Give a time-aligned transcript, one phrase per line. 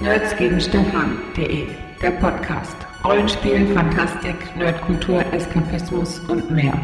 [0.00, 1.66] Nerds gegen Stefan.de,
[2.00, 2.76] der Podcast.
[3.04, 6.78] Rollenspiel, Fantastik, Nerdkultur, Eskapismus und mehr.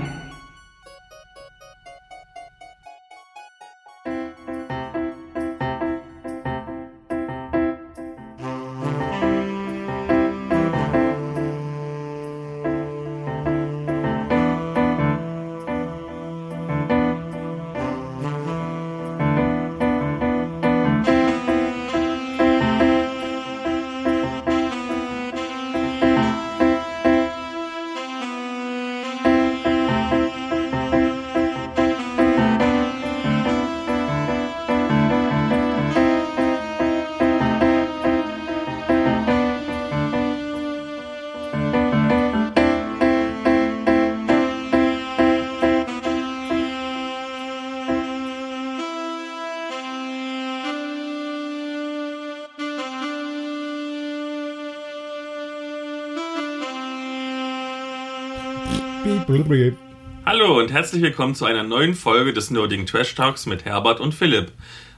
[60.64, 64.50] Und herzlich willkommen zu einer neuen Folge des Nerdigen Trash Talks mit Herbert und Philipp.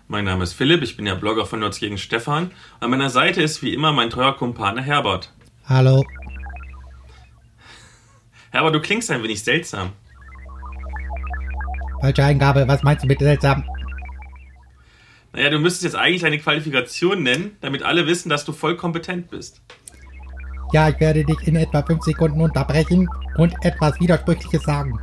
[0.07, 2.53] Mein Name ist Philipp, ich bin ja Blogger von Nerds gegen Stefan.
[2.79, 5.33] An meiner Seite ist wie immer mein treuer Kumpane Herbert.
[5.69, 6.05] Hallo.
[8.53, 9.91] Herbert, du klingst ein wenig seltsam.
[12.01, 13.65] Falsche Eingabe, was meinst du mit seltsam?
[15.33, 19.31] Naja, du müsstest jetzt eigentlich deine Qualifikation nennen, damit alle wissen, dass du voll kompetent
[19.31, 19.63] bist.
[20.73, 24.97] Ja, ich werde dich in etwa 5 Sekunden unterbrechen und etwas Widersprüchliches sagen.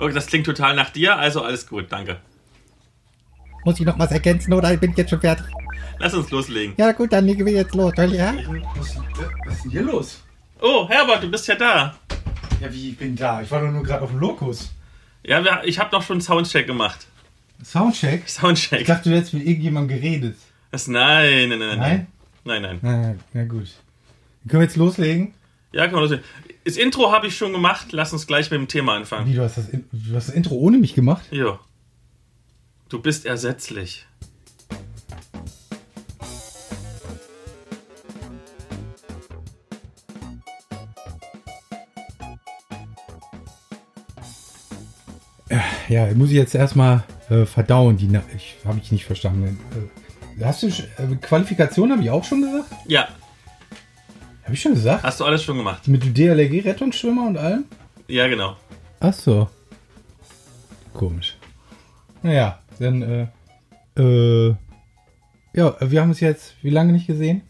[0.00, 2.16] Okay, das klingt total nach dir, also alles gut, danke.
[3.64, 5.44] Muss ich noch was ergänzen oder bin ich jetzt schon fertig?
[5.98, 6.74] Lass uns loslegen.
[6.78, 8.34] Ja gut, dann legen wir jetzt los, soll ich, ja?
[8.76, 8.96] Was,
[9.44, 10.22] was ist denn hier los?
[10.62, 11.94] Oh, Herbert, du bist ja da.
[12.60, 13.42] Ja, wie, ich bin da.
[13.42, 14.70] Ich war doch nur gerade auf dem Lokus.
[15.22, 17.06] Ja, wir, ich habe doch schon einen Soundcheck gemacht.
[17.62, 18.22] Soundcheck?
[18.24, 18.86] Ich Soundcheck.
[18.86, 20.36] dachte, du hättest mit irgendjemandem geredet.
[20.70, 22.06] Das, nein, nein, nein, Nein?
[22.44, 22.78] Nein, nein.
[22.80, 23.68] Na, na gut.
[24.48, 25.34] Können wir jetzt loslegen?
[25.72, 26.24] Ja, kann man loslegen.
[26.64, 29.26] Das Intro habe ich schon gemacht, lass uns gleich mit dem Thema anfangen.
[29.26, 31.24] Wie, du hast das, In- du hast das Intro ohne mich gemacht?
[31.30, 31.58] Jo.
[32.88, 34.06] Du bist ersetzlich.
[45.88, 47.96] Ja, muss ich jetzt erstmal äh, verdauen.
[47.96, 49.58] Die Na ich habe ich nicht verstanden.
[50.38, 52.70] Äh, hast du äh, Qualifikation habe ich auch schon gesagt?
[52.86, 53.08] Ja,
[54.50, 55.04] Habe ich schon gesagt?
[55.04, 55.86] hast du alles schon gemacht.
[55.86, 57.66] Mit DLRG Rettungsschwimmer und allem?
[58.08, 58.56] Ja, genau.
[58.98, 59.48] Ach so.
[60.92, 61.36] Komisch.
[62.20, 63.26] Naja, dann äh,
[63.96, 64.56] äh,
[65.54, 67.42] ja, wir haben uns jetzt wie lange nicht gesehen?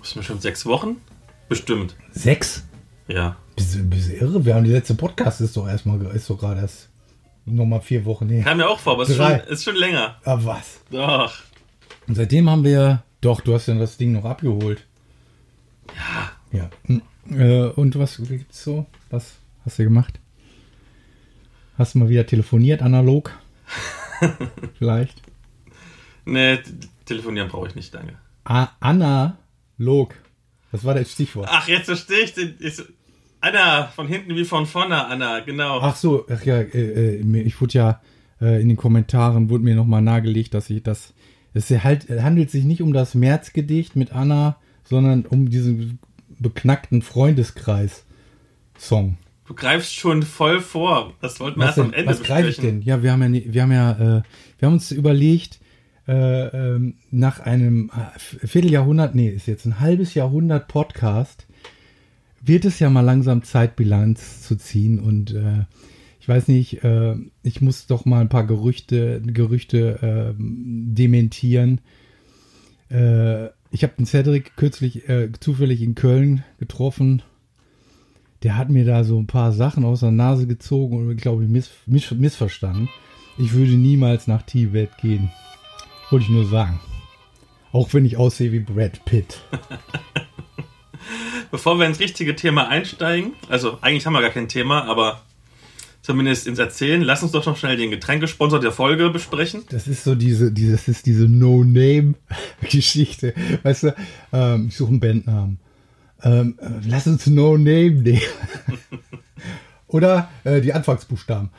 [0.00, 0.96] Das sind bestimmt sechs Wochen?
[1.48, 1.96] Bestimmt.
[2.10, 2.64] Sechs.
[3.08, 3.36] Ja.
[3.56, 4.44] Bist du, bist du irre?
[4.44, 6.90] Wir haben die letzte Podcast ist doch erstmal ist doch gerade erst
[7.46, 8.44] nochmal vier Wochen her.
[8.44, 9.38] Kam mir auch vor, aber es ist schon, Drei.
[9.38, 10.16] ist schon länger.
[10.22, 10.80] Aber was?
[10.90, 11.32] Doch.
[12.06, 13.04] Und seitdem haben wir.
[13.22, 14.86] Doch, du hast ja das Ding noch abgeholt.
[15.96, 16.32] Ja.
[16.52, 16.70] Ja.
[16.86, 18.86] Hm, Äh, und was gibt's so?
[19.10, 20.18] Was hast du gemacht?
[21.78, 23.30] Hast du mal wieder telefoniert, analog?
[24.78, 25.22] Vielleicht.
[26.24, 26.58] Nee,
[27.04, 28.14] telefonieren brauche ich nicht lange.
[28.44, 30.14] A analog.
[30.72, 31.48] Das war das Stichwort.
[31.50, 32.56] Ach, jetzt verstehe ich den.
[32.58, 32.84] Ist,
[33.40, 35.80] Anna, von hinten wie von vorne, Anna, genau.
[35.80, 38.00] Ach so, ach ja, äh, äh, ich wurde ja
[38.40, 41.14] äh, in den Kommentaren wurde mir nochmal nahegelegt, dass ich das.
[41.54, 45.98] Es halt, handelt sich nicht um das Märzgedicht mit Anna, sondern um diesen
[46.42, 49.16] beknackten Freundeskreis-Song.
[49.46, 51.12] Du greifst schon voll vor.
[51.20, 52.80] Das wollten wir Was, erst am denn, Ende was greife ich denn?
[52.82, 54.22] Ja, wir haben ja, nie- wir haben ja, äh,
[54.58, 55.58] wir haben uns überlegt,
[56.08, 61.46] äh, ähm, nach einem äh, Vierteljahrhundert, nee, ist jetzt ein halbes Jahrhundert Podcast,
[62.40, 65.64] wird es ja mal langsam Zeit, Bilanz zu ziehen und äh,
[66.18, 71.80] ich weiß nicht, äh, ich muss doch mal ein paar Gerüchte, Gerüchte äh, dementieren.
[72.90, 77.22] Äh, ich habe den Cedric kürzlich äh, zufällig in Köln getroffen.
[78.42, 81.48] Der hat mir da so ein paar Sachen aus der Nase gezogen und, glaube ich,
[81.48, 82.90] miss, miss, missverstanden.
[83.38, 85.32] Ich würde niemals nach Tibet gehen.
[86.10, 86.80] Wollte ich nur sagen.
[87.72, 89.40] Auch wenn ich aussehe wie Brad Pitt.
[91.50, 95.22] Bevor wir ins richtige Thema einsteigen, also eigentlich haben wir gar kein Thema, aber
[96.02, 99.64] zumindest ins Erzählen, lass uns doch noch schnell den Getränkesponsor der Folge besprechen.
[99.70, 103.34] Das ist so diese, diese, das ist diese No-Name-Geschichte.
[103.62, 103.94] Weißt du,
[104.32, 105.58] ähm, ich suche einen Bandnamen.
[106.22, 108.20] Ähm, äh, lass uns No-Name nehmen.
[109.86, 111.50] Oder äh, die Anfangsbuchstaben.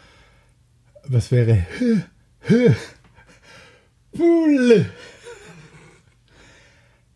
[1.06, 1.66] Was wäre?
[4.14, 4.86] Bull.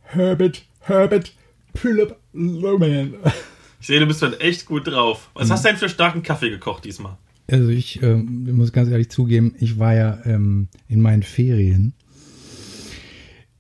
[0.04, 1.34] Herbert, Herbert,
[1.76, 3.16] Philip Loman.
[3.88, 5.30] Ich sehe, du bist heute echt gut drauf.
[5.34, 5.40] Mhm.
[5.40, 7.16] Was hast du denn für starken Kaffee gekocht diesmal?
[7.50, 11.94] Also ich ähm, muss ganz ehrlich zugeben, ich war ja ähm, in meinen Ferien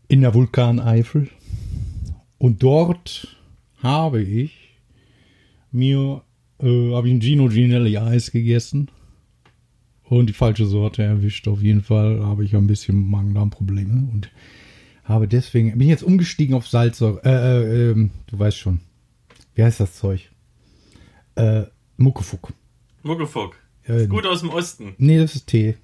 [0.09, 1.29] in der Vulkaneifel
[2.39, 3.37] Und dort
[3.81, 4.75] habe ich
[5.71, 6.23] mir
[6.61, 8.91] äh, habe ich ein Gino Ginelli Eis gegessen
[10.03, 11.47] und die falsche Sorte erwischt.
[11.47, 14.29] Auf jeden Fall habe ich ein bisschen Magen-Darm-Probleme und
[15.05, 17.21] habe deswegen bin jetzt umgestiegen auf Salzsäure.
[17.23, 18.81] Äh, äh, ähm, du weißt schon.
[19.57, 20.29] Wie heißt das Zeug?
[21.33, 21.63] Äh,
[21.97, 22.53] Muckefuck.
[23.01, 23.55] Muckefuck.
[23.87, 24.93] Äh, Ist gut aus dem Osten.
[24.99, 25.75] Nee, das ist Tee.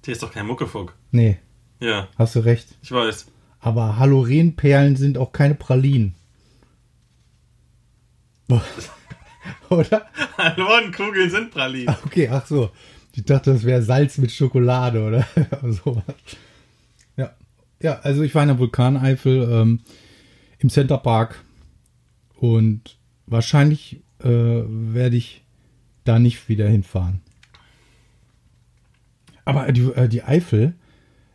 [0.00, 0.94] Tee ist doch kein Muckefuck.
[1.10, 1.36] Nee,
[1.78, 2.68] Ja, hast du recht.
[2.80, 3.26] ich weiß.
[3.60, 6.14] Aber Halorenperlen sind auch keine Pralinen.
[9.68, 10.06] Oder?
[10.38, 11.94] Hallorenkugeln sind Pralinen.
[12.06, 12.70] Okay, ach so.
[13.14, 15.26] Ich dachte, das wäre Salz mit Schokolade oder
[15.72, 16.02] sowas.
[17.16, 17.34] Ja.
[17.80, 19.80] Ja, also ich war in der Vulkaneifel ähm,
[20.58, 21.44] im Center Park
[22.40, 22.96] und
[23.26, 25.44] wahrscheinlich äh, werde ich
[26.04, 27.20] da nicht wieder hinfahren.
[29.44, 30.74] Aber die, äh, die Eifel,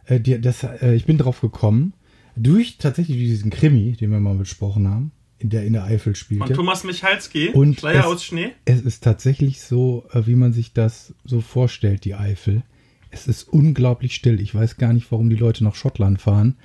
[0.05, 1.93] äh, die, das, äh, ich bin drauf gekommen,
[2.35, 6.47] durch tatsächlich diesen Krimi, den wir mal besprochen haben, in der in der Eifel spielte.
[6.47, 8.51] Von Thomas Michalski, Und Schleier es- aus Schnee.
[8.65, 12.63] Es ist tatsächlich so, äh, wie man sich das so vorstellt, die Eifel.
[13.11, 14.39] Es ist unglaublich still.
[14.41, 16.55] Ich weiß gar nicht, warum die Leute nach Schottland fahren,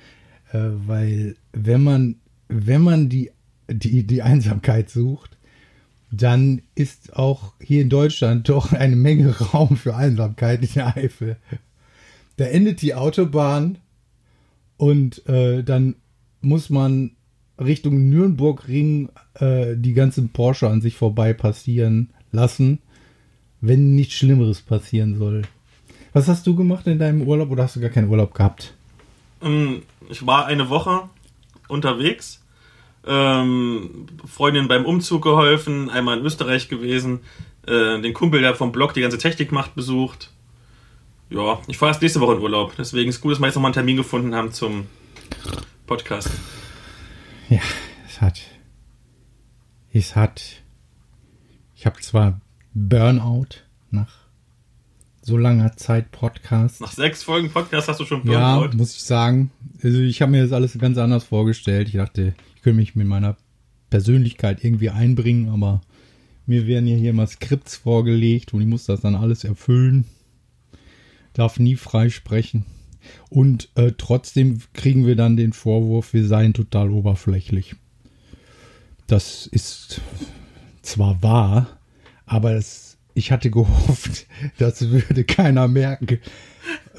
[0.51, 2.15] äh, weil wenn man,
[2.49, 3.31] wenn man die,
[3.73, 5.37] die, die Einsamkeit sucht,
[6.11, 11.37] dann ist auch hier in Deutschland doch eine Menge Raum für Einsamkeit in der Eifel.
[12.37, 13.77] Da endet die Autobahn
[14.77, 15.95] und äh, dann
[16.41, 17.11] muss man
[17.59, 22.79] Richtung Nürnbergring äh, die ganzen Porsche an sich vorbei passieren lassen,
[23.61, 25.43] wenn nichts Schlimmeres passieren soll.
[26.13, 28.73] Was hast du gemacht in deinem Urlaub oder hast du gar keinen Urlaub gehabt?
[29.41, 31.03] Ähm, Ich war eine Woche
[31.67, 32.41] unterwegs.
[33.05, 37.21] Ähm, Freundin beim Umzug geholfen, einmal in Österreich gewesen,
[37.65, 40.31] äh, den Kumpel, der vom Blog die ganze Technik macht, besucht.
[41.29, 42.73] Ja, ich fahre erst nächste Woche in Urlaub.
[42.77, 44.87] Deswegen ist gut, dass wir jetzt nochmal einen Termin gefunden haben zum
[45.87, 46.29] Podcast.
[47.49, 47.61] Ja,
[48.07, 48.41] es hat.
[49.93, 50.41] Es hat.
[51.75, 52.39] Ich habe zwar
[52.73, 54.20] Burnout nach
[55.21, 56.81] so langer Zeit Podcast.
[56.81, 58.77] Nach sechs Folgen Podcast hast du schon Ja, Burnout.
[58.77, 59.51] muss ich sagen.
[59.83, 61.87] Also ich habe mir das alles ganz anders vorgestellt.
[61.89, 63.37] Ich dachte, ich könnte mich mit meiner
[63.89, 65.81] Persönlichkeit irgendwie einbringen, aber
[66.45, 70.05] mir werden ja hier immer Skripts vorgelegt und ich muss das dann alles erfüllen.
[71.33, 72.65] Darf nie frei sprechen.
[73.29, 77.75] Und äh, trotzdem kriegen wir dann den Vorwurf, wir seien total oberflächlich.
[79.07, 80.01] Das ist
[80.81, 81.79] zwar wahr,
[82.25, 84.27] aber es, ich hatte gehofft,
[84.57, 86.19] das würde keiner merken.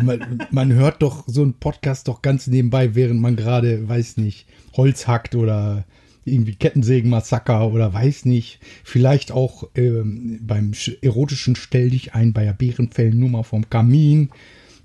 [0.00, 4.46] Man, man hört doch so einen Podcast doch ganz nebenbei, während man gerade, weiß nicht,
[4.76, 5.84] Holz hackt oder
[6.24, 12.44] irgendwie Kettensägenmassaker oder weiß nicht, vielleicht auch ähm, beim sch- erotischen Stell dich ein bei
[12.44, 14.30] der Bärenfellnummer vom Kamin.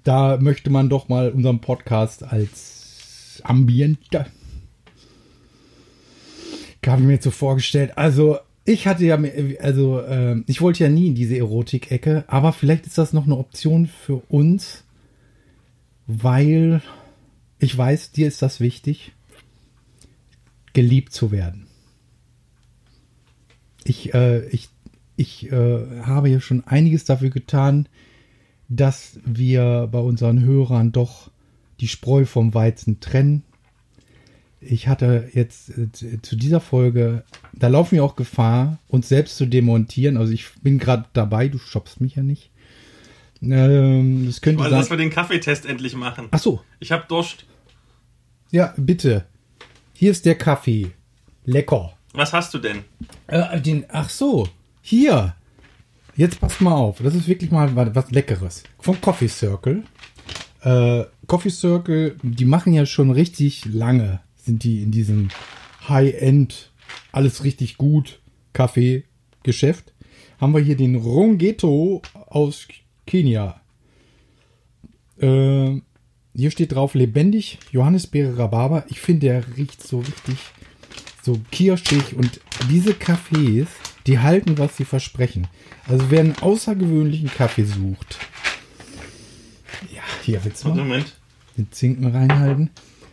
[0.04, 4.26] Da möchte man doch mal unseren Podcast als Ambiente
[6.88, 7.98] habe ich mir jetzt so vorgestellt.
[7.98, 9.18] Also, ich hatte ja,
[9.62, 13.38] also, ähm, ich wollte ja nie in diese Erotik-Ecke, aber vielleicht ist das noch eine
[13.38, 14.84] Option für uns,
[16.06, 16.82] weil
[17.60, 19.14] ich weiß, dir ist das wichtig,
[20.74, 21.68] geliebt zu werden.
[23.86, 24.68] Ich, äh, ich,
[25.16, 27.88] ich äh, habe ja schon einiges dafür getan,
[28.68, 31.32] dass wir bei unseren Hörern doch
[31.80, 33.44] die Spreu vom Weizen trennen
[34.70, 39.38] ich hatte jetzt äh, zu- zu dieser Folge, da laufen wir auch Gefahr, uns selbst
[39.38, 40.18] zu demontieren.
[40.18, 42.52] Also ich bin gerade dabei, du stoppst mich ja nicht.
[43.42, 45.08] Ähm, das könnte Also, dass wir sein.
[45.08, 46.28] den Kaffeetest endlich machen.
[46.32, 47.46] Ach so, Ich hab Durst.
[48.52, 49.26] ja, bitte.
[49.94, 50.92] Hier ist der Kaffee.
[51.46, 51.94] Lecker.
[52.14, 52.80] Was hast du denn?
[53.28, 54.48] Äh, den, ach so,
[54.82, 55.36] hier.
[56.16, 57.00] Jetzt passt mal auf.
[57.02, 58.64] Das ist wirklich mal was, was Leckeres.
[58.80, 59.84] Vom Coffee Circle.
[60.62, 65.28] Äh, Coffee Circle, die machen ja schon richtig lange, sind die in diesem
[65.88, 66.72] High-End,
[67.12, 68.20] alles richtig gut
[68.54, 69.94] Kaffee-Geschäft.
[70.42, 72.68] Haben wir hier den Rongeto aus
[73.06, 73.62] Kenia.
[75.20, 75.82] Äh,
[76.34, 78.86] hier steht drauf lebendig, Johannisbeere Rhabarber.
[78.90, 80.38] Ich finde, der riecht so richtig
[81.24, 82.40] so kirschig und
[82.70, 83.68] diese Kaffees,
[84.06, 85.48] die halten, was sie versprechen.
[85.86, 88.18] Also wer einen außergewöhnlichen Kaffee sucht,
[89.94, 91.18] ja, hier willst du Moment.
[91.58, 92.70] den Zinken reinhalten.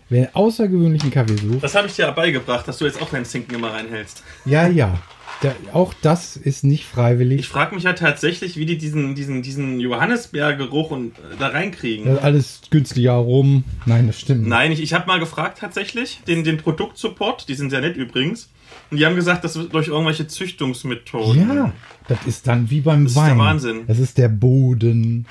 [0.08, 3.24] Wer einen außergewöhnlichen Kaffee sucht, Das habe ich dir beigebracht, dass du jetzt auch deinen
[3.24, 4.22] Zinken immer reinhältst.
[4.44, 4.98] ja, ja,
[5.42, 7.48] da, auch das ist nicht Ich freiwillig.
[7.48, 12.06] frage mich ja tatsächlich, wie die diesen, diesen, diesen Johannisbeergeruch und, äh, da reinkriegen.
[12.06, 13.64] Das alles günstiger rum.
[13.84, 14.46] Nein, das stimmt.
[14.46, 18.48] Nein, ich, ich habe mal gefragt tatsächlich, den, den Produktsupport, die sind sehr nett übrigens.
[18.90, 21.48] Und die haben gesagt, das wird durch irgendwelche Züchtungsmethoden.
[21.48, 21.72] Ja,
[22.08, 23.38] das ist dann wie beim Das ist der Wein.
[23.38, 23.80] Wahnsinn.
[23.86, 25.26] Das ist der Boden,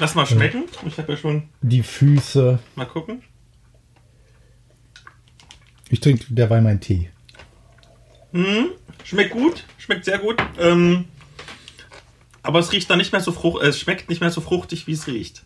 [0.00, 0.64] Lass mal schmecken.
[0.86, 1.44] Ich habe ja schon.
[1.62, 2.58] die Füße.
[2.76, 3.22] Mal gucken.
[5.94, 7.08] Ich trinke derweil meinen Tee.
[9.04, 10.42] Schmeckt gut, schmeckt sehr gut.
[10.58, 11.04] Ähm,
[12.42, 14.88] aber es riecht dann nicht mehr so frucht, äh, es schmeckt nicht mehr so fruchtig,
[14.88, 15.44] wie es riecht.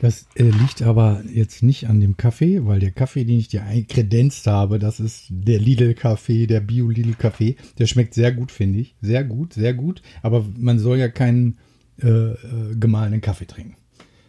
[0.00, 3.64] Das äh, liegt aber jetzt nicht an dem Kaffee, weil der Kaffee, den ich dir
[3.64, 7.56] einkredenzt habe, das ist der Lidl-Kaffee, der Bio-Lidl-Kaffee.
[7.78, 8.94] Der schmeckt sehr gut, finde ich.
[9.02, 10.00] Sehr gut, sehr gut.
[10.22, 11.58] Aber man soll ja keinen
[12.00, 12.36] äh, äh,
[12.80, 13.76] gemahlenen Kaffee trinken.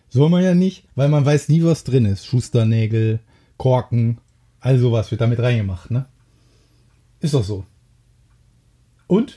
[0.10, 2.26] Soll man ja nicht, weil man weiß nie, was drin ist.
[2.26, 3.22] Schusternägel,
[3.56, 4.18] Korken,
[4.60, 6.08] all sowas wird damit reingemacht, ne?
[7.20, 7.66] Ist doch so.
[9.08, 9.36] Und?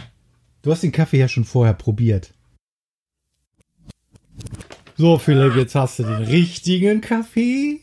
[0.63, 2.35] Du hast den Kaffee ja schon vorher probiert.
[4.97, 7.81] So, Philipp, jetzt hast du den richtigen Kaffee.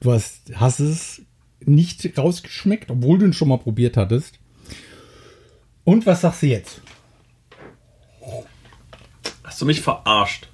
[0.00, 1.22] Du hast, hast es
[1.60, 4.38] nicht rausgeschmeckt, obwohl du ihn schon mal probiert hattest.
[5.82, 6.80] Und was sagst du jetzt?
[9.42, 10.48] Hast du mich verarscht?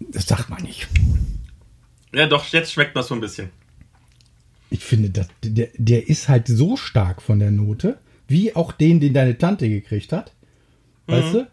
[0.00, 0.88] Das sagt man nicht.
[2.14, 3.50] Ja, doch, jetzt schmeckt das so ein bisschen.
[4.70, 9.00] Ich finde, das, der, der ist halt so stark von der Note, wie auch den,
[9.00, 10.32] den deine Tante gekriegt hat.
[11.06, 11.46] Weißt du?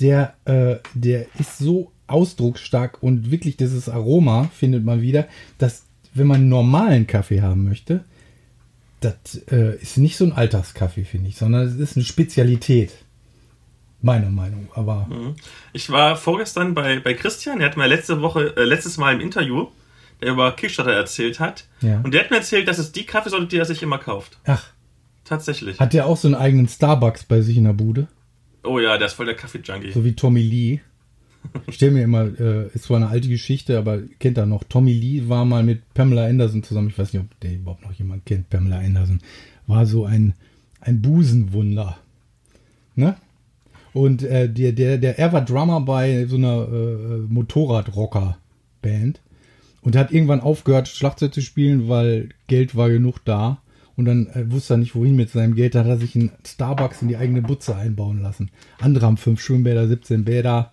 [0.00, 5.28] Der, äh, der ist so ausdrucksstark und wirklich dieses Aroma findet man wieder,
[5.58, 8.04] dass wenn man einen normalen Kaffee haben möchte,
[9.00, 9.14] das
[9.50, 12.92] äh, ist nicht so ein Alltagskaffee, finde ich, sondern es ist eine Spezialität.
[14.02, 14.68] Meiner Meinung.
[14.74, 15.06] Aber
[15.74, 19.20] Ich war vorgestern bei, bei Christian, der hat mir letzte Woche, äh, letztes Mal im
[19.20, 19.68] Interview,
[20.20, 21.66] über Kickstarter erzählt hat.
[21.80, 22.00] Ja.
[22.02, 24.38] Und der hat mir erzählt, dass es die Kaffeesorte, die er sich immer kauft.
[24.44, 24.70] ach,
[25.24, 25.78] Tatsächlich.
[25.78, 28.08] hat der auch so einen eigenen Starbucks bei sich in der Bude?
[28.64, 29.92] Oh ja, der ist voll der Kaffee-Junkie.
[29.92, 30.80] So wie Tommy Lee.
[31.66, 34.64] Ich stelle mir immer, äh, ist zwar eine alte Geschichte, aber kennt er noch.
[34.64, 36.88] Tommy Lee war mal mit Pamela Anderson zusammen.
[36.88, 38.50] Ich weiß nicht, ob der überhaupt noch jemand kennt.
[38.50, 39.20] Pamela Anderson
[39.66, 40.34] war so ein,
[40.80, 41.96] ein Busenwunder.
[42.94, 43.16] Ne?
[43.94, 49.20] Und äh, der, der, der, er war Drummer bei so einer äh, Motorradrocker-Band
[49.82, 53.62] und hat irgendwann aufgehört, Schlagzeug zu spielen, weil Geld war genug da.
[53.96, 55.74] Und dann äh, wusste er nicht, wohin mit seinem Geld.
[55.74, 58.50] Da hat er sich einen Starbucks in die eigene Butze einbauen lassen.
[58.78, 60.72] Andere haben fünf Schwimmbäder, 17 Bäder,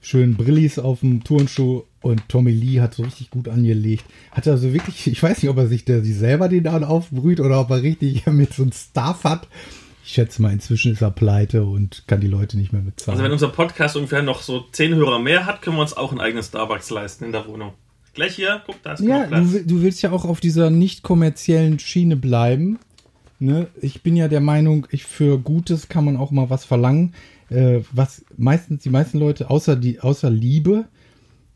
[0.00, 4.04] schön Brillis auf dem Turnschuh und Tommy Lee hat so richtig gut angelegt.
[4.30, 7.40] Hat also wirklich, ich weiß nicht, ob er sich der sich selber den dann aufbrüht
[7.40, 9.46] oder ob er richtig mit so einem Staff hat.
[10.02, 13.12] Ich schätze mal, inzwischen ist er pleite und kann die Leute nicht mehr bezahlen.
[13.12, 16.10] Also wenn unser Podcast ungefähr noch so 10 Hörer mehr hat, können wir uns auch
[16.10, 17.74] einen eigenen Starbucks leisten in der Wohnung.
[18.20, 21.78] Gleich hier, guck, da ist Ja, du, du willst ja auch auf dieser nicht kommerziellen
[21.78, 22.78] Schiene bleiben.
[23.38, 23.68] Ne?
[23.80, 27.14] Ich bin ja der Meinung, ich für Gutes kann man auch mal was verlangen.
[27.48, 30.84] Äh, was meistens die meisten Leute, außer die, außer Liebe,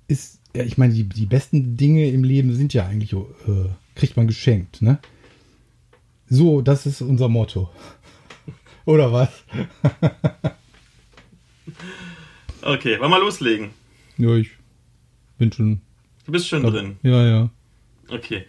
[0.08, 4.16] ist, ja, ich meine, die, die besten Dinge im Leben sind ja eigentlich, äh, kriegt
[4.16, 5.00] man geschenkt, ne?
[6.30, 7.68] So, das ist unser Motto.
[8.86, 9.28] Oder was?
[12.62, 13.72] Okay, wollen wir loslegen?
[14.16, 14.48] Ja, ich
[15.36, 15.82] bin schon.
[16.24, 16.96] Du bist schon drin.
[17.02, 17.50] Ja, ja.
[18.10, 18.44] Okay.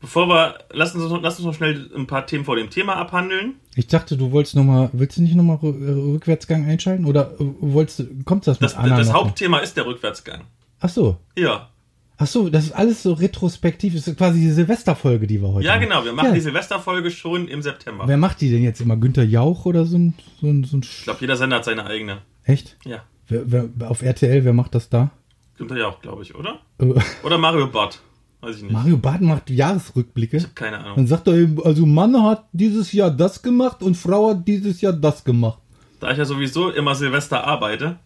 [0.00, 3.54] Bevor wir, lass uns, lass uns noch schnell ein paar Themen vor dem Thema abhandeln.
[3.74, 7.06] Ich dachte, du wolltest noch mal, willst du nicht nochmal Rückwärtsgang einschalten?
[7.06, 9.14] Oder äh, wolltest du, kommt das mit Das, Anna das noch?
[9.14, 10.42] Hauptthema ist der Rückwärtsgang.
[10.80, 11.16] Ach so.
[11.36, 11.70] Ja.
[12.18, 13.94] Ach so, das ist alles so retrospektiv.
[13.94, 15.82] Das ist quasi die Silvesterfolge, die wir heute Ja, machen.
[15.88, 16.04] genau.
[16.04, 16.34] Wir machen Ja.
[16.34, 18.04] die Silvesterfolge schon im September.
[18.06, 18.96] Wer macht die denn jetzt immer?
[18.96, 21.84] Günter Jauch oder so ein, so ein, so ein Ich glaube, jeder Sender hat seine
[21.86, 22.18] eigene.
[22.44, 22.76] Echt?
[22.84, 23.02] Ja.
[23.28, 25.10] Wer, wer, auf RTL, wer macht das da?
[25.58, 26.60] Günther ja auch, glaube ich, oder?
[26.78, 28.00] Äh, Oder Mario Barth.
[28.40, 28.72] Weiß ich nicht.
[28.72, 30.44] Mario Barth macht Jahresrückblicke.
[30.54, 30.96] Keine Ahnung.
[30.96, 34.80] Dann sagt er eben, also Mann hat dieses Jahr das gemacht und Frau hat dieses
[34.80, 35.58] Jahr das gemacht.
[36.00, 37.96] Da ich ja sowieso immer Silvester arbeite.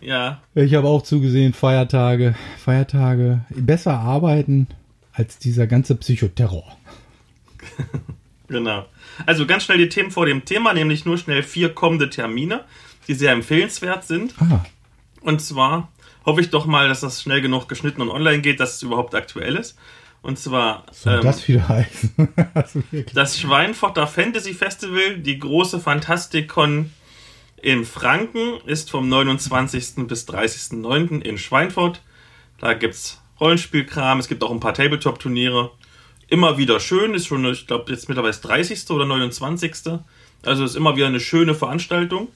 [0.00, 0.42] Ja.
[0.54, 4.66] Ich habe auch zugesehen, Feiertage, Feiertage, besser arbeiten
[5.12, 6.76] als dieser ganze Psychoterror.
[8.48, 8.84] Genau.
[9.24, 12.60] Also ganz schnell die Themen vor dem Thema, nämlich nur schnell vier kommende Termine,
[13.08, 14.34] die sehr empfehlenswert sind.
[14.38, 14.62] Ah,
[15.22, 15.88] Und zwar
[16.24, 19.14] hoffe ich doch mal, dass das schnell genug geschnitten und online geht, dass es überhaupt
[19.14, 19.76] aktuell ist.
[20.22, 22.28] Und zwar ähm, das wieder heißen?
[22.54, 26.92] also das Schweinfurter Fantasy Festival, die große Fantastikon
[27.60, 30.06] in Franken, ist vom 29.
[30.06, 31.20] bis 30.09.
[31.22, 32.02] in Schweinfurt.
[32.58, 35.72] Da gibt es Rollenspielkram, es gibt auch ein paar Tabletop-Turniere.
[36.28, 38.88] Immer wieder schön, ist schon, ich glaube, jetzt mittlerweile das 30.
[38.90, 39.98] oder 29.
[40.44, 42.28] Also ist immer wieder eine schöne Veranstaltung.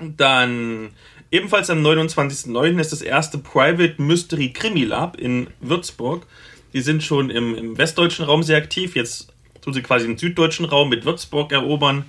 [0.00, 0.90] Dann
[1.30, 2.78] ebenfalls am 29.09.
[2.80, 6.26] ist das erste Private Mystery Krimi Lab in Würzburg.
[6.72, 8.96] Die sind schon im, im westdeutschen Raum sehr aktiv.
[8.96, 12.04] Jetzt tun sie quasi den süddeutschen Raum mit Würzburg erobern,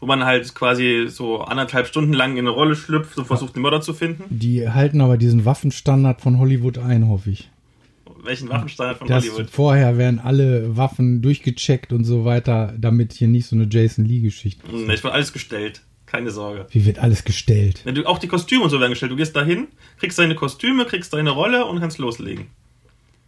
[0.00, 3.62] wo man halt quasi so anderthalb Stunden lang in eine Rolle schlüpft und versucht, den
[3.62, 4.24] Mörder zu finden.
[4.30, 7.48] Die halten aber diesen Waffenstandard von Hollywood ein, hoffe ich.
[8.24, 9.50] Welchen Waffenstandard von Das Hollywood?
[9.50, 14.62] vorher werden alle Waffen durchgecheckt und so weiter, damit hier nicht so eine Jason Lee-Geschichte.
[14.70, 15.82] Hm, Ich wird alles gestellt.
[16.12, 16.66] Keine Sorge.
[16.70, 17.80] Wie wird alles gestellt?
[17.86, 19.10] Ja, du, auch die Kostüme und so werden gestellt.
[19.12, 22.48] Du gehst dahin, kriegst deine Kostüme, kriegst deine Rolle und kannst loslegen.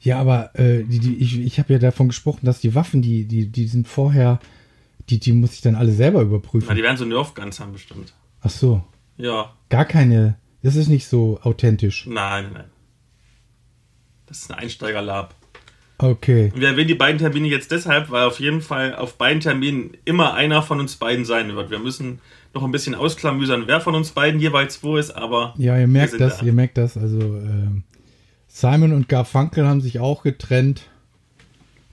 [0.01, 3.25] Ja, aber äh, die, die, ich, ich habe ja davon gesprochen, dass die Waffen, die,
[3.25, 4.39] die, die sind vorher,
[5.09, 6.77] die, die muss ich dann alle selber Na, überprüfen.
[6.77, 8.13] die werden so Nerf-Guns haben bestimmt.
[8.43, 8.85] Ach so.
[9.17, 10.37] Ja, Gar keine.
[10.63, 12.07] Das ist nicht so authentisch.
[12.07, 12.65] nein, nein.
[14.27, 15.35] Das ist ein Einsteiger-Lab.
[15.97, 16.51] Okay.
[16.55, 19.97] Und wir erwähnen die beiden Termine jetzt deshalb, weil auf jeden Fall auf beiden Terminen
[20.05, 21.71] immer einer von uns beiden sein wird.
[21.71, 22.19] Wir müssen
[22.55, 26.21] noch ein bisschen ausklamüsern, wer von uns beiden jeweils wo ist, aber Ja, ihr merkt
[26.21, 26.47] das, da.
[26.47, 26.97] ihr merkt das.
[26.97, 27.83] Also ähm,
[28.49, 30.83] Simon und Garfunkel haben sich auch getrennt.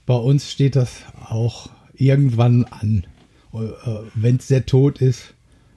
[0.06, 3.06] Bei uns steht das auch irgendwann an.
[3.52, 3.58] Äh,
[4.14, 5.34] Wenn es der Tod ist,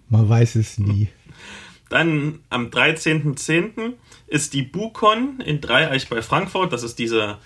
[0.10, 1.10] man weiß es nie.
[1.89, 3.94] Dann am 13.10.
[4.27, 6.74] ist die Bukon in Dreieich bei Frankfurt.
[6.74, 7.38] Das ist diese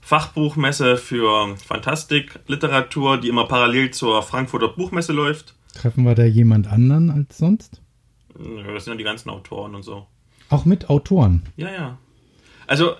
[0.00, 5.54] Fachbuchmesse für Fantastik, Literatur, die immer parallel zur Frankfurter Buchmesse läuft.
[5.74, 7.80] Treffen wir da jemand anderen als sonst?
[8.38, 10.06] Ja, Das sind ja die ganzen Autoren und so.
[10.48, 11.42] Auch mit Autoren.
[11.56, 11.98] Ja, ja.
[12.66, 12.92] Also,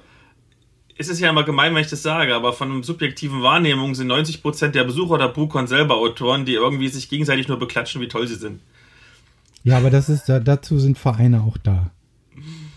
[0.97, 4.69] es ist ja immer gemein, wenn ich das sage, aber von subjektiven Wahrnehmungen sind 90%
[4.69, 8.35] der Besucher der BuCon selber Autoren, die irgendwie sich gegenseitig nur beklatschen, wie toll sie
[8.35, 8.61] sind.
[9.63, 11.91] Ja, aber das ist da, dazu sind Vereine auch da.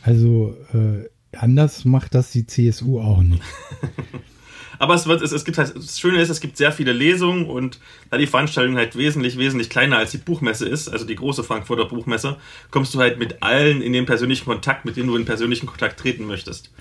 [0.04, 3.44] Also äh, anders macht das die CSU auch nicht.
[4.82, 7.46] Aber es wird, es, es gibt halt, das Schöne ist, es gibt sehr viele Lesungen
[7.46, 11.44] und da die Veranstaltung halt wesentlich, wesentlich kleiner als die Buchmesse ist, also die große
[11.44, 12.38] Frankfurter Buchmesse,
[12.72, 16.00] kommst du halt mit allen in den persönlichen Kontakt, mit denen du in persönlichen Kontakt
[16.00, 16.72] treten möchtest.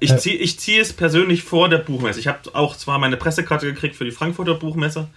[0.00, 2.18] Ich ziehe ich zieh es persönlich vor der Buchmesse.
[2.18, 5.08] Ich habe auch zwar meine Pressekarte gekriegt für die Frankfurter Buchmesse,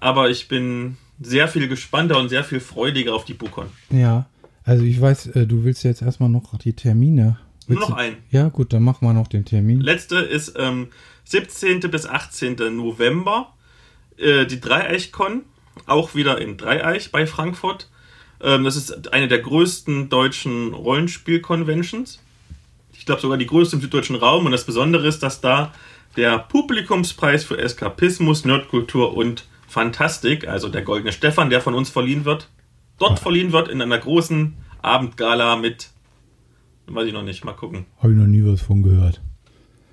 [0.00, 3.66] aber ich bin sehr viel gespannter und sehr viel freudiger auf die Buchcon.
[3.90, 4.24] Ja,
[4.64, 7.36] also ich weiß, äh, du willst jetzt erstmal noch die Termine.
[7.68, 8.16] Nur noch einen.
[8.30, 9.80] Ja, gut, dann machen wir noch den Termin.
[9.80, 10.88] Letzte ist ähm,
[11.24, 11.80] 17.
[11.80, 12.56] bis 18.
[12.76, 13.52] November.
[14.16, 15.42] Äh, die Dreieichkon,
[15.86, 17.88] auch wieder in Dreieich bei Frankfurt.
[18.40, 22.20] Ähm, das ist eine der größten deutschen Rollenspiel-Conventions.
[22.92, 24.46] Ich glaube sogar die größte im süddeutschen Raum.
[24.46, 25.72] Und das Besondere ist, dass da
[26.16, 32.24] der Publikumspreis für Eskapismus, Nerdkultur und Fantastik, also der Goldene Stefan, der von uns verliehen
[32.24, 32.48] wird,
[32.98, 35.90] dort verliehen wird in einer großen Abendgala mit,
[36.94, 37.86] weiß ich noch nicht, mal gucken.
[37.98, 39.20] Habe ich noch nie was von gehört.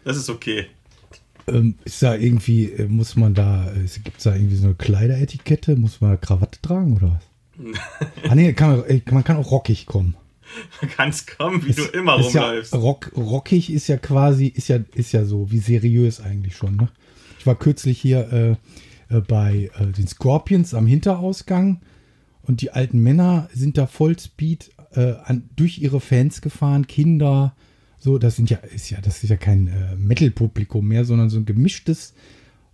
[0.03, 0.67] Das ist okay.
[1.47, 3.71] Ähm, ist da irgendwie, äh, muss man da,
[4.03, 5.75] gibt es da irgendwie so eine Kleideretikette?
[5.75, 7.23] Muss man Krawatte tragen oder was?
[8.29, 10.15] ah nee, kann man, äh, man kann auch rockig kommen.
[10.95, 12.73] kannst kommen, wie du immer ist ja, rumläufst.
[12.73, 16.75] rock, rockig ist ja quasi, ist ja, ist ja so, wie seriös eigentlich schon.
[16.75, 16.89] Ne?
[17.39, 21.81] Ich war kürzlich hier äh, äh, bei äh, den Scorpions am Hinterausgang
[22.43, 27.55] und die alten Männer sind da Vollspeed äh, an, durch ihre Fans gefahren, Kinder,
[27.97, 31.37] so, das sind ja, ist ja, das ist ja kein äh, Metal-Publikum mehr, sondern so
[31.37, 32.13] ein gemischtes,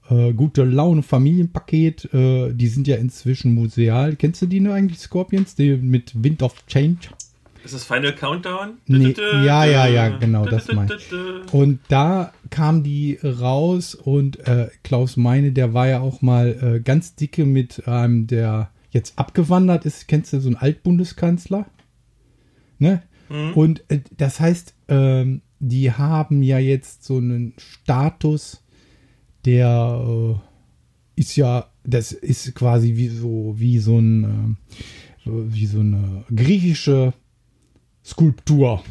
[0.10, 2.14] äh, gute Laune Familienpaket.
[2.14, 4.18] Äh, die sind ja inzwischen museal.
[4.18, 5.56] Kennst du die nur eigentlich, Scorpions?
[5.56, 7.10] Die mit Wind of Change?
[7.64, 8.80] Ist das Final Countdown?
[8.88, 10.98] Nee, ja, ja, ja, genau, das meine
[11.52, 16.80] Und da kam die raus und äh, Klaus Meine, der war ja auch mal äh,
[16.82, 20.08] ganz dicke mit einem, der jetzt abgewandert ist.
[20.08, 21.68] Kennst du so einen Altbundeskanzler?
[22.82, 23.04] Ne?
[23.54, 28.64] Und äh, das heißt, ähm, die haben ja jetzt so einen Status,
[29.46, 34.58] der äh, ist ja, das ist quasi wie so, wie so ein,
[35.24, 37.14] so, wie so eine griechische
[38.04, 38.84] Skulptur.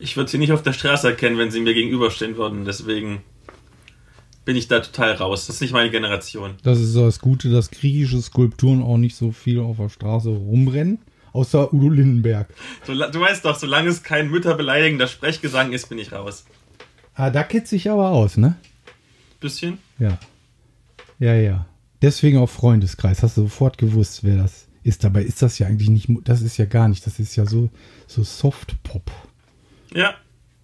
[0.00, 2.64] Ich würde sie nicht auf der Straße erkennen, wenn sie mir gegenüberstehen würden.
[2.64, 3.22] Deswegen
[4.44, 5.46] bin ich da total raus.
[5.46, 6.54] Das ist nicht meine Generation.
[6.62, 10.28] Das ist so das Gute, dass griechische Skulpturen auch nicht so viel auf der Straße
[10.30, 10.98] rumrennen.
[11.32, 12.52] Außer Udo Lindenberg.
[12.86, 16.44] So, du weißt doch, solange es kein mütterbeleidigender Sprechgesang ist, bin ich raus.
[17.14, 18.56] Ah, da kitzel ich aber aus, ne?
[19.40, 19.78] Bisschen?
[19.98, 20.18] Ja.
[21.18, 21.66] Ja, ja.
[22.02, 23.22] Deswegen auch Freundeskreis.
[23.22, 25.04] Hast du sofort gewusst, wer das ist.
[25.04, 27.70] Dabei ist das ja eigentlich nicht, das ist ja gar nicht, das ist ja so,
[28.06, 29.10] so Soft-Pop.
[29.94, 30.14] Ja,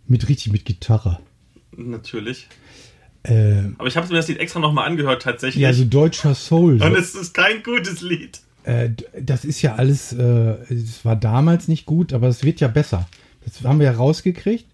[0.07, 1.21] Mit richtig mit Gitarre.
[1.77, 2.49] natürlich.
[3.29, 5.63] Ähm, Aber ich habe mir das Lied extra nochmal angehört, tatsächlich.
[5.63, 6.79] ja, so deutscher Soul.
[6.79, 6.87] So.
[6.87, 8.41] Und es ist kein gutes Lied.
[8.65, 10.23] Äh, das ist ja alles, äh,
[10.73, 13.09] es war damals nicht gut, aber es wird ja besser.
[13.45, 14.67] Das haben wir ja rausgekriegt,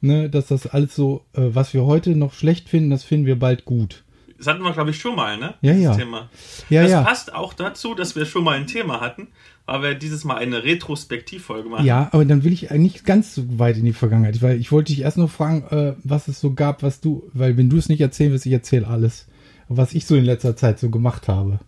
[0.00, 3.38] ne, dass das alles so, äh, was wir heute noch schlecht finden, das finden wir
[3.38, 4.04] bald gut.
[4.36, 5.54] Das hatten wir, glaube ich, schon mal, ne?
[5.60, 5.96] Ja, Dieses ja.
[5.96, 6.30] Thema.
[6.70, 7.02] Ja, das ja.
[7.02, 9.28] passt auch dazu, dass wir schon mal ein Thema hatten,
[9.70, 11.86] weil wir dieses Mal eine Retrospektivfolge machen.
[11.86, 14.92] Ja, aber dann will ich nicht ganz so weit in die Vergangenheit, weil ich wollte
[14.92, 17.88] dich erst noch fragen, äh, was es so gab, was du, weil wenn du es
[17.88, 19.28] nicht erzählen willst, ich erzähle alles,
[19.68, 21.60] was ich so in letzter Zeit so gemacht habe.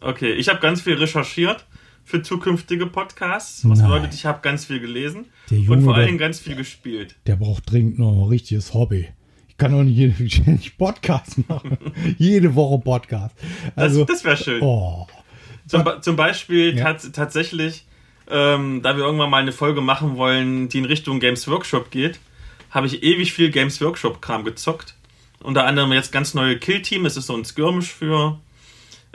[0.00, 1.66] Okay, ich habe ganz viel recherchiert
[2.04, 3.68] für zukünftige Podcasts.
[3.68, 7.16] Was bedeutet, ich habe ganz viel gelesen Junge, und vor allen Dingen ganz viel gespielt.
[7.26, 9.08] Der braucht dringend noch ein richtiges Hobby.
[9.46, 11.76] Ich kann doch nicht jeden nicht Podcast machen.
[12.16, 13.36] Jede Woche Podcast.
[13.76, 14.62] Das, Also, das wäre schön.
[14.62, 15.06] oh.
[15.70, 16.84] Zum, zum Beispiel Ja.
[16.84, 17.84] tats tatsächlich
[18.30, 22.20] ähm, da wir irgendwann mal eine Folge machen wollen, die in Richtung Games Workshop geht,
[22.70, 24.94] habe ich ewig viel Games Workshop-Kram gezockt.
[25.42, 28.38] Unter anderem jetzt ganz neue Kill Team, es ist so ein Skirmish für,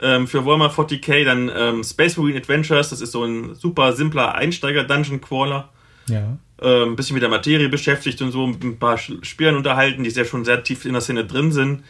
[0.00, 4.34] ähm, für Warhammer 40k, dann ähm, Space Marine Adventures, das ist so ein super simpler
[4.34, 5.70] Einsteiger-Dungeon-Crawler.
[6.08, 6.36] Ja.
[6.58, 10.24] Ein bisschen mit der Materie beschäftigt und so, mit ein paar Spielern unterhalten, die sehr
[10.24, 11.84] schon sehr tief in der Szene drin sind.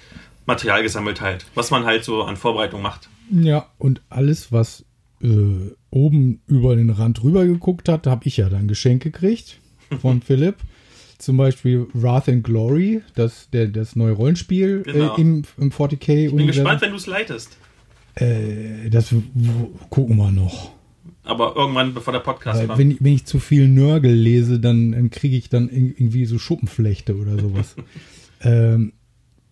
[0.44, 3.08] Material gesammelt halt, was man halt so an Vorbereitung macht.
[3.30, 4.84] Ja, und alles, was
[5.22, 9.58] äh, oben über den Rand rüber geguckt hat, habe ich ja dann Geschenk gekriegt
[10.00, 10.56] von Philipp.
[11.18, 15.16] Zum Beispiel Wrath and Glory, das, der, das neue Rollenspiel Genau.
[15.16, 16.34] äh, im, im 40k.
[16.34, 17.56] Bin gespannt, wenn du es leitest.
[18.16, 19.14] Äh, das
[19.90, 20.72] gucken wir noch.
[21.24, 22.78] Aber irgendwann, bevor der Podcast Weil kommt.
[22.78, 26.26] wenn, ich- wenn ich zu viel Nörgel lese, dann, dann kriege ich dann ir- irgendwie
[26.26, 27.74] so Schuppenflechte oder sowas.
[28.42, 28.92] ähm,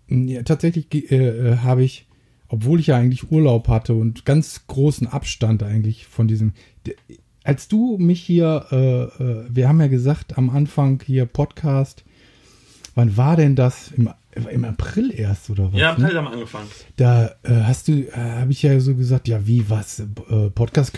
[0.08, 2.06] ja, tatsächlich äh, äh, habe ich,
[2.48, 6.52] obwohl ich ja eigentlich Urlaub hatte und ganz großen Abstand eigentlich von diesem.
[7.42, 12.04] Als du mich hier, äh, äh, wir haben ja gesagt am Anfang hier Podcast,
[12.94, 13.90] wann war denn das?
[13.92, 14.08] Im,
[14.50, 15.80] im April erst oder was?
[15.80, 16.04] ja, ne?
[16.04, 16.68] halt haben wir angefangen.
[16.96, 20.92] Da äh, hast du, äh, habe ich ja so gesagt, ja, wie, was, äh, Podcast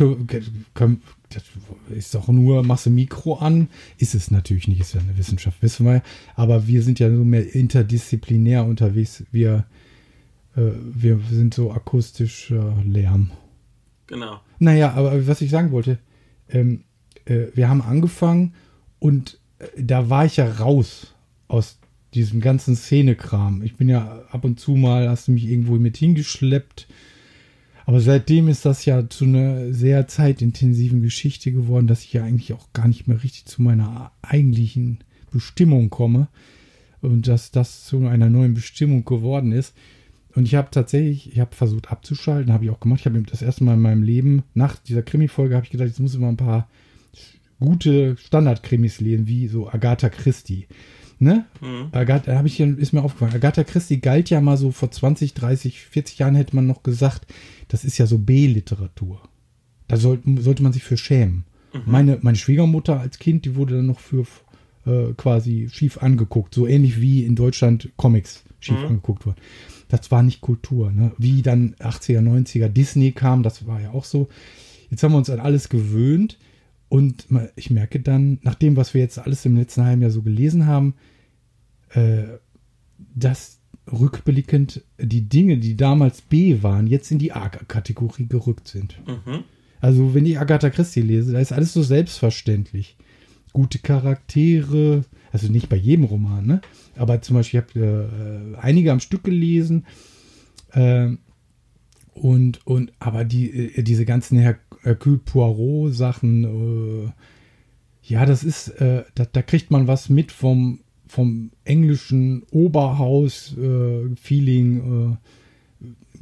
[1.90, 5.62] ist doch nur, machst du Mikro an, ist es natürlich nicht, ist ja eine Wissenschaft,
[5.62, 6.02] wissen wir,
[6.34, 9.64] aber wir sind ja so mehr interdisziplinär unterwegs, wir,
[10.56, 13.30] wir sind so akustisch äh, Lärm.
[14.06, 14.40] Genau.
[14.58, 15.98] Naja, aber was ich sagen wollte,
[16.48, 16.84] ähm,
[17.26, 18.54] äh, wir haben angefangen
[18.98, 21.14] und äh, da war ich ja raus
[21.48, 21.78] aus
[22.14, 23.62] diesem ganzen Szenekram.
[23.62, 26.86] Ich bin ja ab und zu mal, hast du mich irgendwo mit hingeschleppt.
[27.84, 32.52] Aber seitdem ist das ja zu einer sehr zeitintensiven Geschichte geworden, dass ich ja eigentlich
[32.52, 34.98] auch gar nicht mehr richtig zu meiner eigentlichen
[35.30, 36.28] Bestimmung komme.
[37.02, 39.74] Und dass das zu einer neuen Bestimmung geworden ist.
[40.36, 43.00] Und ich habe tatsächlich, ich habe versucht abzuschalten, habe ich auch gemacht.
[43.00, 45.98] Ich habe das erste Mal in meinem Leben, nach dieser Krimi-Folge, habe ich gedacht, jetzt
[45.98, 46.68] muss ich mal ein paar
[47.58, 50.66] gute Standard-Krimis lesen, wie so Agatha Christie.
[51.18, 51.46] Ne?
[51.62, 51.88] Mhm.
[51.92, 53.32] Agatha, da habe ich hier, ist mir aufgefallen.
[53.32, 57.26] Agatha Christie galt ja mal so vor 20, 30, 40 Jahren hätte man noch gesagt,
[57.68, 59.22] das ist ja so B-Literatur.
[59.88, 61.44] Da soll, sollte man sich für schämen.
[61.86, 64.26] Meine, meine Schwiegermutter als Kind, die wurde dann noch für
[64.86, 66.54] äh, quasi schief angeguckt.
[66.54, 69.36] So ähnlich wie in Deutschland Comics schief angeguckt wurden.
[69.88, 70.90] Das war nicht Kultur.
[70.90, 71.12] Ne?
[71.18, 74.28] Wie dann 80er, 90er Disney kam, das war ja auch so.
[74.90, 76.38] Jetzt haben wir uns an alles gewöhnt.
[76.88, 80.22] Und ich merke dann, nach dem, was wir jetzt alles im letzten halben Jahr so
[80.22, 80.94] gelesen haben,
[81.90, 82.24] äh,
[83.14, 83.58] dass
[83.90, 88.96] rückblickend die Dinge, die damals B waren, jetzt in die A-Kategorie gerückt sind.
[89.06, 89.44] Mhm.
[89.80, 92.96] Also, wenn ich Agatha Christie lese, da ist alles so selbstverständlich.
[93.52, 96.60] Gute Charaktere, also nicht bei jedem Roman, ne?
[96.96, 99.86] Aber zum Beispiel, ich habe äh, einige am Stück gelesen.
[100.74, 101.18] ähm,
[102.14, 107.10] und, und, aber die, äh, diese ganzen Her Hercule Poirot-Sachen, äh,
[108.02, 115.12] ja, das ist, äh, da, da kriegt man was mit vom, vom englischen Oberhaus-Feeling.
[115.12, 115.16] Äh,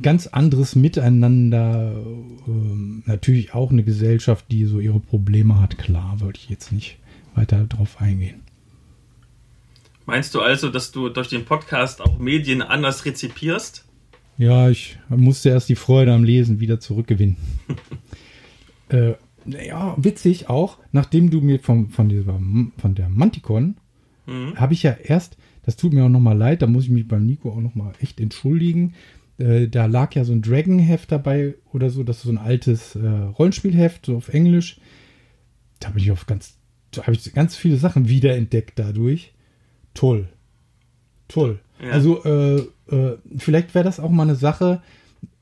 [0.03, 1.95] ganz anderes Miteinander.
[2.47, 5.79] Ähm, natürlich auch eine Gesellschaft, die so ihre Probleme hat.
[5.79, 6.99] Klar, wollte ich jetzt nicht
[7.35, 8.44] weiter drauf eingehen.
[10.07, 13.85] Meinst du also, dass du durch den Podcast auch Medien anders rezipierst?
[14.37, 17.37] Ja, ich musste erst die Freude am Lesen wieder zurückgewinnen.
[18.89, 19.15] äh,
[19.47, 22.41] ja, witzig auch, nachdem du mir vom, von, dieser,
[22.79, 23.77] von der Manticon,
[24.27, 24.55] Mhm.
[24.57, 27.27] habe ich ja erst, das tut mir auch nochmal leid, da muss ich mich beim
[27.27, 28.95] Nico auch nochmal echt entschuldigen.
[29.37, 32.97] Äh, da lag ja so ein Dragon-Heft dabei oder so, das ist so ein altes
[32.97, 34.81] äh, Rollenspielheft, so auf Englisch.
[35.79, 36.57] Da bin ich auf ganz,
[36.93, 39.35] da habe ich ganz viele Sachen wiederentdeckt dadurch.
[39.95, 40.29] Toll.
[41.29, 41.61] Toll.
[41.81, 41.91] Ja.
[41.91, 42.57] Also, äh,
[42.95, 44.83] äh, vielleicht wäre das auch mal eine Sache,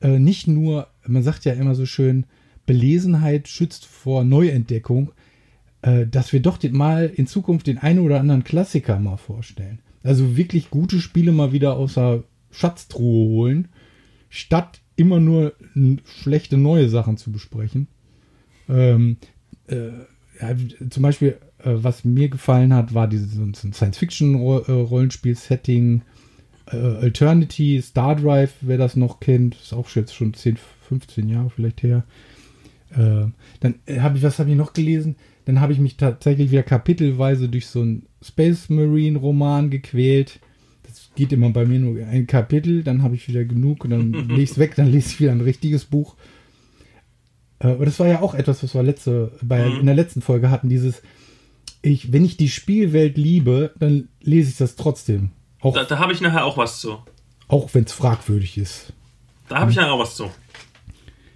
[0.01, 2.27] äh, nicht nur, man sagt ja immer so schön,
[2.67, 5.13] Belesenheit schützt vor Neuentdeckung,
[5.83, 9.81] äh, dass wir doch den, mal in Zukunft den einen oder anderen Klassiker mal vorstellen.
[10.03, 13.69] Also wirklich gute Spiele mal wieder aus der Schatztruhe holen,
[14.29, 15.55] statt immer nur
[16.05, 17.89] schlechte neue Sachen zu besprechen.
[18.69, 19.17] Ähm,
[19.67, 19.91] äh,
[20.91, 26.03] zum Beispiel, äh, was mir gefallen hat, war dieses so ein Science-Fiction-Rollenspiel-Setting.
[26.71, 31.51] Äh, Alternity, Star Drive, wer das noch kennt, ist auch jetzt schon 10, 15 Jahre
[31.51, 32.05] vielleicht her.
[32.91, 33.27] Äh,
[33.61, 35.17] dann habe ich, was habe ich noch gelesen?
[35.45, 40.41] Dann habe ich mich tatsächlich wieder kapitelweise durch so einen Space Marine Roman gequält.
[40.85, 44.13] Das geht immer bei mir nur ein Kapitel, dann habe ich wieder genug und dann
[44.29, 46.17] lese ich es weg, dann lese ich wieder ein richtiges Buch.
[47.63, 49.81] Äh, aber das war ja auch etwas, was wir letzte, bei, Mhm.
[49.81, 51.03] in der letzten Folge hatten, dieses,
[51.83, 55.31] ich, wenn ich die Spielwelt liebe, dann lese ich das trotzdem.
[55.61, 56.99] Auch, Da, da habe ich nachher auch was zu.
[57.49, 58.93] auch wenn es fragwürdig ist.
[59.49, 60.31] Da habe ich nachher auch was zu.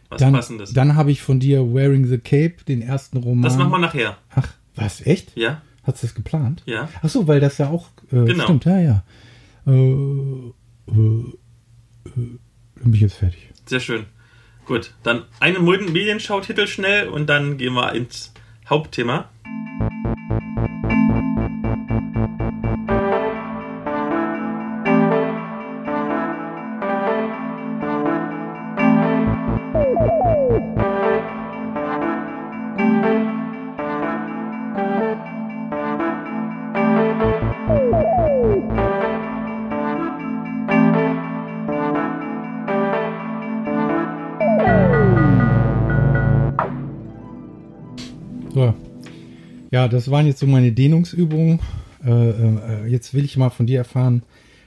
[0.08, 0.72] Was Dann, Passendes.
[0.72, 3.42] dann habe ich von dir Wearing the Cape, den ersten Roman.
[3.42, 4.16] das machen wir nachher.
[4.34, 5.36] Ach, was, echt?
[5.36, 5.62] Ja?
[5.82, 6.62] Hast du das geplant?
[6.66, 6.88] Ja.
[7.02, 8.44] Ach so, weil das ja auch äh, Genau.
[8.44, 9.04] stimmt, ja, ja.
[9.66, 10.52] Äh, äh,
[10.92, 11.32] äh,
[12.06, 12.38] dann
[12.82, 13.50] bin ich jetzt fertig.
[13.66, 14.06] Sehr schön.
[14.66, 18.32] Gut, dann eine Medi- Medienschau-Titel schnell und dann gehen wir ins
[18.68, 19.28] Hauptthema.
[49.76, 51.60] Ja, das waren jetzt so meine Dehnungsübungen.
[52.02, 54.22] Äh, äh, jetzt will ich mal von dir erfahren,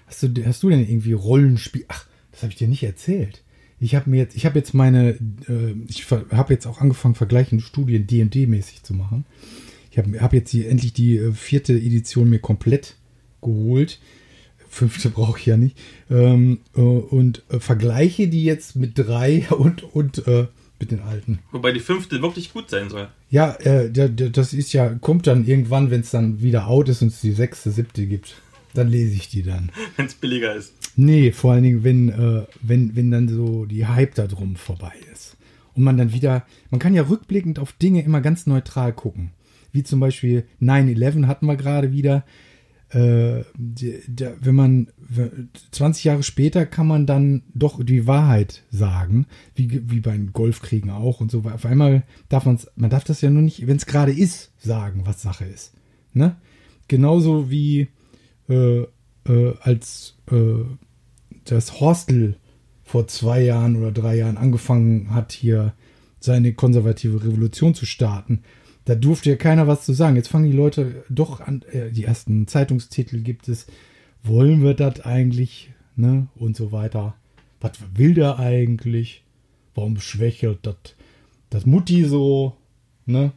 [0.05, 1.83] hast du, hast du denn irgendwie Rollenspiel?
[1.87, 3.41] Ach, das habe ich dir nicht erzählt.
[3.79, 5.17] Ich habe mir jetzt, ich habe jetzt meine,
[5.47, 9.25] äh, ich habe jetzt auch angefangen, vergleichende Studien D&D-mäßig zu machen.
[9.89, 12.95] Ich habe hab jetzt die, endlich die äh, vierte Edition mir komplett
[13.41, 13.99] geholt.
[14.69, 15.75] Fünfte brauche ich ja nicht.
[16.11, 20.21] Ähm, äh, und äh, vergleiche die jetzt mit drei und, und
[20.79, 21.39] mit den alten.
[21.51, 23.09] Wobei die fünfte wirklich gut sein soll.
[23.29, 26.89] Ja, äh, der, der, das ist ja, kommt dann irgendwann, wenn es dann wieder out
[26.89, 28.35] ist und es die sechste, siebte gibt.
[28.73, 29.71] Dann lese ich die dann.
[29.95, 30.73] Wenn es billiger ist.
[30.95, 34.93] Nee, vor allen Dingen, wenn, äh, wenn, wenn dann so die Hype da drum vorbei
[35.11, 35.37] ist.
[35.73, 39.31] Und man dann wieder, man kann ja rückblickend auf Dinge immer ganz neutral gucken.
[39.71, 42.25] Wie zum Beispiel 9-11 hatten wir gerade wieder.
[42.89, 44.01] Äh, die,
[44.39, 44.87] wenn man,
[45.71, 51.21] 20 Jahre später kann man dann doch die Wahrheit sagen, wie, wie bei Golfkriegen auch
[51.21, 51.43] und so.
[51.43, 55.01] Auf einmal darf man man darf das ja nur nicht, wenn es gerade ist, sagen,
[55.05, 55.73] was Sache ist.
[56.13, 56.35] Ne?
[56.87, 57.89] Genauso wie
[58.49, 58.85] äh,
[59.25, 60.63] äh, als äh,
[61.45, 62.37] das Hostel
[62.83, 65.73] vor zwei Jahren oder drei Jahren angefangen hat, hier
[66.19, 68.41] seine konservative Revolution zu starten.
[68.89, 70.15] Da durfte ja keiner was zu sagen.
[70.15, 73.67] Jetzt fangen die Leute doch an, äh, die ersten Zeitungstitel gibt es.
[74.23, 75.69] Wollen wir das eigentlich?
[75.95, 76.25] Ne?
[76.35, 77.13] Und so weiter.
[77.61, 79.23] Was will der eigentlich?
[79.75, 80.75] Warum schwächelt das,
[81.51, 82.55] das Mutti so?
[83.05, 83.31] Ne?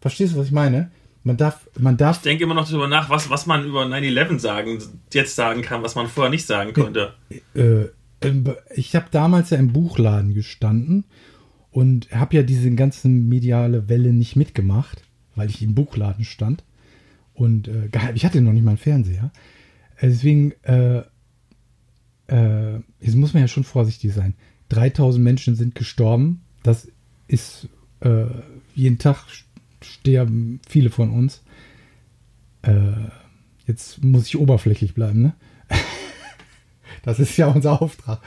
[0.00, 0.90] Verstehst du, was ich meine?
[1.22, 4.40] Man darf, man darf Ich denke immer noch darüber nach, was, was man über 9-11
[4.40, 4.78] sagen,
[5.12, 7.12] jetzt sagen kann, was man vorher nicht sagen konnte.
[7.54, 7.84] äh,
[8.20, 11.04] Be- ich habe damals ja im Buchladen gestanden
[11.72, 15.02] und habe ja diese ganzen mediale Welle nicht mitgemacht,
[15.34, 16.62] weil ich im Buchladen stand.
[17.34, 19.32] Und äh, ich hatte noch nicht mal einen Fernseher.
[19.96, 21.02] Äh, Deswegen, äh,
[22.28, 24.34] äh, jetzt muss man ja schon vorsichtig sein.
[24.68, 26.42] 3000 Menschen sind gestorben.
[26.62, 26.88] Das
[27.26, 27.68] ist
[28.00, 28.26] äh,
[28.74, 29.24] jeden Tag
[29.80, 31.42] sterben viele von uns.
[32.62, 32.92] Äh,
[33.66, 35.34] jetzt muss ich oberflächlich bleiben, ne?
[37.04, 38.20] Das ist ja unser Auftrag.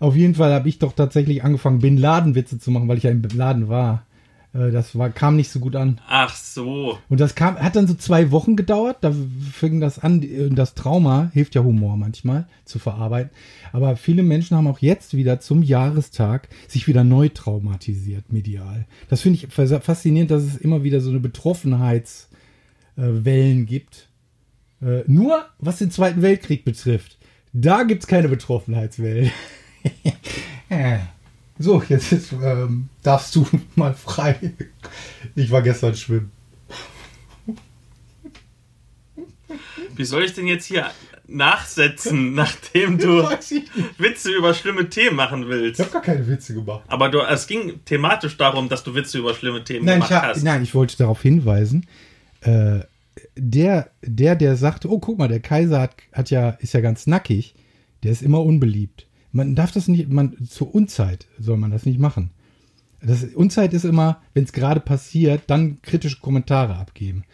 [0.00, 3.10] Auf jeden Fall habe ich doch tatsächlich angefangen, Bin Laden-Witze zu machen, weil ich ja
[3.10, 4.04] im Laden war.
[4.52, 6.00] Äh, Das war, kam nicht so gut an.
[6.08, 6.98] Ach so.
[7.08, 8.98] Und das kam, hat dann so zwei Wochen gedauert.
[9.00, 9.12] Da
[9.52, 10.22] fing das an.
[10.22, 13.30] äh, Das Trauma hilft ja Humor manchmal zu verarbeiten.
[13.72, 18.86] Aber viele Menschen haben auch jetzt wieder zum Jahrestag sich wieder neu traumatisiert, medial.
[19.08, 24.08] Das finde ich fas- faszinierend, dass es immer wieder so eine Betroffenheitswellen gibt.
[24.82, 27.18] Äh, Nur was den Zweiten Weltkrieg betrifft.
[27.52, 29.30] Da gibt es keine Betroffenheitswellen.
[30.70, 30.98] Äh.
[31.58, 34.54] so, jetzt ist, ähm, darfst du mal frei.
[35.36, 36.32] Ich war gestern schwimmen.
[39.94, 40.90] Wie soll ich denn jetzt hier
[41.26, 43.62] nachsetzen, nachdem du ich.
[43.98, 45.80] Witze über schlimme Themen machen Ich willst?
[45.80, 46.84] habe gar keine Witze gemacht.
[46.88, 50.22] Aber du, es ging thematisch darum, dass du Witze über schlimme Themen Nein, ich, gemacht
[50.22, 50.42] hab, hast.
[50.42, 51.86] nein, ich wollte darauf hinweisen.
[52.40, 52.80] Äh,
[53.36, 57.06] der, der, der sagt, oh, guck mal, der Kaiser hat, hat ja, ist ja ganz
[57.06, 57.54] nackig,
[58.02, 59.03] der ist immer unbeliebt.
[59.34, 62.30] Man darf das nicht, man, zur Unzeit soll man das nicht machen.
[63.02, 67.24] Das, Unzeit ist immer, wenn es gerade passiert, dann kritische Kommentare abgeben.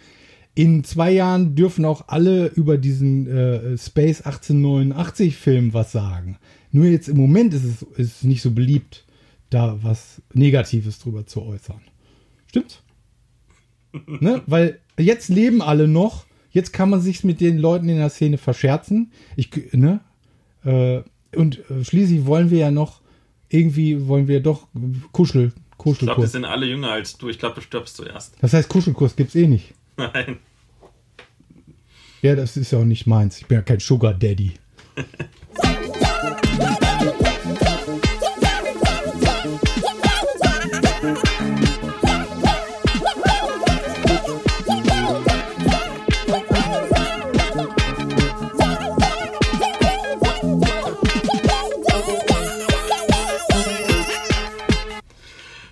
[0.55, 6.39] In zwei Jahren dürfen auch alle über diesen äh, Space 1889 Film was sagen.
[6.73, 9.05] Nur jetzt im Moment ist es, ist es nicht so beliebt,
[9.51, 11.83] da was Negatives drüber zu äußern.
[12.47, 12.83] Stimmt's?
[14.07, 14.43] ne?
[14.47, 16.25] Weil jetzt leben alle noch.
[16.51, 19.13] Jetzt kann man sich mit den Leuten in der Szene verscherzen.
[19.37, 20.01] Ich, ne?
[20.65, 21.03] Äh,
[21.37, 23.01] und äh, schließlich wollen wir ja noch
[23.49, 24.69] irgendwie wollen wir doch
[25.13, 26.33] Kuschel, Ich glaube, wir Kuschelkurs.
[26.33, 27.29] sind alle jünger als du.
[27.29, 28.35] Ich glaube, du stirbst zuerst.
[28.41, 29.75] Das heißt, Kuschelkurs gibt's eh nicht.
[29.97, 30.39] Nein.
[32.23, 33.39] Ja, das ist ja auch nicht meins.
[33.39, 34.53] Ich bin ja kein Sugar Daddy.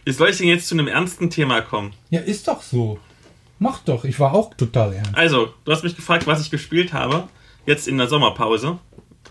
[0.09, 1.93] Wie soll ich denn jetzt zu einem ernsten Thema kommen?
[2.09, 2.99] Ja, ist doch so.
[3.59, 5.15] Mach doch, ich war auch total ernst.
[5.15, 7.29] Also, du hast mich gefragt, was ich gespielt habe,
[7.67, 8.79] jetzt in der Sommerpause.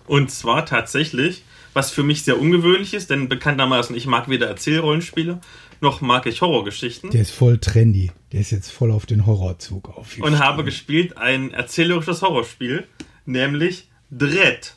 [0.06, 5.42] Und zwar tatsächlich, was für mich sehr ungewöhnlich ist, denn bekanntermaßen, ich mag weder Erzählrollenspiele,
[5.82, 7.10] noch mag ich Horrorgeschichten.
[7.10, 8.12] Der ist voll trendy.
[8.32, 10.16] Der ist jetzt voll auf den Horrorzug auf.
[10.20, 12.88] und habe gespielt ein erzählerisches Horrorspiel,
[13.26, 14.76] nämlich Dread.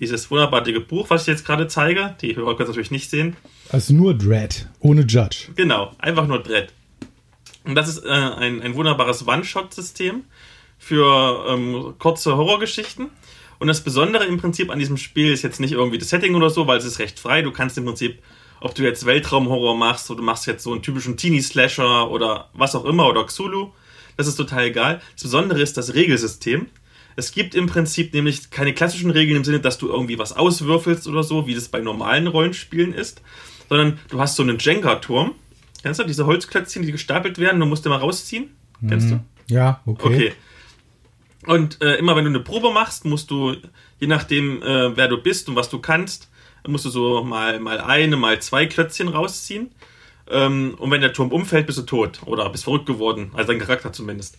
[0.00, 3.36] Dieses wunderbare Buch, was ich jetzt gerade zeige, die Hörer können es natürlich nicht sehen.
[3.74, 5.48] Also nur Dread, ohne Judge.
[5.56, 6.72] Genau, einfach nur Dread.
[7.64, 10.22] Und das ist äh, ein, ein wunderbares One-Shot-System
[10.78, 13.10] für ähm, kurze Horrorgeschichten.
[13.58, 16.50] Und das Besondere im Prinzip an diesem Spiel ist jetzt nicht irgendwie das Setting oder
[16.50, 17.42] so, weil es ist recht frei.
[17.42, 18.22] Du kannst im Prinzip,
[18.60, 22.76] ob du jetzt Weltraumhorror machst oder du machst jetzt so einen typischen Teenie-Slasher oder was
[22.76, 23.72] auch immer oder Xulu,
[24.16, 25.02] das ist total egal.
[25.14, 26.68] Das Besondere ist das Regelsystem.
[27.16, 31.08] Es gibt im Prinzip nämlich keine klassischen Regeln im Sinne, dass du irgendwie was auswürfelst
[31.08, 33.20] oder so, wie das bei normalen Rollenspielen ist,
[33.68, 35.32] sondern du hast so einen Jenga-Turm.
[35.82, 37.60] Kennst du diese Holzklötzchen, die gestapelt werden?
[37.60, 38.50] Du musst immer rausziehen.
[38.88, 39.20] Kennst du?
[39.48, 40.06] Ja, okay.
[40.06, 40.32] Okay.
[41.46, 43.54] Und äh, immer wenn du eine Probe machst, musst du,
[44.00, 46.30] je nachdem, äh, wer du bist und was du kannst,
[46.66, 49.70] musst du so mal, mal eine, mal zwei Klötzchen rausziehen.
[50.30, 53.30] Ähm, und wenn der Turm umfällt, bist du tot oder bist verrückt geworden.
[53.34, 54.38] Also dein Charakter zumindest.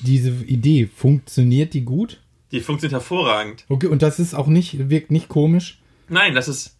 [0.00, 2.20] Diese Idee, funktioniert die gut?
[2.50, 3.64] Die funktioniert hervorragend.
[3.68, 5.78] Okay, und das ist auch nicht, wirkt nicht komisch?
[6.08, 6.77] Nein, das ist.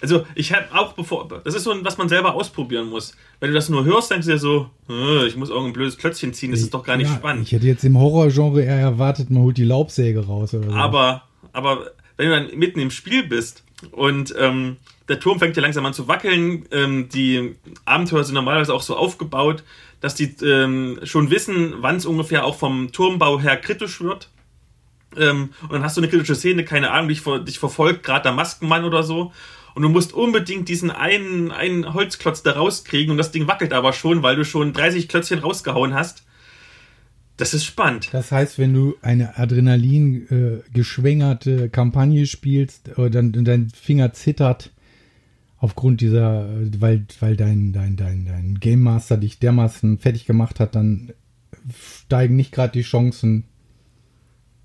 [0.00, 1.28] Also, ich habe auch bevor.
[1.44, 3.16] Das ist so, was man selber ausprobieren muss.
[3.40, 6.34] Wenn du das nur hörst, denkst du dir so, äh, ich muss irgendein blödes Klötzchen
[6.34, 7.46] ziehen, das ist doch gar nicht Ja, spannend.
[7.46, 10.76] Ich hätte jetzt im Horrorgenre eher erwartet, man holt die Laubsäge raus oder so.
[10.76, 14.76] Aber, aber wenn du dann mitten im Spiel bist und ähm,
[15.08, 18.96] der Turm fängt ja langsam an zu wackeln, ähm, die Abenteuer sind normalerweise auch so
[18.96, 19.62] aufgebaut,
[20.00, 24.30] dass die ähm, schon wissen, wann es ungefähr auch vom Turmbau her kritisch wird.
[25.16, 28.24] Ähm, und dann hast du eine kritische Szene, keine Ahnung, dich, ver dich verfolgt, gerade
[28.24, 29.32] der Maskenmann oder so.
[29.74, 33.92] Und du musst unbedingt diesen einen, einen Holzklotz da rauskriegen und das Ding wackelt aber
[33.92, 36.24] schon, weil du schon 30 Klötzchen rausgehauen hast.
[37.36, 38.10] Das ist spannend.
[38.12, 44.70] Das heißt, wenn du eine Adrenalin äh, geschwängerte Kampagne spielst, äh, dann dein Finger zittert
[45.58, 50.76] aufgrund dieser, weil, weil dein, dein, dein, dein Game Master dich dermaßen fertig gemacht hat,
[50.76, 51.12] dann
[51.74, 53.44] steigen nicht gerade die Chancen,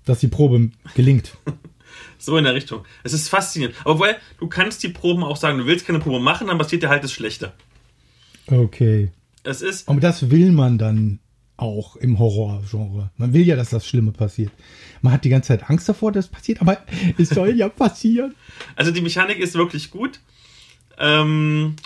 [0.04, 1.36] dass die Probe gelingt.
[2.20, 2.84] So in der Richtung.
[3.02, 3.74] Es ist faszinierend.
[3.84, 6.82] Aber weil du kannst die Proben auch sagen, du willst keine Probe machen, dann passiert
[6.82, 7.52] dir halt das Schlechte.
[8.46, 9.10] Okay.
[9.42, 11.18] Es ist, Aber das will man dann
[11.56, 13.10] auch im Horrorgenre.
[13.16, 14.52] Man will ja, dass das Schlimme passiert.
[15.02, 16.78] Man hat die ganze Zeit Angst davor, dass es passiert, aber
[17.18, 18.34] es soll ja passieren.
[18.76, 20.20] also die Mechanik ist wirklich gut.
[20.98, 21.76] Ähm,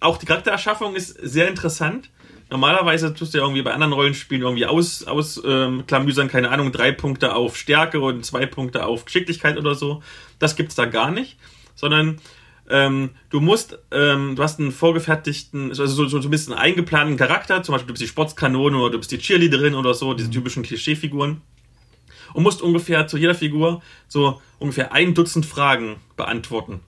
[0.00, 2.10] auch die Charaktererschaffung ist sehr interessant.
[2.50, 6.72] Normalerweise tust du ja irgendwie bei anderen Rollenspielen irgendwie aus, aus ähm, klamüsern, keine Ahnung,
[6.72, 10.02] drei Punkte auf Stärke und zwei Punkte auf Geschicklichkeit oder so.
[10.38, 11.38] Das gibt's da gar nicht.
[11.74, 12.20] Sondern
[12.68, 17.16] ähm, du musst, ähm, du hast einen vorgefertigten, also so, so, so ein bisschen eingeplanten
[17.16, 20.30] Charakter, zum Beispiel du bist die Sportskanone oder du bist die Cheerleaderin oder so, diese
[20.30, 21.40] typischen Klischeefiguren.
[22.32, 26.80] Und musst ungefähr zu jeder Figur so ungefähr ein Dutzend Fragen beantworten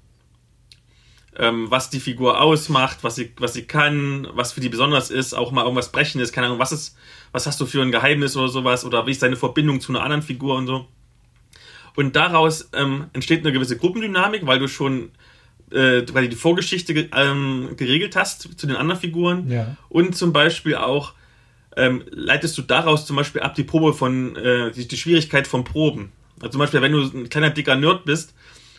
[1.39, 5.35] ähm, was die Figur ausmacht, was sie, was sie kann, was für die besonders ist,
[5.35, 6.97] auch mal irgendwas brechen ist, keine Ahnung, was ist,
[7.33, 10.03] was hast du für ein Geheimnis oder sowas, oder wie ist deine Verbindung zu einer
[10.03, 10.87] anderen Figur und so.
[11.95, 15.11] Und daraus ähm, entsteht eine gewisse Gruppendynamik, weil du schon
[15.71, 19.51] äh, weil du die Vorgeschichte ge ähm, geregelt hast zu den anderen Figuren.
[19.51, 19.77] Ja.
[19.89, 21.15] Und zum Beispiel auch
[21.77, 25.65] ähm, leitest du daraus zum Beispiel ab die Probe von, äh, die, die Schwierigkeit von
[25.65, 26.13] Proben.
[26.41, 28.35] Also zum Beispiel, wenn du ein kleiner dicker Nerd bist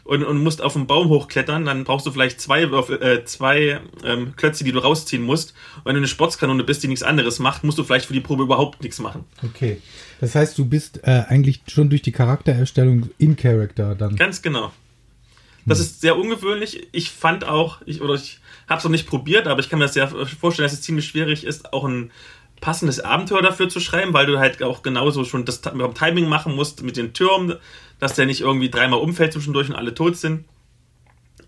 [0.07, 4.35] und, und musst auf einen Baum hochklettern, dann brauchst du vielleicht zwei, äh, zwei ähm,
[4.37, 5.53] Klötze, die du rausziehen musst.
[5.77, 8.21] Und wenn du eine Sportskanone bist, die nichts anderes macht, musst du vielleicht für die
[8.21, 9.25] Probe überhaupt nichts machen.
[9.43, 9.81] Okay.
[10.21, 14.15] Das heißt, du bist äh, eigentlich schon durch die Charaktererstellung in Character dann.
[14.15, 14.71] Ganz genau.
[15.65, 16.87] Das ist sehr ungewöhnlich.
[16.93, 18.39] Ich fand auch, ich, oder ich
[18.69, 21.05] habe es noch nicht probiert, aber ich kann mir das sehr vorstellen, dass es ziemlich
[21.05, 22.11] schwierig ist, auch ein
[22.61, 26.55] passendes Abenteuer dafür zu schreiben, weil du halt auch genauso schon das beim Timing machen
[26.55, 27.57] musst mit den Türmen,
[27.99, 30.45] dass der nicht irgendwie dreimal umfällt zwischendurch und alle tot sind.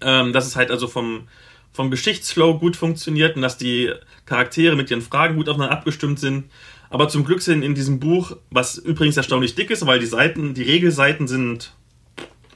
[0.02, 1.28] Ähm, dass es halt also vom,
[1.74, 3.92] vom Geschichtsflow gut funktioniert und dass die
[4.26, 6.46] Charaktere mit ihren Fragen gut aufeinander abgestimmt sind.
[6.90, 10.54] Aber zum Glück sind in diesem Buch, was übrigens erstaunlich dick ist, weil die Seiten,
[10.54, 11.74] die Regelseiten sind,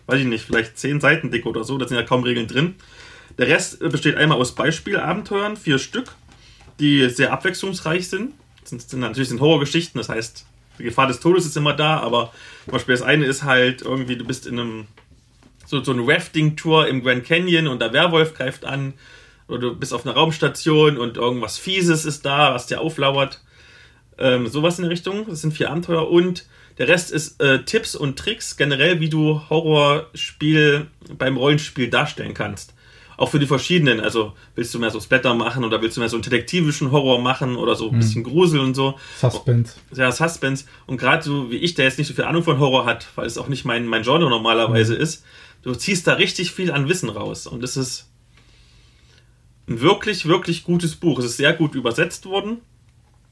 [0.08, 2.76] weiß ich nicht, vielleicht zehn Seiten dick oder so, da sind ja kaum Regeln drin.
[3.38, 6.16] Der Rest besteht einmal aus Beispielabenteuern, vier Stück,
[6.80, 8.34] die sehr abwechslungsreich sind.
[8.62, 10.46] Das sind, sind natürlich sind Horrorgeschichten, das heißt,
[10.80, 12.32] die Gefahr des Todes ist immer da, aber
[12.66, 14.88] zum Beispiel das eine ist halt irgendwie, du bist in einem
[15.66, 18.94] so, so eine Rafting-Tour im Grand Canyon und der Werwolf greift an.
[19.48, 23.42] Oder du bist auf einer Raumstation und irgendwas Fieses ist da, was dir auflauert.
[24.18, 25.26] Ähm, sowas in der Richtung.
[25.28, 26.10] Das sind vier Abenteuer.
[26.10, 26.46] Und
[26.78, 32.74] der Rest ist äh, Tipps und Tricks generell, wie du Horrorspiel beim Rollenspiel darstellen kannst.
[33.18, 34.00] Auch für die verschiedenen.
[34.00, 37.22] Also willst du mehr so Splatter machen oder willst du mehr so einen detektivischen Horror
[37.22, 38.96] machen oder so ein bisschen Grusel und so.
[39.20, 39.76] Suspense.
[39.96, 40.66] Ja, Suspense.
[40.86, 43.26] Und gerade so wie ich, der jetzt nicht so viel Ahnung von Horror hat, weil
[43.26, 45.24] es auch nicht mein, mein Genre normalerweise ist,
[45.62, 47.48] du ziehst da richtig viel an Wissen raus.
[47.48, 48.10] Und es ist
[49.68, 51.20] ein wirklich, wirklich gutes Buch.
[51.20, 52.58] Es ist sehr gut übersetzt worden.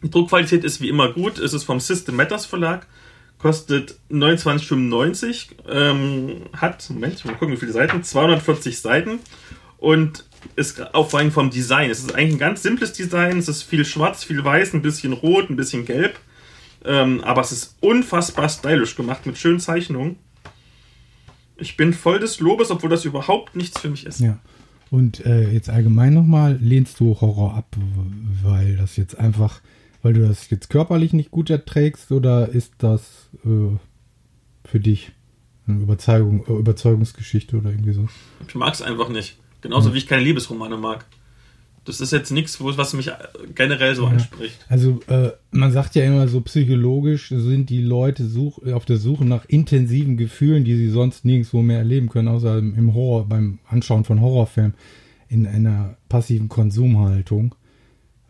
[0.04, 1.38] Die Druckqualität ist wie immer gut.
[1.38, 2.88] Es ist vom System Matters Verlag.
[3.38, 5.48] Kostet 29,95.
[5.70, 8.04] Ähm, hat, Moment, mal gucken, wie viele Seiten.
[8.04, 9.20] 240 Seiten.
[9.82, 10.26] Und
[10.56, 11.90] ist auch vor allem vom Design.
[11.90, 13.40] Es ist eigentlich ein ganz simples Design.
[13.40, 16.20] Es ist viel schwarz, viel weiß, ein bisschen rot, ein bisschen gelb.
[16.86, 20.18] Ähm, aber es ist unfassbar stylisch gemacht mit schönen Zeichnungen.
[21.58, 24.20] Ich bin voll des Lobes, obwohl das überhaupt nichts für mich ist.
[24.20, 24.38] Ja.
[24.92, 27.76] Und äh, jetzt allgemein nochmal, lehnst du Horror ab,
[28.44, 29.62] weil das jetzt einfach,
[30.04, 33.78] weil du das jetzt körperlich nicht gut erträgst oder ist das äh,
[34.64, 35.12] für dich
[35.66, 38.08] eine Überzeugung, äh, Überzeugungsgeschichte oder irgendwie so?
[38.48, 39.41] Ich mag es einfach nicht.
[39.62, 41.06] Genauso wie ich keine Liebesromane mag.
[41.84, 43.14] Das ist jetzt nichts, was mich äh,
[43.56, 44.60] generell so anspricht.
[44.70, 49.26] Also äh, man sagt ja immer so psychologisch sind die Leute such, auf der Suche
[49.26, 53.60] nach intensiven Gefühlen, die sie sonst nirgendwo mehr erleben können, außer im, im Horror, beim
[53.68, 54.76] Anschauen von Horrorfilmen,
[55.28, 57.56] in einer passiven Konsumhaltung.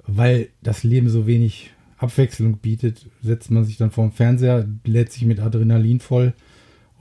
[0.08, 5.12] Weil das Leben so wenig Abwechslung bietet, setzt man sich dann vor dem Fernseher, lädt
[5.12, 6.34] sich mit Adrenalin voll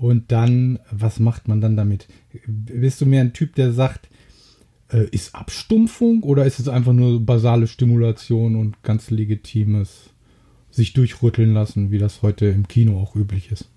[0.00, 2.08] und dann, was macht man dann damit?
[2.46, 4.08] Bist du mehr ein Typ, der sagt,
[4.93, 10.11] äh, ist Abstumpfung oder ist es einfach nur basale Stimulation und ganz legitimes
[10.70, 13.68] sich durchrütteln lassen, wie das heute im Kino auch üblich ist?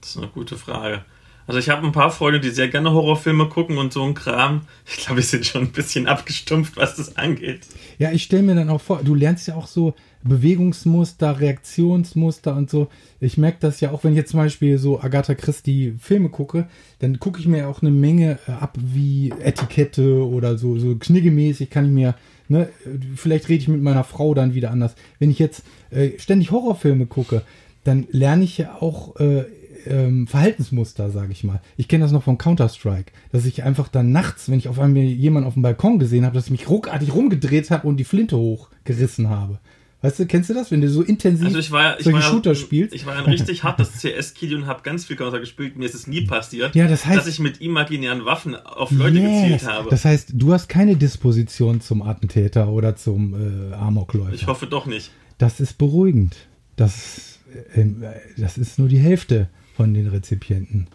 [0.00, 1.04] Das ist eine gute Frage.
[1.46, 4.62] Also ich habe ein paar Freunde, die sehr gerne Horrorfilme gucken und so ein Kram.
[4.84, 7.60] Ich glaube, wir sind schon ein bisschen abgestumpft, was das angeht.
[7.98, 9.94] Ja, ich stelle mir dann auch vor, du lernst ja auch so
[10.26, 12.88] Bewegungsmuster, Reaktionsmuster und so.
[13.20, 16.68] Ich merke das ja auch, wenn ich jetzt zum Beispiel so Agatha Christie Filme gucke,
[16.98, 21.70] dann gucke ich mir auch eine Menge äh, ab, wie Etikette oder so, so kniggemäßig
[21.70, 22.14] kann ich mir,
[22.48, 22.68] ne,
[23.14, 24.94] vielleicht rede ich mit meiner Frau dann wieder anders.
[25.18, 27.42] Wenn ich jetzt äh, ständig Horrorfilme gucke,
[27.84, 29.44] dann lerne ich ja auch äh,
[29.86, 31.60] ähm, Verhaltensmuster, sage ich mal.
[31.76, 35.02] Ich kenne das noch von Counter-Strike, dass ich einfach dann nachts, wenn ich auf einmal
[35.02, 38.36] jemanden auf dem Balkon gesehen habe, dass ich mich ruckartig rumgedreht habe und die Flinte
[38.36, 39.60] hochgerissen habe.
[40.02, 42.22] Weißt du, kennst du das, wenn du so intensiv Also ich war, ich solche war,
[42.30, 42.94] Shooter spielst?
[42.94, 45.76] ich war ein richtig hartes CS-Kid und habe ganz viel Counter gespielt.
[45.76, 49.20] Mir ist es nie passiert, Ja, das heißt- dass ich mit imaginären Waffen auf Leute
[49.20, 49.88] gezielt habe.
[49.90, 54.34] Das heißt, du hast keine Disposition zum Attentäter oder zum äh, Amokläufer.
[54.34, 55.10] ich hoffe doch nicht.
[55.38, 56.36] Das ist beruhigend.
[56.76, 57.38] Das,
[57.74, 60.88] ähm, äh, das ist nur die Hälfte von den Rezipienten,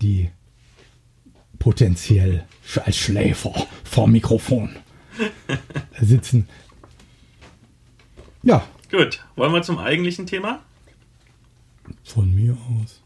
[0.00, 0.30] die
[1.58, 2.44] potenziell
[2.84, 3.52] als Schläfer
[3.84, 4.70] vor Mikrofon
[6.00, 6.48] sitzen.
[8.42, 10.62] Ja, Gut, wollen wir zum eigentlichen Thema?
[12.04, 13.02] von mir aus.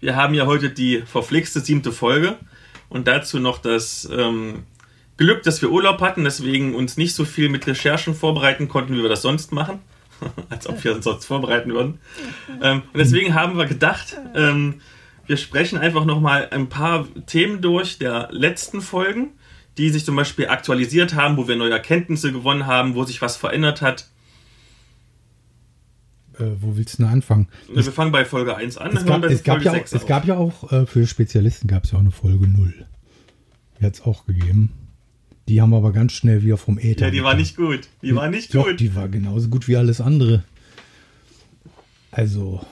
[0.00, 2.36] Wir haben ja heute die verflixte siebte Folge
[2.88, 4.64] und dazu noch das ähm,
[5.16, 9.02] Glück, dass wir Urlaub hatten, deswegen uns nicht so viel mit Recherchen vorbereiten konnten, wie
[9.02, 9.80] wir das sonst machen.
[10.48, 11.98] Als ob wir uns sonst vorbereiten würden.
[12.62, 14.80] Ähm, und deswegen haben wir gedacht, ähm,
[15.26, 19.30] wir sprechen einfach nochmal ein paar Themen durch der letzten Folgen,
[19.78, 23.36] die sich zum Beispiel aktualisiert haben, wo wir neue Erkenntnisse gewonnen haben, wo sich was
[23.36, 24.08] verändert hat.
[26.38, 27.48] Äh, wo willst du denn anfangen?
[27.72, 30.26] Wir fangen bei Folge 1 an, Es gab, es gab, ja, auch, 6 es gab
[30.26, 32.86] ja auch, äh, für Spezialisten gab es ja auch eine Folge 0.
[33.78, 34.72] Die hat es auch gegeben.
[35.48, 37.06] Die haben wir aber ganz schnell wieder vom Äther.
[37.06, 37.40] Ja, die war getan.
[37.40, 37.80] nicht gut.
[38.02, 38.80] Die war nicht Doch, gut.
[38.80, 40.42] die war genauso gut wie alles andere.
[42.10, 42.64] Also.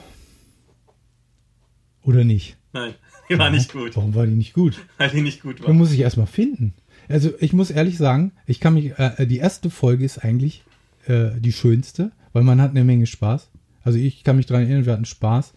[2.03, 2.57] Oder nicht?
[2.73, 2.93] Nein,
[3.29, 3.95] die war nicht gut.
[3.95, 4.79] Warum war die nicht gut?
[4.97, 5.73] Weil die nicht gut war.
[5.73, 6.73] muss ich erstmal finden.
[7.09, 10.63] Also, ich muss ehrlich sagen, ich kann mich, äh, die erste Folge ist eigentlich
[11.07, 13.49] äh, die schönste, weil man hat eine Menge Spaß.
[13.83, 15.53] Also, ich kann mich daran erinnern, wir hatten Spaß.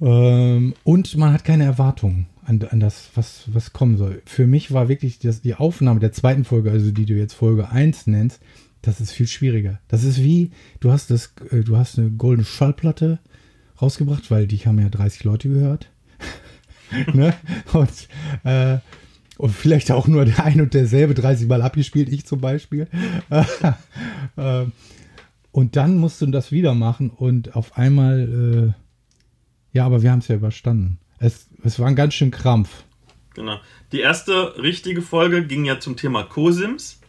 [0.00, 4.22] Ähm, und man hat keine Erwartungen an, an das, was, was kommen soll.
[4.24, 7.70] Für mich war wirklich das, die Aufnahme der zweiten Folge, also die du jetzt Folge
[7.70, 8.40] 1 nennst,
[8.82, 9.78] das ist viel schwieriger.
[9.88, 10.50] Das ist wie,
[10.80, 13.18] du hast das, äh, du hast eine goldene Schallplatte
[13.80, 15.90] rausgebracht, weil die haben ja 30 Leute gehört.
[17.12, 17.34] ne?
[17.72, 18.08] Und,
[18.44, 18.78] äh,
[19.38, 22.88] und vielleicht auch nur der ein und derselbe 30 Mal abgespielt, ich zum Beispiel.
[24.36, 24.64] äh,
[25.52, 28.74] und dann musst du das wieder machen und auf einmal,
[29.72, 30.98] äh, ja, aber wir haben es ja überstanden.
[31.18, 32.84] Es, es war ein ganz schön Krampf.
[33.34, 33.58] Genau.
[33.92, 37.00] Die erste richtige Folge ging ja zum Thema Cosims.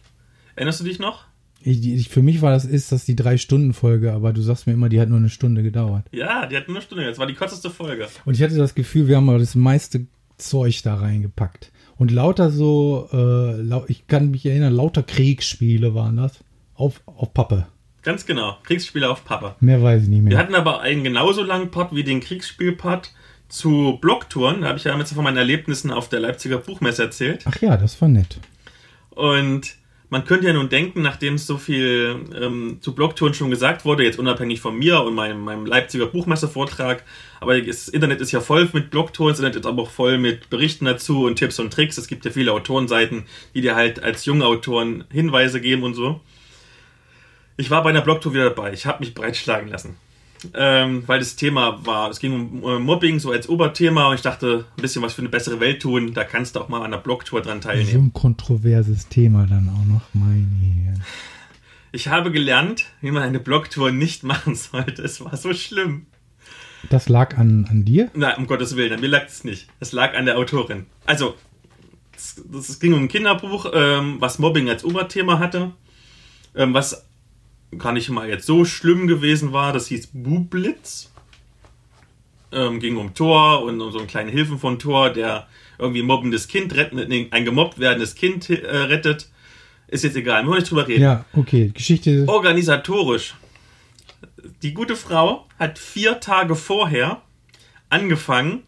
[0.54, 1.24] Erinnerst du dich noch?
[1.64, 4.66] Ich, ich, für mich war das ist das die drei Stunden Folge, aber du sagst
[4.66, 6.06] mir immer, die hat nur eine Stunde gedauert.
[6.12, 7.04] Ja, die hat nur eine Stunde.
[7.04, 8.08] Das war die kürzeste Folge.
[8.24, 10.06] Und ich hatte das Gefühl, wir haben aber das meiste
[10.38, 11.70] Zeug da reingepackt.
[11.96, 13.16] Und lauter so, äh,
[13.60, 16.40] lau ich kann mich erinnern, lauter Kriegsspiele waren das.
[16.74, 17.66] Auf, auf Pappe.
[18.02, 18.56] Ganz genau.
[18.64, 19.54] Kriegsspiele auf Papa.
[19.60, 20.38] Mehr weiß ich nicht Wir mehr.
[20.38, 23.12] hatten aber einen genauso langen Part wie den Kriegsspielpart
[23.48, 24.62] zu Blocktouren.
[24.62, 27.42] Da habe ich ja jetzt von meinen Erlebnissen auf der Leipziger Buchmesse erzählt.
[27.44, 28.40] Ach ja, das war nett.
[29.10, 29.76] Und
[30.12, 34.18] man könnte ja nun denken, nachdem so viel ähm, zu Blogtouren schon gesagt wurde, jetzt
[34.18, 37.02] unabhängig von mir und meinem, meinem Leipziger Buchmesse-Vortrag,
[37.40, 40.50] aber das Internet ist ja voll mit Blogtouren, das Internet ist aber auch voll mit
[40.50, 41.96] Berichten dazu und Tipps und Tricks.
[41.96, 46.20] Es gibt ja viele Autorenseiten, die dir halt als junge Autoren Hinweise geben und so.
[47.56, 48.74] Ich war bei einer Blogtour wieder dabei.
[48.74, 49.96] Ich habe mich breitschlagen lassen.
[50.54, 54.22] Ähm, weil das Thema war, es ging um äh, Mobbing so als Oberthema und ich
[54.22, 56.86] dachte, ein bisschen was für eine bessere Welt tun, da kannst du auch mal an
[56.86, 58.06] einer Blogtour dran So teilnehmen.
[58.06, 60.46] ein kontroverses Thema dann auch noch, meine
[60.84, 61.02] Herren.
[61.92, 65.02] Ich habe gelernt, wie man eine Blogtour nicht machen sollte.
[65.02, 66.06] Es war so schlimm.
[66.90, 68.10] Das lag an, an dir?
[68.14, 69.68] Na, um Gottes Willen, an mir lag es nicht.
[69.78, 70.86] Es lag an der Autorin.
[71.06, 71.36] Also,
[72.16, 75.70] es, es ging um ein Kinderbuch, ähm, was Mobbing als Oberthema hatte,
[76.56, 77.06] ähm, was
[77.78, 79.72] gar nicht mal jetzt so schlimm gewesen war.
[79.72, 81.10] Das hieß Bublitz.
[82.52, 85.46] Ähm, ging um Thor und um so einen kleinen Hilfen von Thor, der
[85.78, 89.28] irgendwie mobbendes Kind rettet, nee, ein gemobbt werdendes Kind äh, rettet.
[89.88, 91.02] Ist jetzt egal, wir wollen nicht drüber reden.
[91.02, 91.70] Ja, okay.
[91.74, 92.24] Geschichte.
[92.26, 93.34] Organisatorisch.
[94.62, 97.22] Die gute Frau hat vier Tage vorher
[97.88, 98.62] angefangen,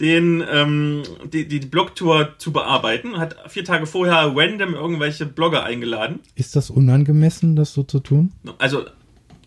[0.00, 3.18] den, ähm, die, die Blogtour zu bearbeiten.
[3.18, 6.20] Hat vier Tage vorher random irgendwelche Blogger eingeladen.
[6.34, 8.32] Ist das unangemessen, das so zu tun?
[8.58, 8.84] Also,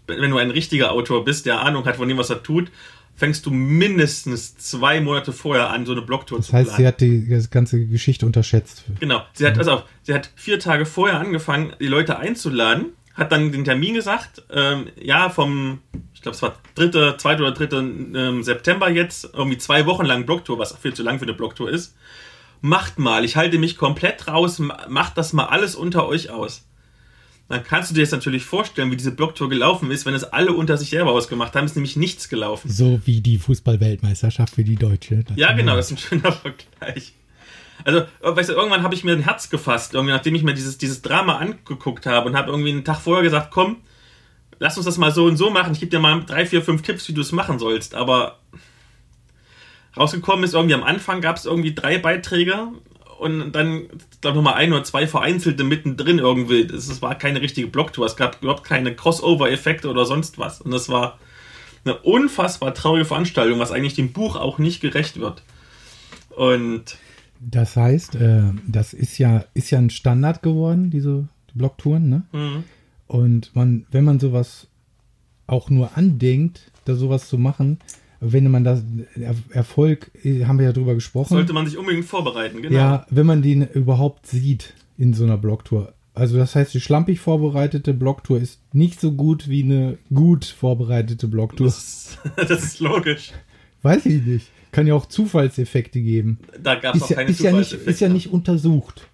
[0.07, 2.71] wenn du ein richtiger Autor bist, der Ahnung hat von dem, was er tut,
[3.15, 6.81] fängst du mindestens zwei Monate vorher an, so eine Blogtour Das zu heißt, planen.
[6.81, 8.83] sie hat die das ganze Geschichte unterschätzt.
[8.99, 9.21] Genau.
[9.33, 13.63] Sie hat, also, sie hat vier Tage vorher angefangen, die Leute einzuladen, hat dann den
[13.63, 15.79] Termin gesagt, ähm, ja, vom,
[16.13, 20.25] ich glaube, es war dritte, zweite oder dritte ähm, September jetzt, irgendwie zwei Wochen lang
[20.25, 21.95] Blogtour, was viel zu lang für eine Blogtour ist.
[22.61, 26.65] Macht mal, ich halte mich komplett raus, ma- macht das mal alles unter euch aus.
[27.49, 30.53] Dann kannst du dir jetzt natürlich vorstellen, wie diese Blogtour gelaufen ist, wenn es alle
[30.53, 32.71] unter sich selber ausgemacht haben, ist nämlich nichts gelaufen.
[32.71, 35.23] So wie die Fußball-Weltmeisterschaft für die Deutsche.
[35.27, 36.31] Das Ja, genau, das ist ein schöner
[36.79, 37.13] Vergleich.
[37.85, 40.77] Also, weißt du, irgendwann habe ich mir ein Herz gefasst, irgendwie, nachdem ich mir dieses,
[40.77, 43.77] dieses Drama angeguckt habe und habe irgendwie einen Tag vorher gesagt, komm,
[44.59, 45.73] lass uns das mal so und so machen.
[45.73, 47.95] Ich gebe dir mal drei, vier, fünf Tipps, wie du es machen sollst.
[47.95, 48.39] Aber
[49.97, 52.69] rausgekommen ist irgendwie am Anfang gab es irgendwie drei Beiträge
[53.19, 53.87] und dann,
[54.21, 56.61] glaube noch mal ein oder zwei vereinzelte mittendrin irgendwie.
[56.61, 60.61] Es war keine richtige Blogtour, es gab überhaupt keine Crossover-Effekte oder sonst was.
[60.61, 61.19] Und das war
[61.85, 65.43] eine unfassbar traurige Veranstaltung, was eigentlich dem Buch auch nicht gerecht wird.
[66.29, 66.97] Und
[67.49, 72.23] Das heißt, äh, das ist ja, ist ja ein Standard geworden, diese Blogtouren, ne?
[72.31, 72.63] Mhm.
[73.07, 74.67] Und man, wenn man sowas
[75.45, 77.79] auch nur andenkt, da sowas zu machen,
[78.19, 78.83] wenn man das
[79.15, 81.33] er Erfolg, äh, haben wir ja drüber gesprochen.
[81.33, 82.75] sollte man sich unbedingt vorbereiten, genau.
[82.75, 85.93] Ja, wenn man den überhaupt sieht in so einer Blogtour.
[86.13, 91.27] Also das heißt, die schlampig vorbereitete Blogtour ist nicht so gut wie eine gut vorbereitete
[91.27, 91.67] Blogtour.
[91.67, 93.31] Das, das ist logisch.
[93.81, 94.51] Weiß ich nicht.
[94.73, 96.39] Kann ja auch Zufallseffekte geben.
[96.61, 97.91] Da gab es auch ja, keine ist, ja nicht, Zufallseffekte.
[97.91, 99.07] ist ja nicht untersucht,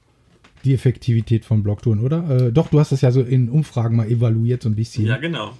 [0.64, 2.47] die Effektivität von Blogtouren, oder?
[2.47, 5.05] Äh, doch, du hast das ja so in Umfragen mal evaluiert, so ein bisschen.
[5.05, 5.53] Ja, genau.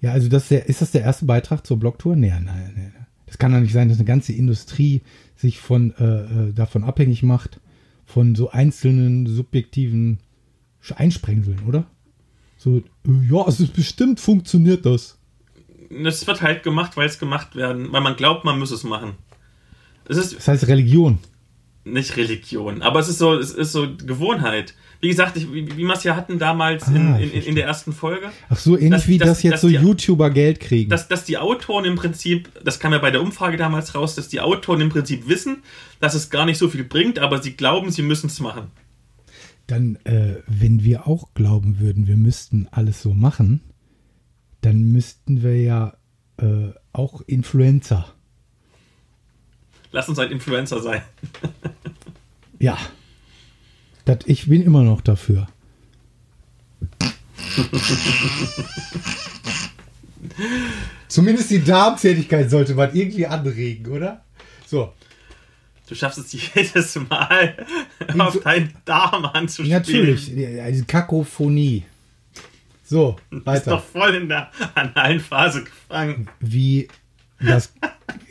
[0.00, 2.16] Ja, also das ist, der, ist das der erste Beitrag zur Blogtour?
[2.16, 3.06] Nee, nein, nein, nein.
[3.26, 5.02] Das kann doch nicht sein, dass eine ganze Industrie
[5.36, 7.60] sich von äh, äh, davon abhängig macht,
[8.06, 10.18] von so einzelnen subjektiven
[10.94, 11.86] Einsprengseln, oder?
[12.56, 15.17] So, ja, es ist bestimmt funktioniert das.
[15.90, 19.12] Das wird halt gemacht, weil es gemacht werden, weil man glaubt, man muss es machen.
[20.08, 21.18] Es ist Das heißt Religion.
[21.84, 24.74] nicht Religion, aber es ist so, es ist so Gewohnheit.
[25.00, 27.54] Wie gesagt, ich, wie, wie wir es ja hatten damals in, Ah, in, in, in
[27.54, 30.30] der ersten Folge, Ach so, ähnlich Das- wie das- das, jetzt das so die- YouTuber
[30.30, 30.90] Geld kriegen.
[30.90, 34.28] dass, dass die Autoren im Prinzip, das kam ja bei der Umfrage damals raus, dass
[34.28, 35.62] die Autoren im Prinzip wissen,
[36.00, 38.72] dass es gar nicht so viel bringt, aber sie glauben, sie müssen es machen.
[39.68, 43.60] Dann, äh, wenn wir auch glauben würden, wir müssten alles so machen,
[44.60, 45.96] dann müssten wir ja
[46.38, 48.12] äh, auch Influencer.
[49.92, 51.02] Lass uns ein Influencer sein.
[52.60, 52.76] Ja.
[54.04, 55.46] Das, ich bin immer noch dafür.
[61.08, 64.24] Zumindest die Darmtätigkeit sollte man irgendwie anregen, oder?
[64.66, 64.92] So.
[65.88, 67.66] Du schaffst es jedes Mal,
[68.18, 69.78] auf deinen Darm anzuspielen.
[69.78, 71.84] Natürlich, die Kakophonie.
[72.88, 73.70] So, Ist weiter.
[73.72, 76.26] doch voll in der analen Phase gefangen.
[76.40, 76.88] Wie
[77.38, 77.74] das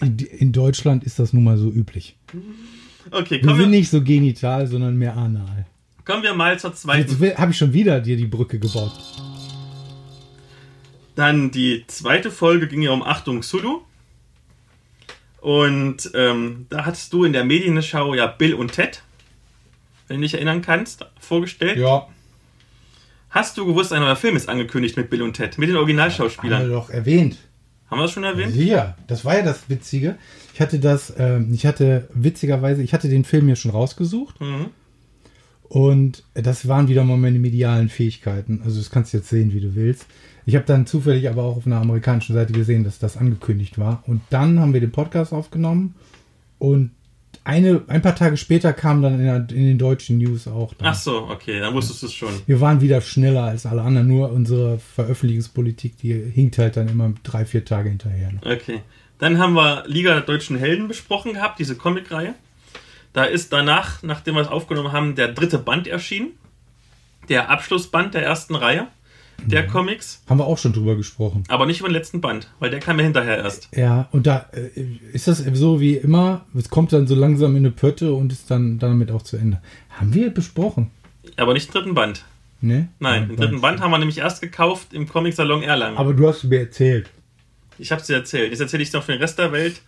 [0.01, 2.17] in, Deutschland ist das nun mal so üblich.
[3.11, 5.67] Okay, Wir kommen sind wir, nicht so genital, sondern mehr anal.
[6.05, 7.07] kommen wir mal zur zweiten.
[7.21, 8.93] Jetzt habe ich schon wieder dir die Brücke gebaut.
[11.13, 13.81] Dann die zweite Folge ging ja um Achtung Sulu.
[15.39, 19.03] Und ähm, da hattest du in der Medienschau ja Bill und Ted,
[20.07, 21.77] wenn du dich erinnern kannst, vorgestellt.
[21.77, 22.07] Ja.
[23.29, 25.73] Hast du gewusst, ein neuer Film ist angekündigt mit Bill und Ted, mit den Haben
[25.75, 26.69] wir Originalschauspielern?
[26.69, 27.37] doch erwähnt.
[27.89, 28.55] Haben wir das schon erwähnt?
[28.55, 30.15] Ja, das war ja das Witzige.
[30.53, 34.67] Ich hatte das, ähm, ich hatte witzigerweise, ich hatte den Film ja schon rausgesucht Mhm.
[35.63, 38.61] und das waren wieder mal meine medialen Fähigkeiten.
[38.65, 40.05] Also das kannst du jetzt sehen, wie du willst.
[40.45, 44.03] Ich habe dann zufällig aber auch auf einer amerikanischen Seite gesehen, dass das angekündigt war.
[44.07, 45.95] Und dann haben wir den Podcast aufgenommen
[46.57, 46.91] und
[47.47, 50.73] eine, ein paar Tage später kam dann in, der, in den deutschen News auch.
[50.73, 50.89] Dann.
[50.89, 52.29] Ach so, okay, dann wusstest du es schon.
[52.45, 57.13] Wir waren wieder schneller als alle anderen, nur unsere Veröffentlichungspolitik, die hinkt halt dann immer
[57.23, 58.33] drei, vier Tage hinterher.
[58.41, 58.81] Okay.
[59.19, 62.35] Dann haben wir Liga der deutschen Helden besprochen gehabt, diese Comicreihe.
[63.13, 66.31] Da ist danach, nachdem wir es aufgenommen haben, der dritte Band erschienen.
[67.29, 68.87] Der Abschlussband der ersten Reihe
[69.45, 69.67] der Mhm.
[69.67, 70.21] Comics.
[70.27, 71.43] Haben wir auch schon drüber gesprochen.
[71.47, 73.69] Aber nicht über den letzten Band, weil der kam ja hinterher erst.
[73.75, 74.69] Ja, und da äh,
[75.13, 78.49] ist das so wie immer, es kommt dann so langsam in eine Pötte und ist
[78.51, 79.61] dann damit auch zu Ende.
[79.89, 80.91] Haben wir besprochen?
[81.37, 82.25] Aber nicht den dritten Band.
[82.59, 82.87] Ne?
[82.99, 85.97] Nein, Ja, den dritten Band haben wir nämlich erst gekauft im Comicsalon Erlangen.
[85.97, 87.09] Aber du hast mir erzählt.
[87.77, 88.49] Ich habe es dir erzählt.
[88.49, 89.81] Jetzt erzähle ich noch für den Rest der Welt.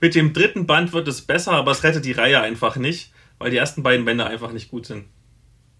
[0.00, 3.50] Mit dem dritten Band wird es besser, aber es rettet die Reihe einfach nicht, weil
[3.52, 5.04] die ersten beiden Bände einfach nicht gut sind.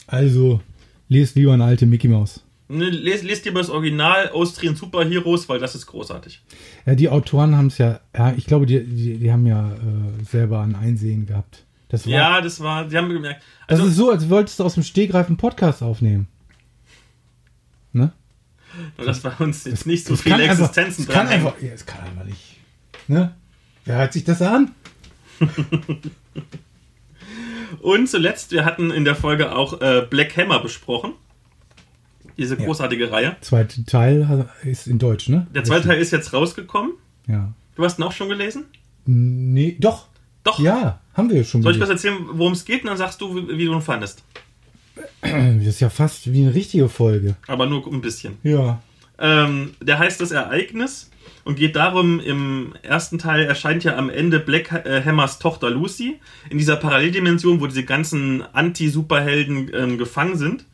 [0.07, 0.61] Also,
[1.09, 2.45] lest lieber eine alte Mickey Maus.
[2.73, 6.41] Ne, Lest, lest lieber das Original Austrian Superheroes, weil das ist großartig.
[6.87, 10.25] Ja, die Autoren haben es ja, ja, ich glaube, die, die, die haben ja äh,
[10.25, 11.65] selber ein Einsehen gehabt.
[11.89, 13.43] Das war, Ja, das war, die haben gemerkt.
[13.67, 16.29] das Also, ist so, als wolltest du aus dem Stegreif einen Podcast aufnehmen.
[17.93, 18.13] Ne?
[19.05, 21.47] dass bei uns jetzt nicht so Das viele kann einfach- Existenzen das kann dran hängen.
[21.49, 22.57] einfach, ja, es kann einfach nicht.
[23.09, 23.35] Ne?
[23.85, 24.71] Wer hört sich das an?
[27.83, 31.15] Und zuletzt, wir hatten in der Folge auch äh, Black Hammer besprochen.
[32.41, 32.65] Diese Ja.
[32.65, 33.37] großartige Reihe.
[33.43, 35.47] Zweite Teil ist in Deutsch, ne?
[35.55, 36.93] Der zweite Teil ist jetzt rausgekommen.
[37.29, 37.53] Ja.
[37.77, 38.65] Du hast ihn auch schon gelesen?
[39.05, 40.09] Nee, doch.
[40.43, 40.59] Doch.
[40.59, 41.63] Ja, haben wir schon.
[41.63, 42.09] Soll ich was gelesen.
[42.15, 42.81] erzählen, worum es geht?
[42.83, 44.25] Und dann sagst du, wie, wie du ihn fandest.
[45.21, 47.37] Das ist ja fast wie eine richtige Folge.
[47.47, 48.39] Aber nur ein bisschen.
[48.43, 48.81] Ja.
[49.19, 51.11] Ähm, der heißt das Ereignis
[51.45, 56.19] und geht darum, im ersten Teil erscheint ja am Ende Black äh, Hammers Tochter Lucy
[56.49, 60.65] in dieser Paralleldimension, wo diese ganzen Anti-Superhelden ähm, gefangen sind.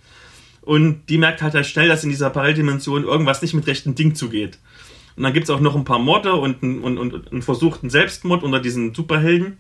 [0.67, 4.17] Und die merkt halt, halt schnell, dass in dieser Paralleldimension irgendwas nicht mit rechten Ding
[4.17, 4.59] zugeht.
[5.17, 7.89] Und dann gibt es auch noch ein paar Morde und, ein- und, und einen versuchten
[7.89, 9.59] Selbstmord unter diesen Superhelden.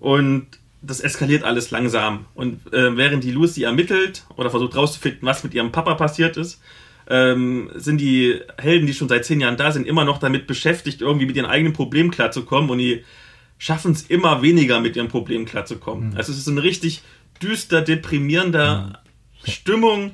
[0.00, 0.46] Und
[0.80, 2.24] das eskaliert alles langsam.
[2.34, 6.62] Und äh, während die Lucy ermittelt oder versucht rauszufinden, was mit ihrem Papa passiert ist,
[7.10, 11.02] ähm, sind die Helden, die schon seit zehn Jahren da sind, immer noch damit beschäftigt,
[11.02, 12.70] irgendwie mit ihren eigenen Problemen klarzukommen.
[12.70, 13.04] Und die
[13.58, 16.16] schaffen es immer weniger, mit ihren Problemen klarzukommen.
[16.16, 17.02] Also es ist so eine richtig
[17.42, 19.02] düster, deprimierender
[19.46, 20.12] Stimmung,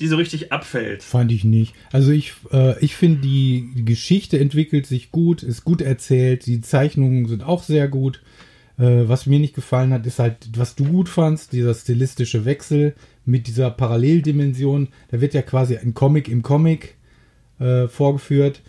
[0.00, 1.02] die so richtig abfällt.
[1.02, 1.74] Fand ich nicht.
[1.92, 7.26] Also ich, äh, ich finde, die Geschichte entwickelt sich gut, ist gut erzählt, die Zeichnungen
[7.26, 8.22] sind auch sehr gut.
[8.78, 12.94] Äh, was mir nicht gefallen hat, ist halt, was du gut fandst, dieser stilistische Wechsel
[13.24, 14.88] mit dieser Paralleldimension.
[15.10, 16.96] Da wird ja quasi ein Comic im Comic
[17.58, 18.62] äh, vorgeführt.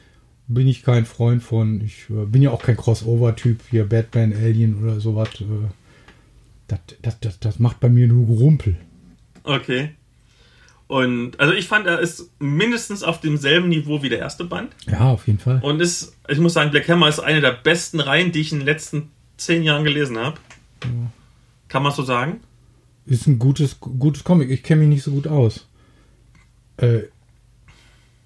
[0.48, 1.82] Bin ich kein Freund von.
[1.82, 5.30] Ich äh, bin ja auch kein Crossover-Typ, hier Batman, Alien oder sowas.
[5.42, 5.46] Äh,
[6.68, 8.78] das, das, das, das macht bei mir nur Gerumpel.
[9.44, 9.92] Okay.
[10.90, 14.76] Und also ich fand, er ist mindestens auf demselben Niveau wie der erste Band.
[14.88, 15.60] Ja, auf jeden Fall.
[15.62, 18.58] Und ist, ich muss sagen, Black Hammer ist eine der besten Reihen, die ich in
[18.58, 20.40] den letzten zehn Jahren gelesen habe.
[21.68, 22.40] Kann man so sagen?
[23.06, 24.50] Ist ein gutes, gutes Comic.
[24.50, 25.68] Ich kenne mich nicht so gut aus.
[26.78, 27.02] Äh,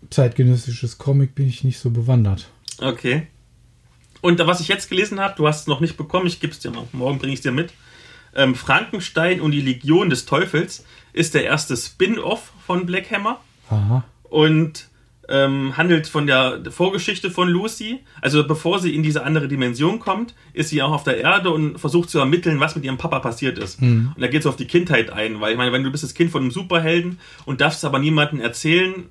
[0.09, 2.49] zeitgenössisches Comic bin ich nicht so bewandert.
[2.79, 3.27] Okay.
[4.21, 6.59] Und was ich jetzt gelesen habe, du hast es noch nicht bekommen, ich gebe es
[6.59, 6.87] dir mal.
[6.93, 7.73] Morgen bringe ich es dir mit.
[8.35, 14.03] Ähm, Frankenstein und die Legion des Teufels ist der erste Spin-off von Black Hammer Aha.
[14.23, 14.87] und
[15.29, 17.99] ähm, handelt von der Vorgeschichte von Lucy.
[18.21, 21.79] Also bevor sie in diese andere Dimension kommt, ist sie auch auf der Erde und
[21.79, 23.79] versucht zu ermitteln, was mit ihrem Papa passiert ist.
[24.15, 26.13] Und da geht es auf die Kindheit ein, weil ich meine, wenn du bist das
[26.13, 29.05] Kind von einem Superhelden und darfst es aber niemandem erzählen,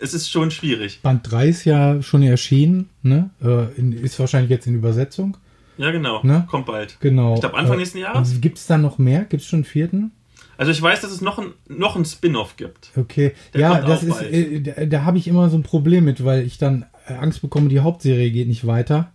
[0.00, 1.00] es ist schon schwierig.
[1.02, 3.30] Band 3 ist ja schon erschienen, ne?
[3.42, 5.36] Äh, in, ist wahrscheinlich jetzt in Übersetzung.
[5.76, 6.22] Ja, genau.
[6.22, 6.46] Ne?
[6.50, 6.98] Kommt bald.
[7.00, 7.34] Genau.
[7.34, 8.40] Ich glaube, Anfang nächsten Jahres.
[8.40, 9.24] Gibt es da noch mehr?
[9.24, 10.12] Gibt es schon einen vierten?
[10.56, 12.90] Also ich weiß, dass es noch ein, noch ein Spin-off gibt.
[12.96, 13.32] Okay.
[13.54, 16.44] Der ja, das ist, äh, da, da habe ich immer so ein Problem mit, weil
[16.46, 19.10] ich dann äh, Angst bekomme, die Hauptserie geht nicht weiter.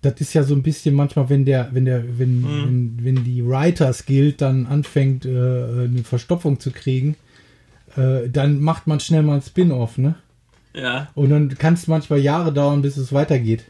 [0.00, 2.96] Das ist ja so ein bisschen manchmal, wenn der, wenn der, wenn, Hm.
[2.98, 7.16] wenn, wenn die Writers Guild dann anfängt, äh, eine Verstopfung zu kriegen,
[7.96, 10.14] äh, dann macht man schnell mal ein Spin-off, ne?
[10.74, 11.08] Ja.
[11.14, 13.64] Und dann kann es manchmal Jahre dauern, bis es weitergeht.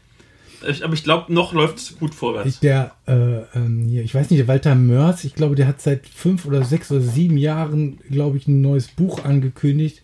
[0.67, 2.59] Ich, aber ich glaube, noch läuft es gut vorwärts.
[2.61, 6.07] Der, äh, ähm, hier, ich weiß nicht, der Walter Mörs, ich glaube, der hat seit
[6.07, 10.01] fünf oder sechs oder sieben Jahren, glaube ich, ein neues Buch angekündigt.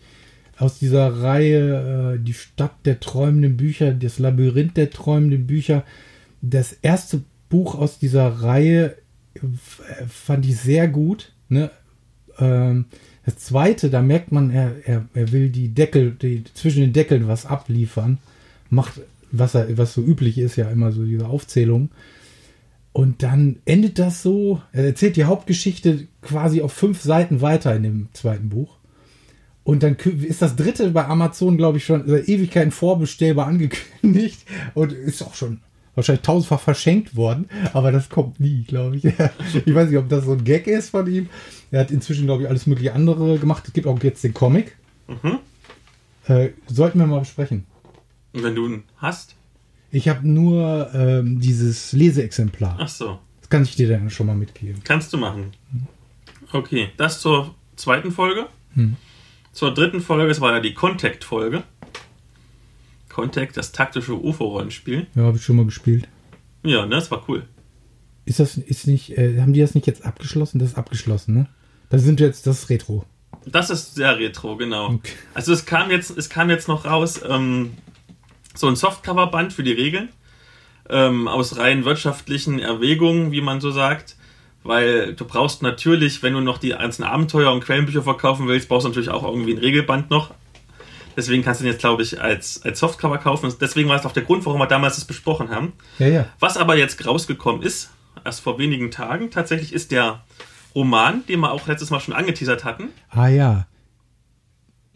[0.56, 5.84] Aus dieser Reihe äh, Die Stadt der träumenden Bücher, das Labyrinth der träumenden Bücher.
[6.42, 8.96] Das erste Buch aus dieser Reihe
[9.34, 9.40] äh,
[10.08, 11.32] fand ich sehr gut.
[11.48, 11.70] Ne?
[12.38, 12.84] Ähm,
[13.26, 17.26] Das zweite, da merkt man, er, er, er will die Deckel, die, zwischen den Deckeln
[17.26, 18.18] was abliefern,
[18.68, 19.00] macht,
[19.38, 21.90] was er, was so üblich ist, ja immer so diese Aufzählung.
[22.92, 27.82] Und dann endet das so, er erzählt die Hauptgeschichte quasi auf fünf Seiten weiter in
[27.82, 28.78] dem zweiten Buch.
[29.64, 34.92] Und dann ist das dritte bei Amazon, glaube ich, schon seit Ewigkeiten vorbestellbar angekündigt und
[34.92, 35.60] ist auch schon
[35.94, 39.04] wahrscheinlich tausendfach verschenkt worden, aber das kommt nie, glaube ich.
[39.64, 41.28] Ich weiß nicht, ob das so ein Gag ist von ihm.
[41.70, 43.64] Er hat inzwischen, glaube ich, alles mögliche andere gemacht.
[43.66, 44.76] Es gibt auch jetzt den Comic.
[46.26, 47.66] Äh, sollten wir mal besprechen.
[48.34, 49.36] Und wenn du ihn hast?
[49.90, 52.76] Ich habe nur ähm, dieses Leseexemplar.
[52.80, 53.18] Ach so.
[53.40, 54.82] Das kann ich dir dann schon mal mitgeben.
[54.84, 55.52] Kannst du machen.
[56.52, 58.46] Okay, das zur zweiten Folge.
[59.52, 61.62] Zur dritten Folge, das war ja die Contact-Folge.
[63.08, 65.06] Contact, das taktische UFO-Rollenspiel.
[65.14, 66.08] Ja, habe ich schon mal gespielt.
[66.64, 67.44] Ja, ne, das war cool.
[68.24, 70.58] Ist das ist nicht, äh, haben die das nicht jetzt abgeschlossen?
[70.58, 71.46] Das ist abgeschlossen, ne?
[71.90, 73.04] Das sind jetzt, das ist Retro.
[73.46, 74.94] Das ist sehr retro, genau.
[74.94, 75.12] Okay.
[75.34, 77.74] Also es kam jetzt, es kam jetzt noch raus, ähm,
[78.54, 80.08] so ein Softcover-Band für die Regeln.
[80.88, 84.16] Ähm, aus rein wirtschaftlichen Erwägungen, wie man so sagt.
[84.62, 88.84] Weil du brauchst natürlich, wenn du noch die ganzen Abenteuer und Quellenbücher verkaufen willst, brauchst
[88.84, 90.30] du natürlich auch irgendwie ein Regelband noch.
[91.16, 93.52] Deswegen kannst du den jetzt, glaube ich, als, als Softcover kaufen.
[93.60, 95.74] Deswegen war es auch der Grund, warum wir damals das besprochen haben.
[95.98, 96.26] Ja, ja.
[96.40, 97.90] Was aber jetzt rausgekommen ist,
[98.24, 100.24] erst vor wenigen Tagen, tatsächlich ist der
[100.74, 102.88] Roman, den wir auch letztes Mal schon angeteasert hatten.
[103.10, 103.66] Ah ja.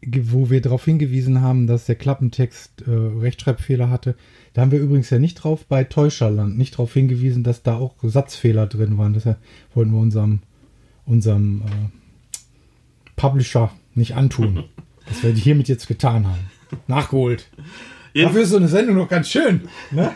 [0.06, 4.14] Wo wir darauf hingewiesen haben, dass der Klappentext äh, Rechtschreibfehler hatte.
[4.52, 7.94] Da haben wir übrigens ja nicht drauf bei Täuscherland nicht darauf hingewiesen, dass da auch
[8.02, 9.12] Satzfehler drin waren.
[9.14, 9.24] Das
[9.74, 10.40] wollten wir unserem,
[11.04, 12.38] unserem äh,
[13.16, 14.64] Publisher nicht antun.
[15.08, 16.50] das wir hiermit jetzt getan haben.
[16.86, 17.48] Nachgeholt.
[18.12, 19.68] Jeden- Dafür ist so eine Sendung noch ganz schön.
[19.90, 20.12] Ne?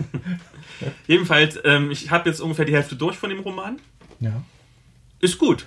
[1.07, 3.79] Jedenfalls, ähm, ich habe jetzt ungefähr die Hälfte durch von dem Roman.
[4.21, 4.43] Ja.
[5.21, 5.67] Ist gut.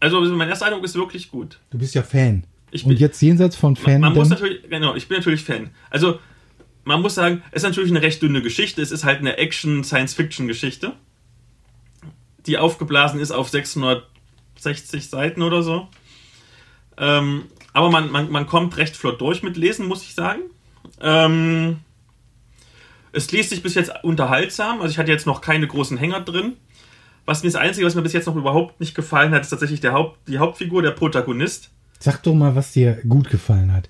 [0.00, 1.60] Also mein erster Eindruck ist wirklich gut.
[1.70, 2.44] Du bist ja Fan.
[2.70, 4.00] Ich Und bin- jetzt jenseits von Fan.
[4.00, 5.70] Man muss natürlich, genau, ich bin natürlich Fan.
[5.90, 6.18] Also
[6.84, 8.80] man muss sagen, es ist natürlich eine recht dünne Geschichte.
[8.82, 10.92] Es ist halt eine Action-Science-Fiction-Geschichte,
[12.46, 15.88] die aufgeblasen ist auf 660 Seiten oder so.
[16.96, 20.40] Ähm, aber man, man, man kommt recht flott durch mit Lesen, muss ich sagen.
[21.00, 21.78] Ähm,
[23.12, 24.80] es liest sich bis jetzt unterhaltsam.
[24.80, 26.54] Also ich hatte jetzt noch keine großen Hänger drin.
[27.24, 29.80] Was mir das Einzige, was mir bis jetzt noch überhaupt nicht gefallen hat, ist tatsächlich
[29.80, 31.70] der Haupt, die Hauptfigur, der Protagonist.
[31.98, 33.88] Sag doch mal, was dir gut gefallen hat.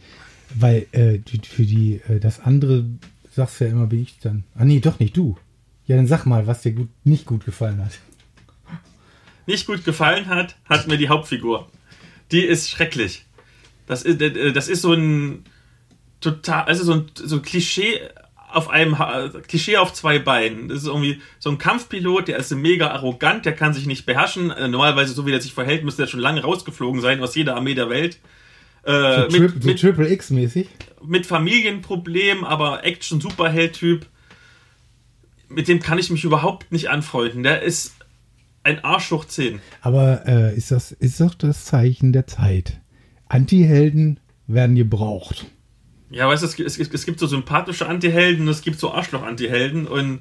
[0.55, 2.87] Weil äh, für die äh, das andere
[3.31, 4.45] sagst du ja immer, bin ich dann.
[4.55, 5.37] Ah nee, doch nicht du.
[5.87, 7.93] Ja, dann sag mal, was dir gut, nicht gut gefallen hat.
[9.47, 11.69] nicht gut gefallen hat, hat mir die Hauptfigur.
[12.33, 13.25] Die ist schrecklich.
[13.87, 15.45] Das ist, äh, das ist so ein
[16.21, 18.01] total, also so ein, so ein Klischee
[18.53, 20.69] auf einem Ha- Klischee auf zwei Beinen.
[20.69, 24.51] Das ist irgendwie so ein Kampfpilot, der ist mega arrogant, der kann sich nicht beherrschen.
[24.51, 27.57] Äh, Normalerweise, so wie der sich verhält, müsste er schon lange rausgeflogen sein aus jeder
[27.57, 28.19] Armee der Welt.
[28.85, 30.69] Äh, So, mit, so mit, Triple X mäßig.
[31.05, 34.07] mit Familienproblem, aber Action-Superheld-Typ.
[35.49, 37.43] Mit dem kann ich mich überhaupt nicht anfreunden.
[37.43, 37.95] Der ist
[38.65, 39.61] ein Arsch hoch 10.
[39.81, 42.81] Aber äh, ist das ist doch das Zeichen der Zeit.
[43.29, 45.47] Anti-Helden werden gebraucht.
[46.11, 48.93] Ja, weißt du, es, gibt- es, es gibt so sympathische Antihelden, und es gibt so
[48.93, 50.21] Arschloch-Antihelden und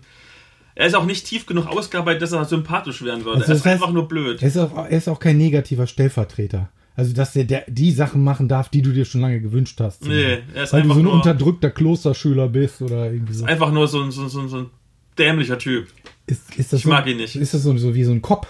[0.75, 3.39] er ist auch nicht tief genug ausgearbeitet, dass er sympathisch werden würde.
[3.39, 4.41] Also er ist heißt- einfach nur blöd.
[4.41, 6.69] Er ist, auch, er ist auch kein negativer Stellvertreter.
[6.95, 10.03] Also, dass der, der die Sachen machen darf, die du dir schon lange gewünscht hast.
[10.05, 13.45] Nee, er ist Weil du einfach so ein nur- unterdrückter Klosterschüler bist oder irgendwie so.
[13.45, 14.69] Einfach nur so ein, so, so, so ein
[15.17, 15.87] dämlicher Typ.
[16.25, 17.35] Ist, ist das Ich so, mag ihn nicht.
[17.35, 18.47] Ist das so, so wie so ein Cop?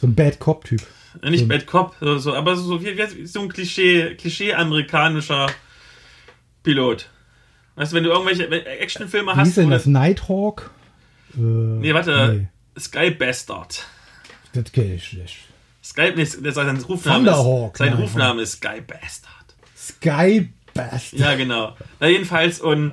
[0.00, 0.82] So ein Bad Cop-Typ.
[1.28, 5.46] Nicht Bad Cop, so, so, aber so, wie, wie, so ein Klischee, Klischee-amerikanischer
[6.62, 7.08] Pilot.
[7.74, 9.48] Weißt du, wenn du irgendwelche Actionfilme Wie hast.
[9.48, 9.86] ist denn das?
[9.86, 10.70] Nighthawk?
[11.34, 12.48] Äh, Nee, warte.
[12.74, 13.84] Nee, Sky Bastard.
[14.52, 15.38] das kenn ich nicht.
[15.84, 18.00] Sky, nee, sein Rufname Thunderhawk, ist, sein nein.
[18.02, 19.54] Rufname ist Sky Bastard.
[19.76, 21.20] Sky Bastard.
[21.20, 21.76] Ja, genau.
[22.00, 22.92] Na, jedenfalls, und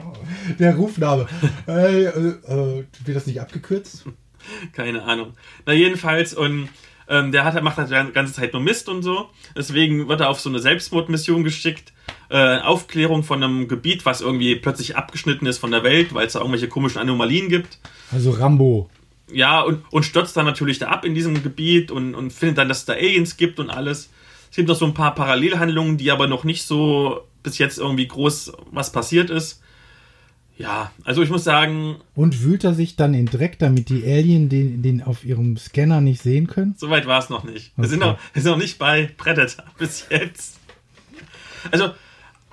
[0.57, 1.27] Der Rufname.
[1.67, 4.05] äh, äh, wird das nicht abgekürzt?
[4.73, 5.33] keine Ahnung.
[5.65, 6.69] Na, jedenfalls, und
[7.07, 9.29] ähm, der hat, macht halt die ganze Zeit nur Mist und so.
[9.55, 11.93] Deswegen wird er auf so eine Selbstmordmission geschickt.
[12.31, 16.33] Äh, Aufklärung von einem Gebiet, was irgendwie plötzlich abgeschnitten ist von der Welt, weil es
[16.33, 17.79] da irgendwelche komischen Anomalien gibt.
[18.11, 18.89] Also Rambo.
[19.31, 22.67] Ja, und, und stürzt dann natürlich da ab in diesem Gebiet und, und findet dann,
[22.69, 24.09] dass es da Aliens gibt und alles.
[24.51, 28.07] Es gibt noch so ein paar Parallelhandlungen, die aber noch nicht so bis jetzt irgendwie
[28.07, 29.61] groß was passiert ist.
[30.57, 34.49] Ja, also ich muss sagen, Und wühlt er sich dann in Dreck, damit die Alien
[34.49, 36.75] den, den auf ihrem Scanner nicht sehen können?
[36.77, 37.71] Soweit war es noch nicht.
[37.77, 38.11] Wir, sind Okay.
[38.11, 40.57] noch, wir sind noch nicht bei Predator bis jetzt.
[41.71, 41.91] Also,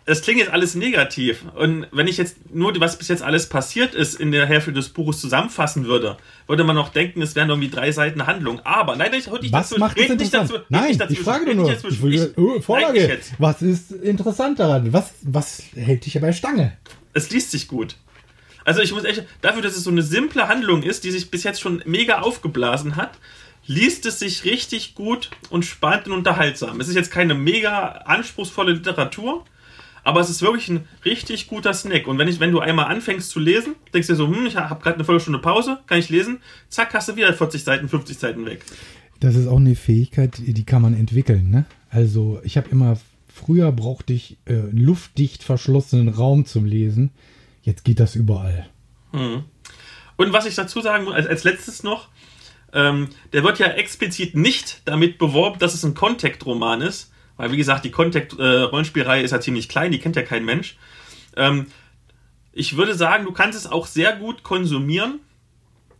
[0.06, 1.44] das klingt jetzt alles negativ.
[1.56, 4.88] Und wenn ich jetzt nur, was bis jetzt alles passiert ist, in der Hälfte des
[4.88, 8.60] Buches zusammenfassen würde, würde man noch denken, es wären irgendwie drei Seiten Handlung.
[8.64, 9.80] Aber, nein, ich heute nicht Was dazu.
[9.80, 11.64] macht red nicht dazu, red Nein, nicht dazu, ich frage nur.
[11.68, 11.88] nicht dazu.
[11.88, 13.18] Ich will, Ich- oh, Vorlage.
[13.38, 14.92] Was ist interessant daran?
[14.92, 16.76] Was, was hält dich bei Stange?
[17.12, 17.96] Es liest sich gut.
[18.64, 21.44] Also ich muss echt, dafür, dass es so eine simple Handlung ist, die sich bis
[21.44, 23.12] jetzt schon mega aufgeblasen hat,
[23.66, 26.80] liest es sich richtig gut und spannend und unterhaltsam.
[26.80, 29.44] Es ist jetzt keine mega anspruchsvolle Literatur,
[30.06, 32.06] aber es ist wirklich ein richtig guter Snack.
[32.06, 34.54] Und wenn, ich, wenn du einmal anfängst zu lesen, denkst du dir so, hm, ich
[34.54, 36.38] habe gerade eine Viertelstunde Pause, kann ich lesen,
[36.68, 38.64] zack, hast du wieder 40 Seiten, 50 Seiten weg.
[39.18, 41.50] Das ist auch eine Fähigkeit, die kann man entwickeln.
[41.50, 41.64] Ne?
[41.90, 42.96] Also ich habe immer,
[43.26, 47.10] früher brauchte ich äh, einen luftdicht verschlossenen Raum zum Lesen.
[47.62, 48.68] Jetzt geht das überall.
[49.10, 52.10] Und was ich dazu sagen muss, als, als letztes noch,
[52.72, 57.56] ähm, der wird ja explizit nicht damit beworben, dass es ein Contact-Roman ist, weil wie
[57.56, 60.76] gesagt, die Contact-Rollenspielreihe ist ja ziemlich klein, die kennt ja kein Mensch.
[61.36, 61.66] Ähm,
[62.52, 65.20] ich würde sagen, du kannst es auch sehr gut konsumieren,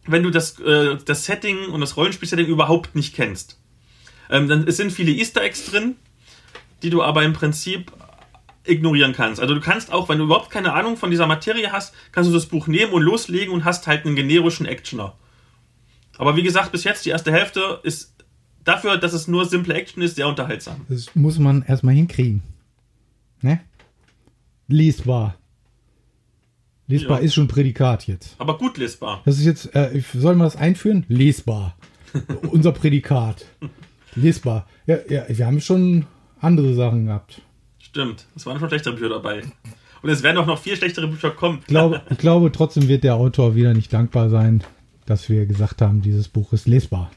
[0.07, 3.61] wenn du das, äh, das Setting und das Rollenspiel-Setting überhaupt nicht kennst.
[4.30, 5.97] Ähm, dann, es sind viele Easter Eggs drin,
[6.82, 7.93] die du aber im Prinzip
[8.64, 9.41] ignorieren kannst.
[9.41, 12.34] Also du kannst auch, wenn du überhaupt keine Ahnung von dieser Materie hast, kannst du
[12.34, 15.16] das Buch nehmen und loslegen und hast halt einen generischen Actioner.
[16.18, 18.16] Aber wie gesagt, bis jetzt die erste Hälfte ist
[18.67, 20.83] dafür, dass es nur simple Action ist, sehr unterhaltsam.
[20.89, 22.43] Das muss man erstmal hinkriegen.
[23.41, 23.61] Ne?
[24.69, 25.37] Lesbar.
[26.89, 27.25] Lesbar Ja.
[27.25, 28.35] ist schon Prädikat jetzt.
[28.39, 29.23] Aber gut lesbar.
[29.25, 31.05] Das ist jetzt, äh, ich- soll man das einführen?
[31.09, 31.77] Lesbar.
[32.51, 33.45] Unser Prädikat.
[34.14, 34.67] Lesbar.
[34.87, 36.07] Ja, ja, wir haben schon
[36.41, 37.43] andere Sachen gehabt.
[37.79, 38.27] Stimmt.
[38.37, 39.43] Es waren schon schlechtere Bücher dabei.
[40.03, 41.59] Und es werden auch noch vier schlechtere Bücher kommen.
[41.62, 44.62] Ich glaube, ich glaube, trotzdem wird der Autor wieder nicht dankbar sein,
[45.07, 47.11] dass wir gesagt haben, dieses Buch ist lesbar.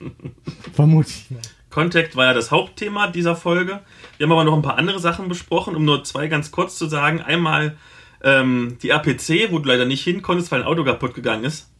[0.72, 1.40] Vermute ich mal.
[1.70, 3.80] Contact war ja das Hauptthema dieser Folge.
[4.18, 6.86] Wir haben aber noch ein paar andere Sachen besprochen, um nur zwei ganz kurz zu
[6.86, 7.20] sagen.
[7.20, 7.76] Einmal
[8.24, 11.70] ähm, die APC, wo du leider nicht hin konntest, weil ein Auto kaputt gegangen ist.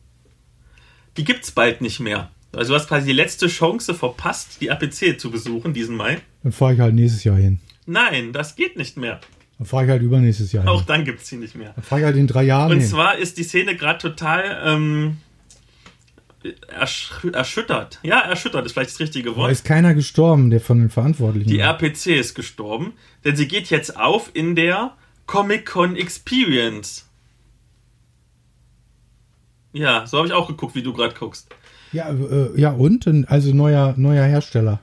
[1.16, 2.30] Die gibt's bald nicht mehr.
[2.52, 6.20] Also du hast quasi die letzte Chance verpasst, die APC zu besuchen diesen Mai.
[6.42, 7.60] Dann fahre ich halt nächstes Jahr hin.
[7.86, 9.20] Nein, das geht nicht mehr.
[9.58, 10.86] Dann fahre ich halt übernächstes Jahr Auch hin.
[10.86, 11.72] dann gibt's sie nicht mehr.
[11.74, 12.88] Dann fahre ich halt in drei Jahren Und hin.
[12.88, 15.16] zwar ist die Szene gerade total ähm,
[16.68, 17.98] ersch erschüttert.
[18.02, 19.52] Ja, erschüttert ist vielleicht das richtige Da Wort.
[19.52, 21.48] ist keiner gestorben, der von den Verantwortlichen.
[21.50, 21.66] Die war.
[21.80, 22.92] RPC ist gestorben,
[23.24, 24.92] denn sie geht jetzt auf in der
[25.26, 27.06] Comic-Con Experience.
[29.72, 31.48] Ja, so habe ich auch geguckt, wie du gerade guckst.
[31.92, 33.06] Ja, äh, ja und?
[33.28, 34.80] Also neuer, neuer Hersteller.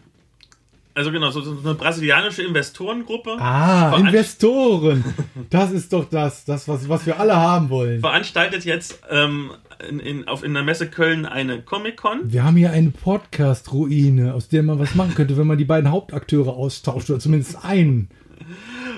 [0.94, 5.04] Also genau, so, eine brasilianische Investorengruppe Ah, Investoren.
[5.52, 8.00] Das ist doch das, das was, was wir alle haben wollen.
[8.00, 9.52] veranstaltet jetzt ähm,
[9.88, 12.32] in, in, auf, in der Messe Köln eine Comic-Con.
[12.32, 15.92] Wir haben hier eine Podcast-Ruine, aus der man was machen könnte, wenn man die beiden
[15.92, 18.10] Hauptakteure austauscht, oder zumindest einen.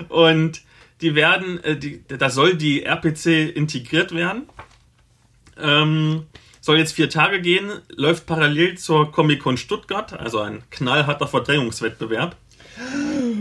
[0.08, 0.62] Und
[1.00, 4.42] die werden, äh, die, da soll die RPC integriert werden.
[5.58, 6.26] Ähm,
[6.60, 12.36] soll jetzt vier Tage gehen, läuft parallel zur Comic-Con Stuttgart, also ein knallharter Verdrängungswettbewerb.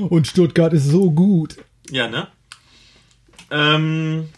[0.10, 1.58] Und Stuttgart ist so gut.
[1.90, 2.28] Ja, ne?
[3.52, 4.30] Ähm,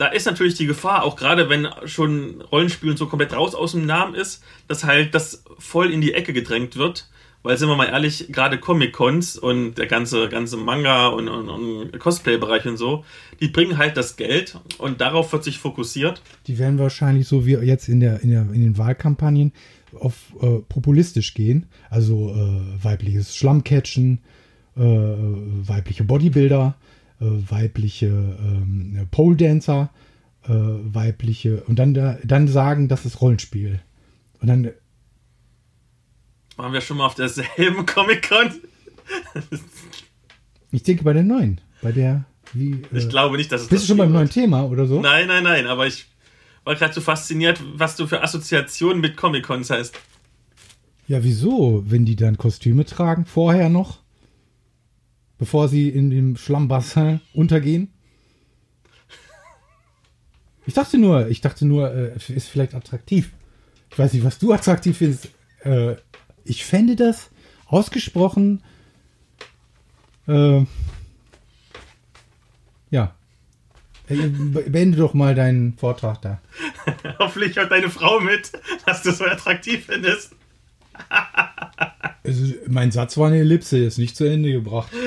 [0.00, 3.72] da ist natürlich die Gefahr, auch gerade wenn schon Rollenspiel und so komplett raus aus
[3.72, 7.10] dem Namen ist, dass halt das voll in die Ecke gedrängt wird.
[7.42, 11.98] Weil, sind wir mal ehrlich, gerade Comic-Cons und der ganze, ganze Manga- und, und, und
[11.98, 13.04] Cosplay-Bereich und so,
[13.40, 16.22] die bringen halt das Geld und darauf wird sich fokussiert.
[16.46, 19.52] Die werden wahrscheinlich so wie jetzt in, der, in, der, in den Wahlkampagnen
[19.98, 21.66] auf äh, populistisch gehen.
[21.90, 24.20] Also äh, weibliches Schlammcatchen,
[24.76, 26.89] äh, weibliche Bodybuilder, äh,
[27.26, 29.90] weibliche ähm, Pole Dancer,
[30.44, 33.80] äh, weibliche und dann, da, dann sagen, das ist Rollenspiel.
[34.40, 34.70] Und dann,
[36.56, 38.52] Waren wir schon mal auf derselben Comic-Con?
[40.72, 42.72] ich denke bei der neuen, bei der, wie.
[42.92, 44.30] Äh, Ich glaube nicht, dass es bist du das schon beim neuen.
[44.30, 45.00] Thema oder so?
[45.00, 46.06] Nein, nein, nein, aber ich
[46.64, 49.94] war gerade so fasziniert, was du für Assoziationen mit Comic-Cons hast.
[51.06, 51.82] Ja, wieso?
[51.86, 53.99] Wenn die dann Kostüme tragen, vorher noch?
[55.40, 57.88] Bevor sie in dem Schlammbassin untergehen?
[60.66, 63.30] Ich dachte nur, ich dachte nur, äh, ist vielleicht attraktiv.
[63.90, 65.28] Ich weiß nicht, was du attraktiv findest.
[65.64, 65.96] Äh,
[66.44, 67.30] ich fände das
[67.66, 68.62] ausgesprochen.
[70.28, 70.64] Äh,
[72.90, 73.14] ja.
[74.08, 76.40] Äh, be- Beende doch mal deinen Vortrag da.
[77.18, 78.52] Hoffentlich hört deine Frau mit,
[78.84, 80.36] dass du so attraktiv findest.
[82.30, 84.90] Also, mein Satz war eine Ellipse, ist nicht zu Ende gebracht.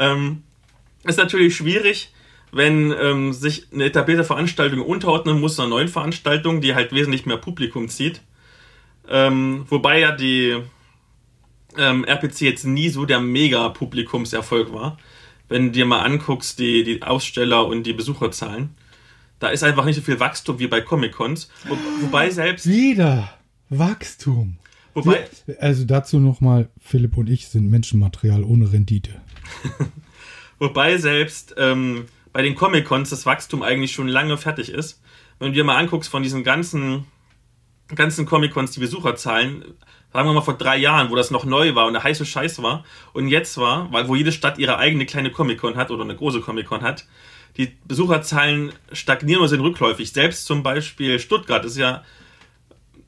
[0.00, 0.44] Ähm,
[1.02, 2.12] ist natürlich schwierig,
[2.52, 7.36] wenn ähm, sich eine etablierte Veranstaltung unterordnen muss einer neuen Veranstaltung, die halt wesentlich mehr
[7.36, 8.20] Publikum zieht.
[9.08, 10.56] Ähm, wobei ja die
[11.76, 14.98] ähm, RPC jetzt nie so der Mega-Publikumserfolg war.
[15.48, 18.70] Wenn du dir mal anguckst, die, die Aussteller und die Besucherzahlen,
[19.40, 21.50] da ist einfach nicht so viel Wachstum wie bei Comic-Cons.
[21.66, 22.68] Wo, wobei selbst.
[22.68, 23.32] Wieder
[23.68, 24.58] Wachstum.
[25.06, 25.28] Wobei,
[25.60, 29.20] Also dazu nochmal, Philipp und ich sind Menschenmaterial ohne Rendite.
[30.58, 35.00] Wobei selbst ähm, bei den Comic-Cons das Wachstum eigentlich schon lange fertig ist.
[35.38, 37.04] Wenn du dir mal anguckst von diesen ganzen,
[37.94, 39.64] ganzen Comic-Cons, die Besucherzahlen,
[40.12, 42.62] sagen wir mal vor drei Jahren, wo das noch neu war und der heiße Scheiß
[42.62, 46.16] war, und jetzt war, weil wo jede Stadt ihre eigene kleine Comic-Con hat oder eine
[46.16, 47.06] große Comic-Con hat,
[47.56, 50.12] die Besucherzahlen stagnieren oder sind rückläufig.
[50.12, 52.02] Selbst zum Beispiel Stuttgart ist ja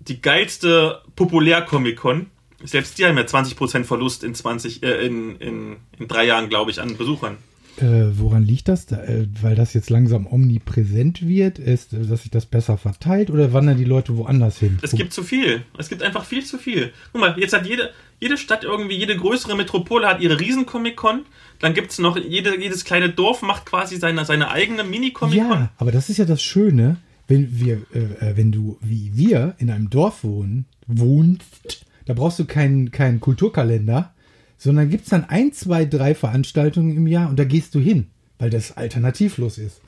[0.01, 2.27] die geilste Populär-Comic-Con.
[2.63, 6.71] Selbst die haben ja 20% Verlust in 20, äh, in, in, in drei Jahren, glaube
[6.71, 7.39] ich, an Besuchern.
[7.81, 8.87] Äh, woran liegt das?
[8.87, 13.31] Da, äh, weil das jetzt langsam omnipräsent wird, ist, äh, dass sich das besser verteilt
[13.31, 14.79] oder wandern die Leute woanders hin?
[14.83, 15.63] Es gibt zu viel.
[15.79, 16.93] Es gibt einfach viel zu viel.
[17.13, 21.23] Guck mal, jetzt hat jede, jede Stadt irgendwie, jede größere Metropole hat ihre Riesen-Comic-Con.
[21.61, 25.51] Dann gibt es noch, jede, jedes kleine Dorf macht quasi seine, seine eigene Mini-Comic-Con.
[25.51, 26.97] Ja, aber das ist ja das Schöne,
[27.31, 32.41] wenn wir, äh, äh, wenn du wie wir in einem Dorf wohnen, wohnst, da brauchst
[32.41, 34.13] du keinen keinen Kulturkalender,
[34.59, 38.09] sondern gibt's dann ein, zwei, drei Veranstaltungen im Jahr und da gehst du hin,
[38.39, 39.81] weil das alternativlos ist.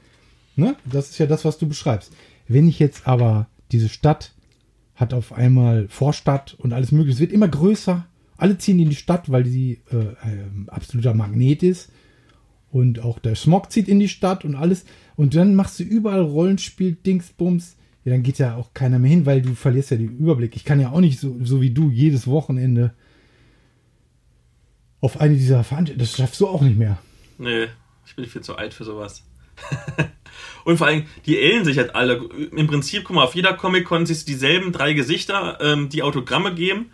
[0.57, 0.76] Ne?
[0.84, 2.12] Das ist ja das, was du beschreibst.
[2.47, 4.32] Wenn ich jetzt aber diese Stadt
[4.95, 8.07] hat auf einmal Vorstadt und alles mögliche, es wird immer größer.
[8.36, 11.90] Alle ziehen in die Stadt, weil sie äh, ein absoluter Magnet ist.
[12.73, 14.87] Und auch der Smog zieht in die Stadt und alles.
[15.14, 17.77] Und dann machst du überall Rollenspiel, Dingsbums.
[18.05, 20.57] Ja, dann geht ja auch keiner mehr hin, weil du verlierst ja den Überblick.
[20.57, 22.95] Ich kann ja auch nicht so, so wie du jedes Wochenende
[25.03, 25.99] auf eine dieser Veranstaltungen.
[25.99, 26.99] Das schaffst du auch nicht mehr.
[27.37, 27.66] Nee,
[28.07, 29.23] ich bin viel zu alt für sowas.
[30.64, 32.25] Und vor allem, die ähneln sich halt alle.
[32.57, 36.55] Im Prinzip, guck mal, auf jeder Comic-Con siehst du dieselben drei Gesichter, ähm, die Autogramme
[36.55, 36.91] geben,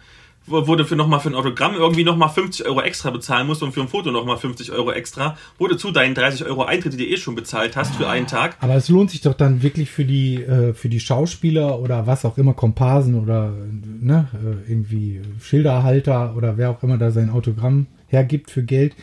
[0.49, 3.81] du für nochmal für ein Autogramm irgendwie nochmal 50 Euro extra bezahlen musst und für
[3.81, 7.07] ein Foto nochmal 50 Euro extra, wo du zu deinen 30 Euro Eintritt, die du
[7.07, 8.57] eh schon bezahlt hast für einen Tag.
[8.61, 12.25] Aber es lohnt sich doch dann wirklich für die, äh, für die Schauspieler oder was
[12.25, 13.53] auch immer, Komparsen oder
[14.01, 18.95] ne, äh, irgendwie Schilderhalter oder wer auch immer da sein Autogramm hergibt für Geld.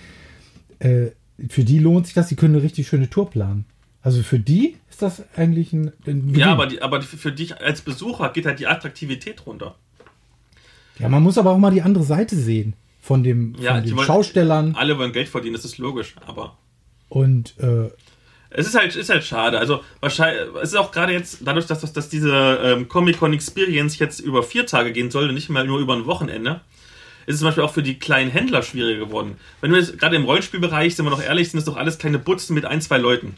[0.79, 1.07] Äh,
[1.49, 3.65] für die lohnt sich das, die können eine richtig schöne Tour planen.
[4.01, 6.33] Also für die ist das eigentlich ein, ein.
[6.35, 9.75] Ja, aber, die, aber für dich als Besucher geht halt die Attraktivität runter.
[10.99, 13.89] Ja, man muss aber auch mal die andere Seite sehen von, dem, Ja, von die
[13.89, 16.57] den wollen- Schaustellern Alle wollen Geld verdienen, das ist logisch, aber
[17.09, 17.89] und äh,
[18.49, 19.59] Es ist halt, ist halt schade.
[19.59, 22.31] Also wahrscheinlich, es ist auch gerade jetzt, dadurch, dass, das- dass diese
[22.63, 26.05] ähm, Comic-Con Experience jetzt über vier Tage gehen soll und nicht mehr nur über ein
[26.05, 26.61] Wochenende,
[27.25, 29.35] ist es zum Beispiel auch für die kleinen Händler schwieriger geworden.
[29.59, 32.19] Wenn du jetzt gerade im Rollenspielbereich, sind wir noch ehrlich, sind es doch alles kleine
[32.19, 33.35] Butzen mit ein, zwei Leuten.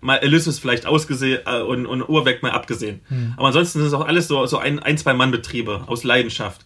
[0.00, 3.00] Mal Ulysses vielleicht ausgesehen äh, und, und Urweg mal abgesehen.
[3.36, 6.60] Aber ansonsten sind es auch alles so, so ein, ein zwei Mann-Betriebe aus Leidenschaft.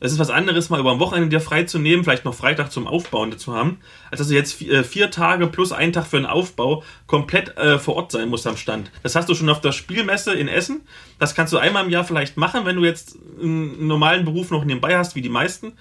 [0.00, 2.70] Es ist was anderes, mal über ein Wochenende dir frei zu nehmen, vielleicht noch Freitag
[2.70, 3.78] zum Aufbauen zu haben,
[4.10, 7.56] als dass du jetzt vi- äh, vier Tage plus einen Tag für den Aufbau komplett
[7.56, 8.92] äh, vor Ort sein musst am Stand.
[9.02, 10.82] Das hast du schon auf der Spielmesse in Essen.
[11.18, 14.64] Das kannst du einmal im Jahr vielleicht machen, wenn du jetzt einen normalen Beruf noch
[14.64, 15.72] nebenbei hast, wie die meisten.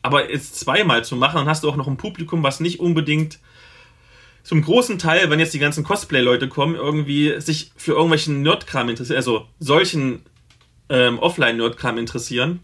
[0.00, 3.38] Aber jetzt zweimal zu machen, dann hast du auch noch ein Publikum, was nicht unbedingt
[4.44, 9.18] zum großen Teil, wenn jetzt die ganzen Cosplay-Leute kommen, irgendwie sich für irgendwelchen Nerdkram interessieren,
[9.18, 10.22] also solchen
[10.88, 12.60] ähm, Offline-Nerdkram interessieren.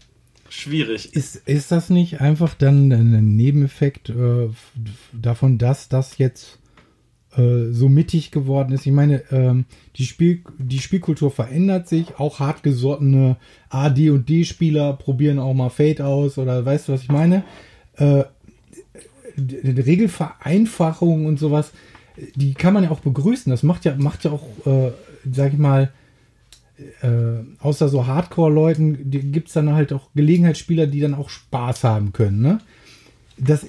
[0.49, 1.13] Schwierig.
[1.13, 4.49] ist, ist das nicht einfach dann ein Nebeneffekt äh,
[5.11, 6.59] davon, dass das jetzt
[7.35, 8.85] äh, so mittig geworden ist?
[8.85, 9.65] Ich meine, ähm,
[9.95, 13.37] die, Spiel, die Spielkultur verändert sich, auch hartgesottene
[13.69, 17.43] AD und D-Spieler probieren auch mal Fade aus oder weißt du, was ich meine?
[17.95, 18.25] Äh,
[19.37, 21.71] Regelvereinfachung und sowas,
[22.35, 23.49] die kann man ja auch begrüßen.
[23.49, 24.91] Das macht ja, macht ja auch, äh,
[25.29, 25.91] sag ich mal,
[27.01, 27.07] äh,
[27.59, 32.41] außer so Hardcore-Leuten gibt es dann halt auch Gelegenheitsspieler, die dann auch Spaß haben können.
[32.41, 32.59] Ne?
[33.37, 33.65] Das,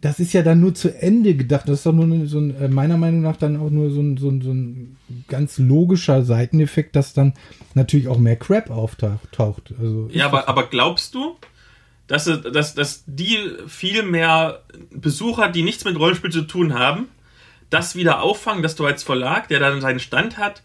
[0.00, 1.68] das ist ja dann nur zu Ende gedacht.
[1.68, 4.16] Das ist doch nur so ein, äh, meiner Meinung nach dann auch nur so ein,
[4.16, 4.96] so ein, so ein
[5.26, 7.34] ganz logischer Seiteneffekt, dass dann
[7.74, 9.74] natürlich auch mehr Crap auftaucht.
[9.80, 11.36] Also Ja, aber, aber glaubst du,
[12.06, 13.36] dass, es- dass, dass die
[13.66, 17.08] viel mehr Besucher, die nichts mit Rollenspiel zu tun haben,
[17.70, 20.62] das wieder auffangen, dass du als Verlag, der dann seinen Stand hat,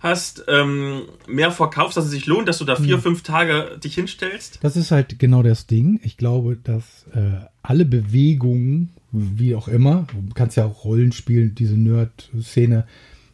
[0.00, 3.94] hast, ähm, mehr verkaufst, dass es sich lohnt, dass du da vier, fünf Tage dich
[3.94, 4.58] hinstellst?
[4.62, 6.00] Das ist halt genau das Ding.
[6.02, 11.76] Ich glaube, dass äh, alle Bewegungen, wie auch immer, du kannst ja auch Rollenspielen, diese
[11.76, 12.86] Nerd-Szene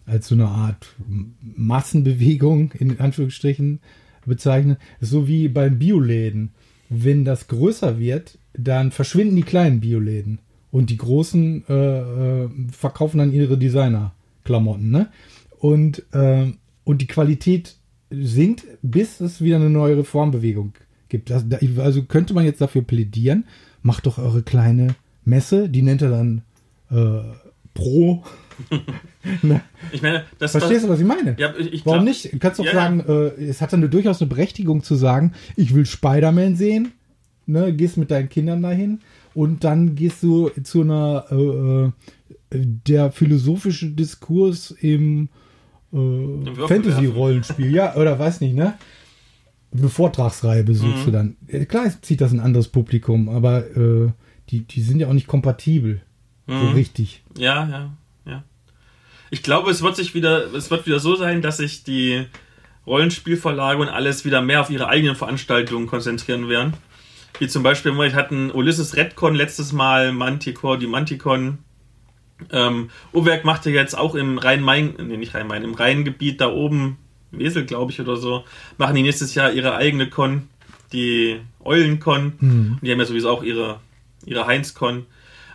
[0.07, 0.95] als so eine Art
[1.57, 3.81] Massenbewegung in Anführungsstrichen
[4.27, 4.77] bezeichnen.
[5.01, 6.51] So wie beim Bioläden.
[6.89, 10.39] Wenn das größer wird, dann verschwinden die kleinen Bioläden
[10.71, 14.91] und die großen äh, äh, verkaufen dann ihre Designer-Klamotten.
[14.91, 15.09] Ne?
[15.63, 17.77] Und, ähm, und die Qualität
[18.11, 20.73] sinkt, bis es wieder eine neue Reformbewegung
[21.09, 21.31] gibt.
[21.31, 23.45] Das, da- also könnte man jetzt dafür plädieren,
[23.81, 26.43] macht doch eure kleine Messe, die nennt er dann
[26.91, 27.23] äh,
[27.75, 28.25] Pro.
[29.43, 29.61] ne?
[29.93, 31.37] Ich meine, das Verstehst du, was ich meine?
[31.39, 32.33] Ja, ich, Warum glaub- nicht?
[32.33, 35.75] Du kannst doch Ja, sagen, äh, es hat dann durchaus eine Berechtigung zu sagen, ich
[35.77, 36.91] will Spider-Man sehen,
[37.47, 38.99] ne, gehst mit deinen Kindern dahin
[39.33, 41.93] und dann gehst du zu einer äh, äh,
[42.51, 45.29] der philosophische Diskurs im
[45.93, 46.66] äh.
[46.66, 48.74] Fantasy-Rollenspiel, ja, oder weiß nicht, ne?
[49.76, 51.11] Eine Vortragsreihe besuchst Mhm.
[51.11, 51.66] du dann.
[51.68, 54.11] Klar zieht das ein anderes Publikum, aber äh,
[54.51, 56.03] die, die sind ja auch nicht kompatibel.
[56.47, 56.72] So Mhm.
[56.74, 57.22] richtig.
[57.38, 57.93] Ja, ja,
[58.26, 58.45] ja.
[59.30, 62.26] Ich glaube, es wird sich wieder, es wird wieder so sein, dass sich die
[62.86, 66.74] Rollenspielverlage und alles wieder mehr auf ihre eigenen Veranstaltungen konzentrieren werden.
[67.38, 71.59] Wie zum Beispiel, wir hatten Ulysses Redcon letztes Mal, Manticore, die Manticon.
[72.51, 76.97] Ähm, Uwerk machte jetzt auch im Rhein-Main, nee, nicht Rhein-Main, im Rheingebiet da oben,
[77.30, 78.45] Wesel, glaube ich, oder so,
[78.78, 80.49] machen die nächstes Jahr ihre eigene Con,
[80.93, 82.32] die Eulencon.
[82.40, 83.80] Und die haben ja sowieso auch ihre,
[84.26, 85.07] ihre Heinz-Con.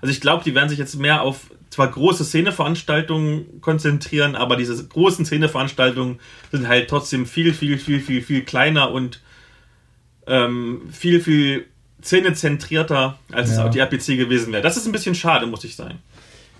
[0.01, 4.87] Also ich glaube, die werden sich jetzt mehr auf zwar große Szeneveranstaltungen konzentrieren, aber diese
[4.87, 6.19] großen Szeneveranstaltungen
[6.51, 9.21] sind halt trotzdem viel, viel, viel, viel, viel kleiner und
[10.25, 11.65] ähm, viel, viel
[12.03, 13.65] szenezentrierter, als es Ja.
[13.65, 14.61] auf die RPC gewesen wäre.
[14.63, 15.99] Das ist ein bisschen schade, muss ich sagen.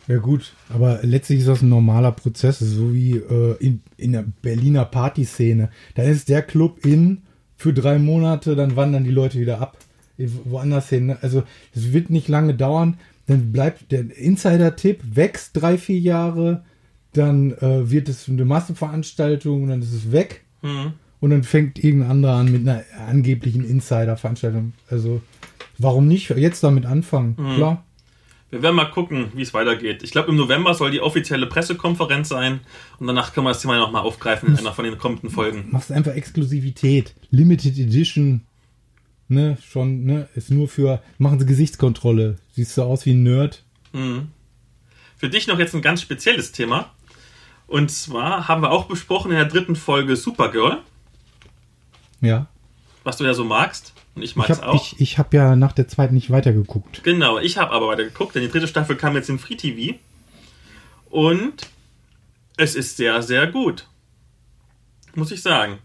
[0.08, 4.24] Ja gut, aber letztlich ist das ein normaler Prozess, so wie äh, in, in der
[4.42, 5.70] Berliner Partyszene.
[5.96, 7.24] Da ist der Club in
[7.58, 9.78] für drei Monate, dann wandern die Leute wieder ab,
[10.46, 11.08] woanders hin.
[11.08, 11.18] ne?
[11.22, 11.44] Also
[11.76, 16.64] es wird nicht lange dauern, dann bleibt der Insider-Tipp, wächst drei, vier Jahre,
[17.14, 20.94] dann äh, wird es eine Massenveranstaltung und dann ist es weg Mhm.
[21.20, 24.74] und dann fängt irgendein anderer an mit einer angeblichen Insider-Veranstaltung.
[24.90, 25.22] Also
[25.78, 27.36] warum nicht jetzt damit anfangen?
[27.36, 27.84] Klar.
[28.50, 30.04] Wir werden mal gucken, wie es weitergeht.
[30.04, 32.62] Ich glaube, im November soll die offizielle Pressekonferenz sein
[32.98, 35.68] und danach können wir das Thema nochmal aufgreifen in einer von den kommenden Folgen.
[35.72, 37.14] machst einfach Exklusivität.
[37.30, 38.42] Limited Edition.
[39.30, 42.38] Ne, schon, ne, ist nur für, machen sie Gesichtskontrolle.
[42.54, 43.64] Siehst du aus wie ein Nerd.
[45.18, 46.92] Für dich noch jetzt ein ganz spezielles Thema.
[47.68, 50.78] Und zwar haben wir auch besprochen in der dritten Folge Supergirl,
[52.22, 52.48] Ja.
[53.04, 53.94] was du ja so magst.
[54.18, 54.94] Und ich mag es habe auch.
[54.94, 57.04] ich, ich hab ja nach der zweiten nicht weitergeguckt.
[57.04, 59.96] Genau, ich habe aber weiter geguckt, denn die dritte Staffel kam jetzt in Free TV.
[61.12, 61.70] Und
[62.58, 63.88] es ist sehr, sehr gut.
[65.14, 65.78] Muss ich sagen.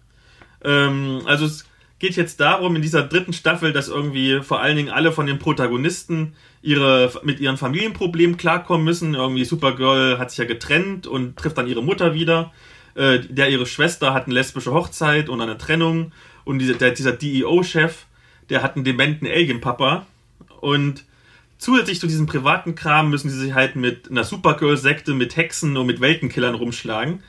[0.65, 1.67] Ähm, also es
[1.99, 5.39] geht jetzt darum, in dieser dritten Staffel, dass irgendwie vor allen Dingen alle von den
[5.39, 9.15] Protagonisten ihre, mit ihren Familienproblemen klarkommen müssen.
[9.15, 12.51] Irgendwie Supergirl hat sich ja getrennt und trifft dann ihre Mutter wieder.
[12.95, 16.13] Äh, der ihre Schwester hat eine lesbische Hochzeit und eine Trennung.
[16.45, 18.07] Und dieser, der, dieser DEO-Chef,
[18.53, 20.07] der hat einen dementen Alien-Papa.
[20.61, 21.03] Und
[21.59, 25.87] zusätzlich zu diesem privaten Kram müssen sie sich halt mit einer Supergirl-Sekte, mit Hexen und
[25.87, 27.21] mit Weltenkillern rumschlagen.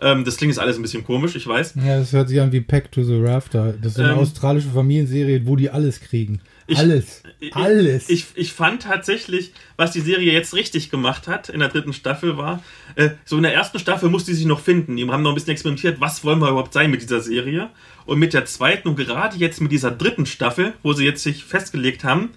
[0.00, 1.74] Ähm, das klingt jetzt alles ein bisschen komisch, ich weiß.
[1.84, 3.74] Ja, das hört sich an wie Pack to the Rafter.
[3.80, 6.40] Das ist eine Ähm, australische Familienserie, wo die alles kriegen.
[6.66, 7.22] Ich- alles.
[7.52, 8.08] alles.
[8.08, 12.36] Ich, ich fand tatsächlich, was die Serie jetzt richtig gemacht hat in der dritten Staffel
[12.36, 12.62] war,
[12.94, 14.96] äh, so in der ersten Staffel musste sie sich noch finden.
[14.96, 17.68] Die haben noch ein bisschen experimentiert, was wollen wir überhaupt sein mit dieser Serie.
[18.04, 21.44] Und mit der zweiten und gerade jetzt mit dieser dritten Staffel, wo sie jetzt sich
[21.44, 22.30] festgelegt haben,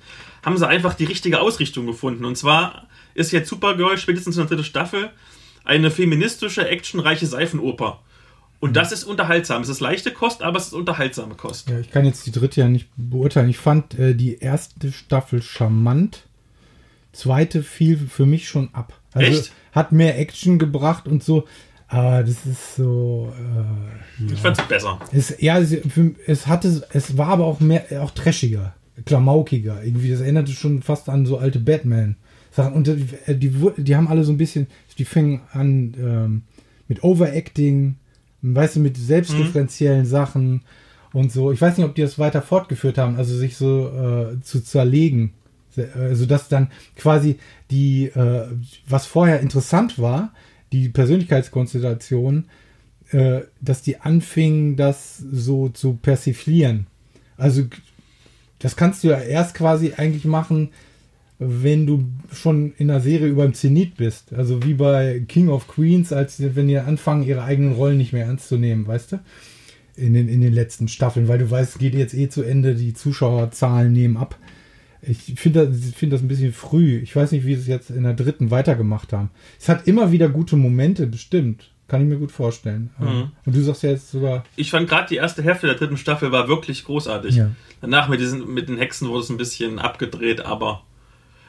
[0.43, 2.25] haben sie einfach die richtige Ausrichtung gefunden.
[2.25, 5.09] Und zwar ist jetzt Supergirl spätestens in der dritten Staffel
[5.63, 7.99] eine feministische, actionreiche Seifenoper.
[8.59, 9.61] Und das ist unterhaltsam.
[9.61, 11.69] Es ist leichte Kost, aber es ist unterhaltsame Kost.
[11.69, 13.49] ja, ich kann jetzt die dritte ja nicht beurteilen.
[13.49, 16.23] Ich fand äh, die erste Staffel charmant.
[17.11, 18.99] Zweite fiel für mich schon ab.
[19.13, 19.51] Also Echt?
[19.71, 21.47] hat mehr Action gebracht und so.
[21.87, 23.31] Aber das ist so.
[24.19, 24.99] Äh, Ich fand es besser.
[25.11, 25.71] Es, ja, es,
[26.25, 28.73] es hatte, es war aber auch mehr, auch trashiger,
[29.05, 29.83] klamaukiger.
[29.83, 32.73] Irgendwie, das erinnerte schon fast an so alte Batman-Sachen.
[32.73, 34.67] Und die, die, wu- die haben alle so ein bisschen,
[34.97, 36.41] die fingen an ähm,
[36.87, 37.95] mit Overacting,
[38.41, 40.61] weißt du, mit selbstreferenziellen Sachen
[41.13, 41.51] und so.
[41.51, 45.33] Ich weiß nicht, ob die das weiter fortgeführt haben, also sich so äh, zu zerlegen.
[45.93, 47.37] Also dass dann quasi
[47.69, 48.45] die, äh,
[48.87, 50.31] was vorher interessant war,
[50.71, 52.45] die Persönlichkeitskonstellation,
[53.11, 56.87] äh, dass die anfingen, das so zu persiflieren.
[57.37, 57.63] Also
[58.59, 60.69] das kannst du ja erst quasi eigentlich machen,
[61.37, 64.33] wenn du schon in einer Serie über dem Zenit bist.
[64.33, 68.25] Also wie bei King of Queens, als wenn die anfangen, ihre eigenen Rollen nicht mehr
[68.25, 69.19] ernst zu nehmen, weißt du?
[69.97, 72.93] In den, in den letzten Staffeln, weil du weißt, geht jetzt eh zu Ende, die
[72.93, 74.37] Zuschauerzahlen nehmen ab.
[75.07, 76.97] Ich finde finde das ein bisschen früh.
[76.97, 79.29] Ich weiß nicht, wie sie es jetzt in der dritten weitergemacht haben.
[79.59, 81.71] Es hat immer wieder gute Momente, bestimmt.
[81.87, 82.89] Kann ich mir gut vorstellen.
[82.97, 83.31] Mhm.
[83.45, 86.31] Und du sagst ja jetzt sogar, Ich fand gerade die erste Hälfte der dritten Staffel
[86.31, 87.35] war wirklich großartig.
[87.35, 87.51] Ja.
[87.81, 90.81] Danach mit diesen mit den Hexen wurde es ein bisschen abgedreht, aber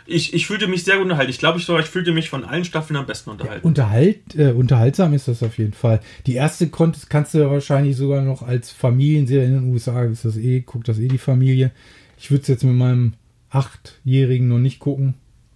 [0.05, 1.31] Ich, ich fühlte mich sehr gut unterhalten.
[1.31, 3.66] Ich glaube, ich, ich fühlte mich von allen Staffeln am besten unterhalten.
[3.66, 6.01] Unterhalt, äh, unterhaltsam ist das auf jeden Fall.
[6.27, 10.37] Die erste konntest, kannst du wahrscheinlich sogar noch als Familienserie in den USA, ist das
[10.37, 11.73] eh, guckt das eh die Familie.
[12.19, 13.15] Ich würde es jetzt mit meinem
[13.51, 15.14] Achtjährigen noch nicht gucken.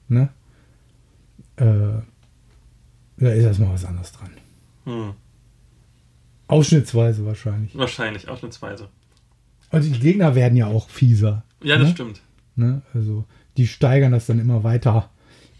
[0.08, 0.28] Ne?
[1.56, 2.02] Äh,
[3.18, 4.30] da ist erstmal was anderes dran.
[4.84, 5.12] Hm.
[6.46, 7.76] Ausschnittsweise wahrscheinlich.
[7.76, 8.88] Wahrscheinlich, ausnahmsweise.
[9.70, 11.44] Und die Gegner werden ja auch fieser.
[11.62, 11.94] Ja, das ne?
[11.94, 12.20] stimmt.
[12.56, 12.82] Ne?
[12.92, 13.24] Also
[13.56, 15.10] die steigern das dann immer weiter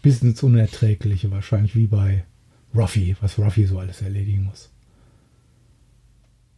[0.01, 2.25] bis ins Unerträgliche wahrscheinlich, wie bei
[2.75, 4.69] Ruffy, was Ruffy so alles erledigen muss.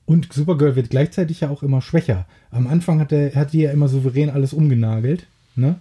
[0.05, 2.25] Und Supergirl wird gleichzeitig ja auch immer schwächer.
[2.51, 5.27] Am Anfang hat, er, hat die ja immer souverän alles umgenagelt.
[5.55, 5.79] Ne?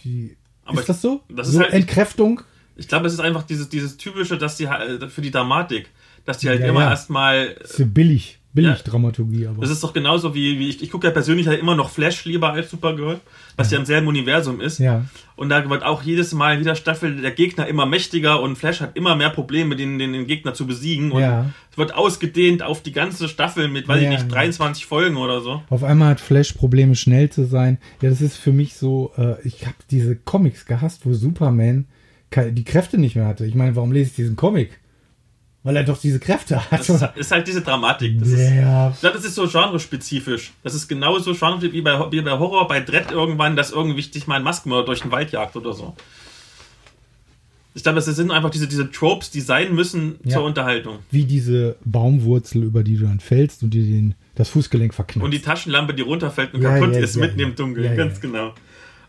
[0.00, 1.22] Die, Aber ist das so?
[1.28, 2.42] das ist so halt- Entkräftung?
[2.76, 5.88] Ich glaube, es ist einfach dieses, dieses typische, dass die halt- für die Dramatik,
[6.24, 6.90] dass die halt Ja, immer ja.
[6.90, 7.46] erstmal.
[7.62, 8.38] Ist so billig.
[8.54, 8.76] Billig Ja.
[8.84, 9.60] Dramaturgie, aber.
[9.60, 10.80] Das ist doch genauso wie, wie ich.
[10.82, 13.20] Ich gucke ja persönlich halt immer noch Flash lieber als Supergirl,
[13.56, 14.78] was ja, im selben Universum ist.
[14.78, 15.04] ja.
[15.36, 18.80] Und da wird auch jedes Mal in jeder Staffel der Gegner immer mächtiger und Flash
[18.80, 21.10] hat immer mehr Probleme, den, den, den Gegner zu besiegen.
[21.10, 21.50] Und Ja.
[21.72, 24.34] es wird ausgedehnt auf die ganze Staffel mit, weiß Ja, ich nicht, ja.
[24.36, 25.60] 23 Folgen oder so.
[25.70, 27.78] Auf einmal hat Flash Probleme, schnell zu sein.
[28.00, 31.86] Ja, das ist für mich so, äh, ich habe diese Comics gehasst, wo Superman
[32.50, 33.44] die Kräfte nicht mehr hatte.
[33.46, 34.78] Ich meine, warum lese ich diesen Comic?
[35.64, 36.78] Weil er doch diese Kräfte hat.
[36.80, 38.18] Das ist, ist halt diese Dramatik.
[38.20, 40.52] Das ist, ja, ich glaube, das ist so genrespezifisch.
[40.62, 44.26] Das ist genauso genrespezifisch wie bei, wie bei Horror, bei Dread irgendwann, dass irgendwie dich
[44.26, 45.96] mal ein Maskenmörder durch den Wald jagt oder so.
[47.76, 50.34] Ich glaube, das sind einfach diese, diese Tropes, die sein müssen Ja.
[50.36, 50.98] zur Unterhaltung.
[51.10, 55.24] wie diese Baumwurzel, über die du dann fällst und dir den, das Fußgelenk verknüpft.
[55.24, 57.96] Und die Taschenlampe, die runterfällt und Ja, kaputt ja, ist, mitten im Dunkeln.
[57.96, 58.52] Ganz genau.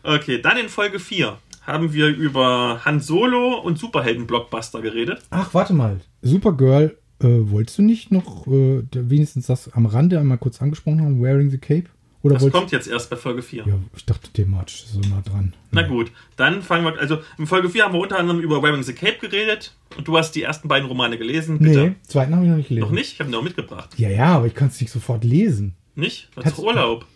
[0.02, 1.36] Okay, dann in Folge 4
[1.66, 5.22] haben wir über Han Solo und Superhelden-Blockbuster geredet.
[5.30, 6.00] Ach, warte mal.
[6.22, 11.22] Supergirl, äh, wolltest du nicht noch äh, wenigstens das am Rande einmal kurz angesprochen haben,
[11.22, 11.84] Wearing the Cape?
[12.22, 13.64] Oder Das kommt jetzt erst bei Folge 4.
[13.66, 15.54] Ja, ich dachte thematisch so nah dran.
[15.70, 18.82] Na gut, dann fangen wir, also in Folge 4 haben wir unter anderem über Wearing
[18.82, 21.80] the Cape geredet und du hast die ersten beiden Romane gelesen, bitte.
[21.80, 22.84] Nee, zweiten habe ich noch nicht gelesen.
[22.88, 23.12] Noch nicht?
[23.12, 23.90] Ich habe ihn auch mitgebracht.
[23.96, 25.76] Ja, ja, aber ich kann es nicht sofort lesen.
[25.94, 26.28] Nicht?
[26.34, 27.06] Das Kannst- ist Urlaub.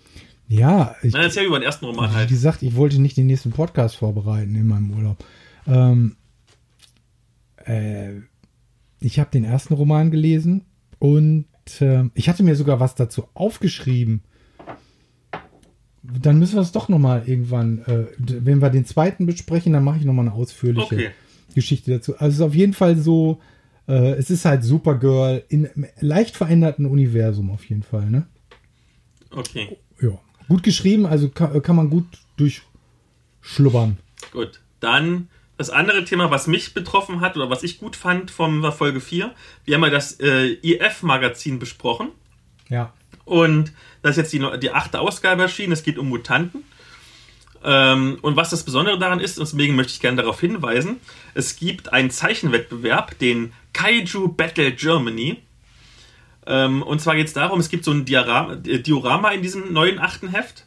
[0.53, 2.29] Ja, ich, Dann erzähl über den ersten Roman wie halt.
[2.29, 5.25] gesagt, ich wollte nicht den nächsten Podcast vorbereiten in meinem Urlaub.
[5.69, 6.17] Ähm,
[7.65, 8.15] äh,
[8.99, 10.65] ich habe den ersten Roman gelesen
[10.99, 11.47] und
[11.81, 14.23] äh, ich hatte mir sogar was dazu aufgeschrieben.
[16.03, 19.99] Dann müssen wir es doch nochmal irgendwann, äh, wenn wir den zweiten besprechen, dann mache
[19.99, 21.11] ich nochmal eine ausführliche Okay.
[21.55, 22.15] Geschichte dazu.
[22.19, 23.41] Also es ist auf jeden Fall so,
[23.87, 28.27] äh, es ist halt Supergirl in einem leicht veränderten Universum auf jeden Fall, ne?
[29.31, 30.19] Okay, Ja.
[30.51, 32.07] Gut geschrieben, also kann, kann man gut
[32.37, 33.99] durchschlubbern.
[34.33, 34.59] gut.
[34.81, 39.01] Dann das andere Thema, was mich betroffen hat oder was ich gut fand von Folge
[39.01, 39.33] 4.
[39.65, 42.09] Wir haben ja das äh, IF-Magazin besprochen.
[42.69, 42.93] Ja.
[43.25, 43.71] Und
[44.03, 45.71] da ist jetzt die, die achte Ausgabe erschienen.
[45.73, 46.65] Es geht um Mutanten.
[47.63, 50.97] Ähm, und was das Besondere daran ist, und deswegen möchte ich gerne darauf hinweisen,
[51.35, 55.37] es gibt einen Zeichenwettbewerb, den Kaiju Battle Germany.
[56.51, 59.73] Ähm, und zwar geht es darum, es gibt so ein Diorama, äh, Diorama in diesem
[59.73, 60.67] neuen achten Heft.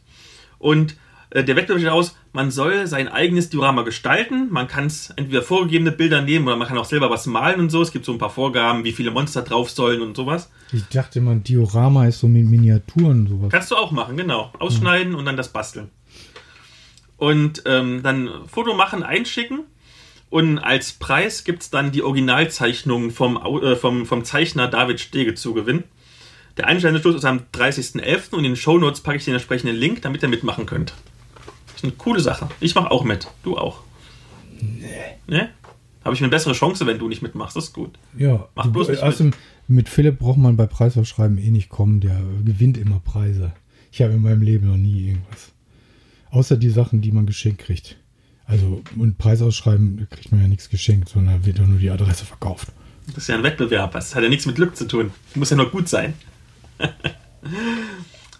[0.58, 0.96] Und
[1.30, 4.48] äh, der Wettbewerb sieht aus, man soll sein eigenes Diorama gestalten.
[4.50, 7.70] Man kann es entweder vorgegebene Bilder nehmen oder man kann auch selber was malen und
[7.70, 7.82] so.
[7.82, 10.50] Es gibt so ein paar Vorgaben, wie viele Monster drauf sollen und sowas.
[10.72, 13.52] Ich dachte immer, ein Diorama ist so mit Miniaturen sowas.
[13.52, 14.54] Kannst du auch machen, genau.
[14.60, 15.90] Ausschneiden und dann das basteln.
[17.18, 19.66] Und ähm, dann Foto machen, einschicken.
[20.34, 25.36] Und als Preis gibt es dann die Originalzeichnung vom, äh, vom, vom Zeichner David Stege
[25.36, 25.84] zu gewinnen.
[26.58, 28.32] Der Einstellungsschluss ist am 30.11.
[28.32, 30.96] und in den Shownotes packe ich den entsprechenden Link, damit ihr mitmachen könnt.
[31.68, 32.50] Das ist eine coole Sache.
[32.62, 33.28] Ich mache auch mit.
[33.44, 33.82] Du auch.
[34.60, 34.88] Nee.
[35.28, 35.50] Ne?
[36.04, 37.56] Habe ich eine bessere Chance, wenn du nicht mitmachst.
[37.56, 37.92] Das ist gut.
[38.18, 38.50] Ja.
[38.56, 39.34] Mach bloß nicht außerdem,
[39.68, 42.00] mit Philipp braucht man bei Preisausschreiben eh nicht kommen.
[42.00, 43.54] Der gewinnt immer Preise.
[43.92, 45.52] Ich habe in meinem Leben noch nie irgendwas.
[46.32, 47.98] Außer die Sachen, die man geschenkt kriegt.
[48.46, 52.26] Also, und Preisausschreiben da kriegt man ja nichts geschenkt, sondern wird doch nur die Adresse
[52.26, 52.70] verkauft.
[53.08, 53.92] Das ist ja ein Wettbewerb.
[53.94, 55.12] Das hat ja nichts mit Glück zu tun.
[55.36, 56.14] Muss ja nur gut sein.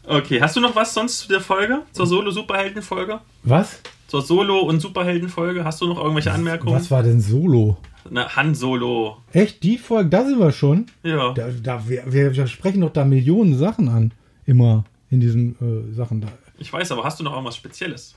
[0.08, 1.82] okay, hast du noch was sonst zu der Folge?
[1.92, 3.20] Zur Solo-Superhelden-Folge?
[3.44, 3.82] Was?
[4.08, 5.64] Zur Solo- und Superhelden-Folge?
[5.64, 6.76] Hast du noch irgendwelche Anmerkungen?
[6.76, 7.78] Was war denn Solo?
[8.10, 9.18] Na, Han Solo.
[9.32, 10.88] Echt, die Folge, da sind wir schon.
[11.04, 11.34] Ja.
[11.34, 14.12] Da, da, wir, wir sprechen doch da Millionen Sachen an.
[14.46, 16.28] Immer in diesen äh, Sachen da.
[16.58, 18.16] Ich weiß, aber hast du noch irgendwas Spezielles?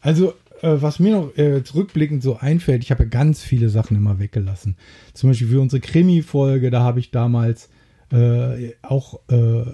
[0.00, 4.18] Also, was mir noch äh, zurückblickend so einfällt, ich habe ja ganz viele Sachen immer
[4.18, 4.76] weggelassen.
[5.12, 7.68] Zum Beispiel für unsere Krimi-Folge, da habe ich damals
[8.10, 9.64] äh, auch äh,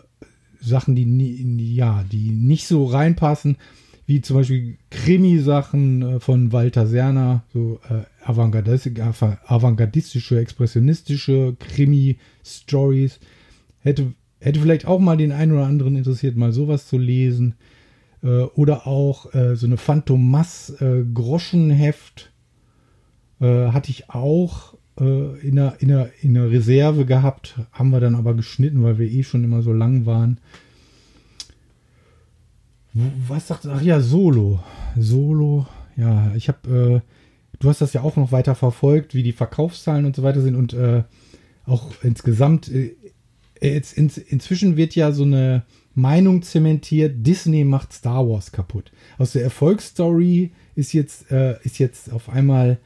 [0.61, 3.57] Sachen, die, ja, die nicht so reinpassen,
[4.07, 9.03] wie zum Beispiel Krimi-Sachen äh, von Walter Serner, so äh, avantgardistische,
[9.47, 13.21] avantgardistische, expressionistische Krimi-Stories.
[13.81, 17.55] Hätte, hätte vielleicht auch mal den einen oder anderen interessiert, mal sowas zu lesen.
[18.23, 22.33] Äh, oder auch äh, so eine Phantomas äh, Groschenheft
[23.41, 28.01] äh, hatte ich auch äh, in, der, in, der, in der Reserve gehabt, haben wir
[28.01, 30.39] dann aber geschnitten, weil wir eh schon immer so lang waren.
[32.95, 34.61] Was sagt, ach ja, Solo.
[34.99, 35.67] Solo,
[35.97, 40.05] ja, ich habe, äh, du hast das ja auch noch weiter verfolgt, wie die Verkaufszahlen
[40.05, 41.05] und so weiter sind und äh,
[41.65, 42.95] auch insgesamt, äh,
[43.61, 45.63] jetzt ins, inzwischen wird ja so eine
[45.95, 48.93] Meinung zementiert, Disney macht Star Wars kaputt.
[49.19, 52.79] Aus der Erfolgsstory ist jetzt, äh, ist jetzt auf einmal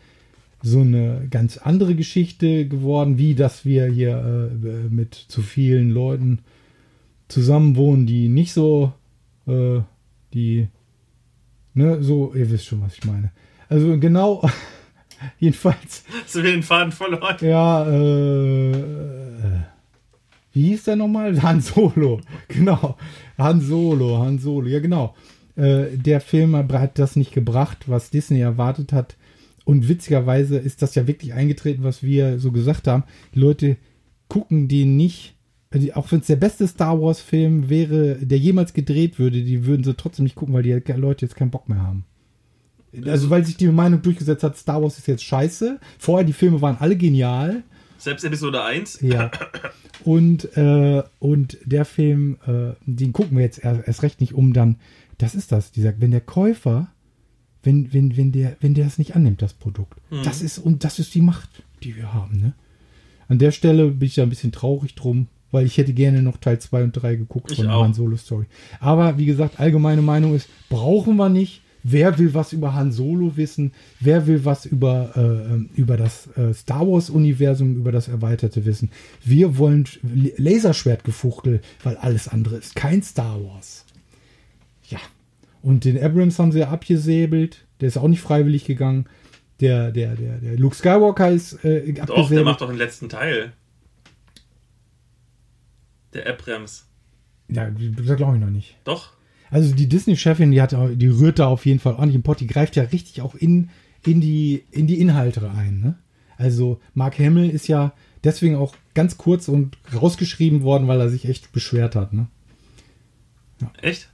[0.62, 6.40] so eine ganz andere Geschichte geworden, wie dass wir hier äh, mit zu vielen Leuten
[7.28, 8.92] zusammenwohnen, die nicht so,
[9.46, 9.80] äh,
[10.34, 10.68] die,
[11.74, 13.30] ne, so, ihr wisst schon, was ich meine.
[13.68, 14.48] Also genau,
[15.38, 17.36] jedenfalls, Hast du mir den Faden verloren?
[17.40, 18.82] ja, äh,
[20.56, 21.42] wie hieß der nochmal?
[21.42, 22.96] Han Solo, genau,
[23.36, 25.14] Han Solo, Han Solo, ja genau.
[25.54, 29.16] Äh, der Film hat das nicht gebracht, was Disney erwartet hat.
[29.66, 33.04] Und witzigerweise ist das ja wirklich eingetreten, was wir so gesagt haben.
[33.34, 33.76] Die Leute
[34.28, 35.34] gucken den nicht,
[35.70, 39.84] also auch wenn es der beste Star Wars-Film wäre, der jemals gedreht würde, die würden
[39.84, 42.04] sie trotzdem nicht gucken, weil die Leute jetzt keinen Bock mehr haben.
[43.04, 45.78] Also weil sich die Meinung durchgesetzt hat, Star Wars ist jetzt scheiße.
[45.98, 47.62] Vorher die Filme waren alle genial.
[47.98, 49.01] Selbst Episode 1.
[49.02, 49.31] Ja.
[50.05, 54.77] Und, äh, und der Film, äh, den gucken wir jetzt erst, recht nicht um, dann,
[55.18, 56.89] das ist das, dieser, wenn der Käufer,
[57.62, 59.98] wenn, wenn, wenn der, wenn der es nicht annimmt, das Produkt.
[60.23, 61.48] Das ist, und das ist die Macht,
[61.82, 62.52] die wir haben, ne?
[63.28, 66.36] An der Stelle bin ich da ein bisschen traurig drum, weil ich hätte gerne noch
[66.36, 67.82] Teil 2 und 3 geguckt Ich von auch.
[67.82, 68.47] Han Solo Story.
[68.78, 71.62] Aber wie gesagt, allgemeine Meinung ist, brauchen wir nicht.
[71.88, 73.72] Wer will was über Han Solo wissen?
[74.00, 78.90] Wer will was über, äh, ähm, über das äh, Star Wars-Universum, über das Erweiterte wissen?
[79.24, 79.84] Wir wollen
[80.36, 83.84] Laserschwertgefuchtel, weil alles andere ist kein Star Wars.
[84.88, 84.98] Ja.
[85.62, 87.64] Und den Abrams haben sie ja abgesäbelt.
[87.80, 89.06] Der ist auch nicht freiwillig gegangen.
[89.60, 92.44] Der, der, der, der Luke Skywalker ist äh, Doch, der abgesäbelt.
[92.46, 93.52] macht doch den letzten Teil.
[96.14, 96.86] Der Abrams.
[97.48, 98.76] ja, das glaube ich noch nicht.
[98.84, 99.12] Doch.
[99.51, 102.40] Also die Disney-Chefin, die hat, die rührt da auf jeden Fall ordentlich im Pott.
[102.40, 103.70] Die greift ja richtig auch in,
[104.05, 105.81] in, die, in die Inhalte ein.
[105.81, 105.94] Ne?
[106.36, 107.93] Also Mark Hamill ist ja
[108.24, 112.12] deswegen auch ganz kurz und rausgeschrieben worden, weil er sich echt beschwert hat.
[112.12, 112.27] Ne?
[113.81, 114.09] Echt?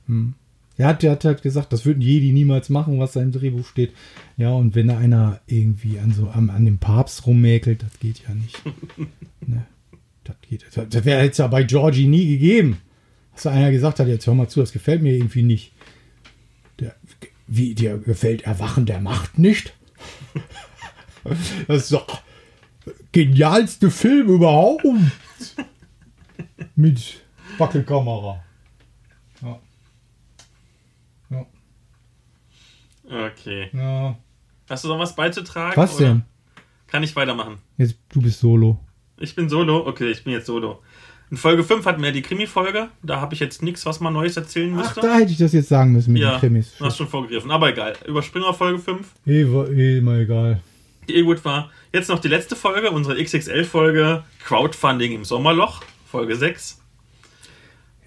[0.76, 3.92] Er hat, hat halt gesagt, das würden Jedi niemals machen, was da im Drehbuch steht.
[4.36, 8.22] Ja, und wenn da einer irgendwie an so an, an dem Papst rummäkelt, das geht
[8.26, 8.60] ja nicht.
[9.46, 9.66] ne?
[10.24, 10.64] Das geht.
[10.74, 12.78] Das, das wäre jetzt ja bei Georgie nie gegeben.
[13.34, 15.72] Dass da einer gesagt hat, jetzt hör mal zu, das gefällt mir irgendwie nicht.
[16.80, 16.94] Der,
[17.46, 19.74] wie, dir gefällt Erwachen der Macht nicht?
[21.68, 22.20] Das ist doch
[23.12, 24.84] genialste Film überhaupt.
[26.74, 27.22] Mit
[27.58, 28.42] Wackelkamera.
[29.40, 29.60] Ja.
[31.30, 31.46] Ja.
[33.26, 33.70] Okay.
[33.72, 34.18] ja.
[34.68, 35.76] Hast du noch was beizutragen?
[35.76, 36.22] Was oder denn?
[36.86, 37.58] Kann ich weitermachen?
[37.76, 38.80] Jetzt, du bist Solo.
[39.18, 39.86] Ich bin Solo.
[39.86, 40.82] Okay, ich bin jetzt Solo.
[41.32, 42.88] In Folge 5 hatten wir die Krimi-Folge.
[43.02, 45.00] Da habe ich jetzt nichts, was man Neues erzählen Ach, müsste.
[45.00, 46.74] da hätte ich das jetzt sagen müssen mit ja, den Krimis.
[46.78, 47.50] du hast schon vorgegriffen.
[47.50, 47.94] Aber egal.
[48.06, 49.06] Überspringen wir Folge 5.
[49.26, 50.60] Eh, eh immer egal.
[51.08, 51.70] die eh gut war.
[51.90, 56.82] Jetzt noch die letzte Folge, unsere XXL-Folge Crowdfunding im Sommerloch, Folge 6.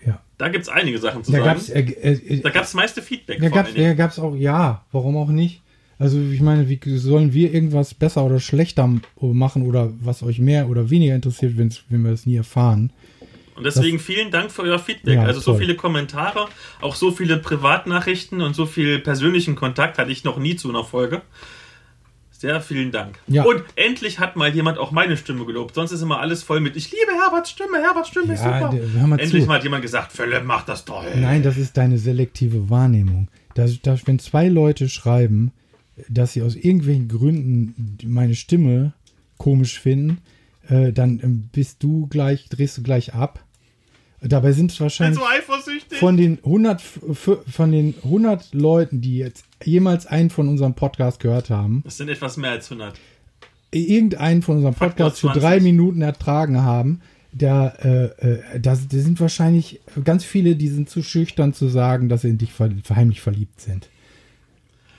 [0.06, 0.22] Ja.
[0.38, 1.50] Da gibt es einige Sachen zu Da sagen.
[1.50, 3.42] gab's, äh, äh, da gab es meiste Feedback.
[3.42, 5.64] da da gab's auch, ja, warum auch nicht?
[5.98, 8.88] Also ich meine, wie sollen wir irgendwas besser oder schlechter
[9.20, 12.92] machen oder was euch mehr oder weniger interessiert, wenn wir das nie erfahren?
[13.56, 15.16] Und deswegen vielen Dank für euer Feedback.
[15.16, 15.62] Ja, also so toll.
[15.62, 16.48] viele Kommentare,
[16.82, 20.84] auch so viele Privatnachrichten und so viel persönlichen Kontakt hatte ich noch nie zu einer
[20.84, 21.22] Folge.
[22.32, 23.18] Sehr vielen Dank.
[23.28, 23.44] Ja.
[23.44, 25.74] Und endlich hat mal jemand auch meine Stimme gelobt.
[25.74, 28.76] Sonst ist immer alles voll mit Ich liebe Herberts Stimme, Herberts Stimme ist Ja, super.
[28.76, 29.48] der- hör mal endlich zu.
[29.48, 31.06] mal hat jemand gesagt, Philipp macht das toll.
[31.16, 33.30] Nein, das ist deine selektive Wahrnehmung.
[33.54, 35.54] Das, das, wenn zwei Leute schreiben,
[36.10, 38.92] dass sie aus irgendwelchen Gründen meine Stimme
[39.38, 40.18] komisch finden,
[40.68, 43.45] äh, dann ähm, bist du gleich, drehst du gleich ab.
[44.22, 46.00] Dabei sind wahrscheinlich so eifersüchtig.
[46.00, 46.82] von den 100,
[47.12, 51.98] f- von den 100 Leuten, die jetzt jemals einen von unserem Podcast gehört haben, das
[51.98, 52.98] sind etwas mehr als 100.
[53.72, 55.42] irgendeinen von unserem Podcast für 20.
[55.42, 57.02] drei Minuten ertragen haben,
[57.34, 62.08] da, äh, äh, da, da sind wahrscheinlich ganz viele, die sind zu schüchtern zu sagen,
[62.10, 63.90] dass sie in dich ver heimlich verliebt sind.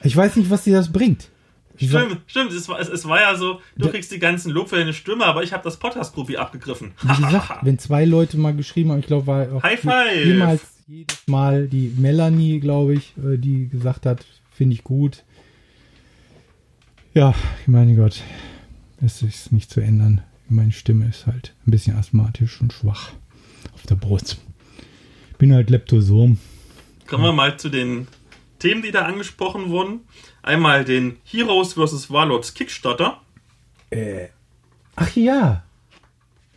[0.03, 1.31] Ich weiß nicht, was dir das bringt.
[1.77, 2.53] Stimmt, stimmt.
[2.53, 5.25] Es war, es, es war ja so, du kriegst die ganzen Lob für deine Stimme,
[5.25, 6.93] aber ich habe das Podcast-Groupie abgegriffen.
[7.03, 10.25] Wie gesagt, wenn zwei Leute mal geschrieben haben, ich glaube, war auch High five!
[10.25, 15.25] jemals jedes Mal die Melanie, glaube ich, äh, die gesagt hat, finde ich gut.
[17.13, 18.23] Ja, ich meine Gott,
[19.05, 20.23] es ist nicht zu ändern.
[20.49, 23.11] Meine Stimme ist halt ein bisschen asthmatisch und schwach
[23.75, 24.39] auf der Brust.
[25.39, 26.39] Bin halt Leptosom.
[27.07, 28.07] kommen wir mal zu den
[28.59, 30.01] Themen, die da angesprochen wurden.
[30.43, 32.11] Einmal den Heroes vs.
[32.11, 33.21] Warlords Kickstarter.
[34.97, 35.63] Ach ja.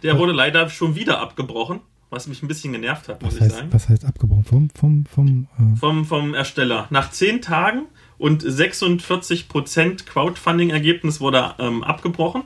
[0.04, 3.42] Der wurde leider schon wieder abgebrochen, was mich ein bisschen genervt hat, muss Was ich
[3.44, 3.68] heißt, sagen.
[3.72, 4.44] was heißt abgebrochen?
[4.46, 6.88] Vom, vom, vom, äh, Vom, vom Ersteller.
[6.90, 7.86] Nach 10 Tagen
[8.18, 12.44] und 46% Crowdfunding-Ergebnis wurde ähm, abgebrochen.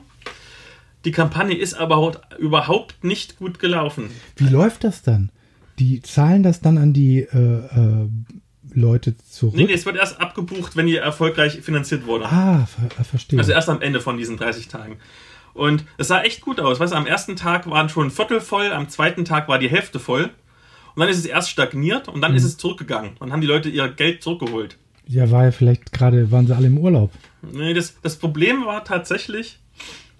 [1.04, 4.10] Die Kampagne ist aber überhaupt nicht gut gelaufen.
[4.36, 5.30] wie läuft das dann?
[5.78, 8.08] Die zahlen das dann an die äh, äh,
[8.74, 9.54] Leute zurück?
[9.56, 12.26] Nee, nee, es wird erst abgebucht, wenn die erfolgreich finanziert wurde.
[12.26, 13.38] Ah, ver äh, verstehe.
[13.38, 14.96] Also erst am Ende von diesen 30 Tagen.
[15.52, 16.80] Und es sah echt gut aus.
[16.80, 19.68] Weißt du, am ersten Tag waren schon ein Viertel voll, am zweiten Tag war die
[19.70, 20.24] Hälfte voll.
[20.94, 22.36] Und dann ist es erst stagniert und dann Mhm.
[22.38, 23.12] ist es zurückgegangen.
[23.20, 24.76] Dann haben die Leute ihr Geld zurückgeholt.
[25.06, 27.10] ja, war ja vielleicht gerade, waren sie alle im Urlaub.
[27.42, 29.58] Nee, das, das Problem war tatsächlich,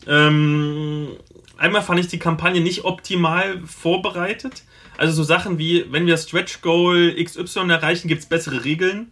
[0.06, 1.08] ähm,
[1.56, 4.62] einmal fand ich die Kampagne nicht optimal vorbereitet.
[4.96, 9.10] Also so Sachen wie, wenn wir Stretch Goal XY erreichen, gibt es bessere Regeln.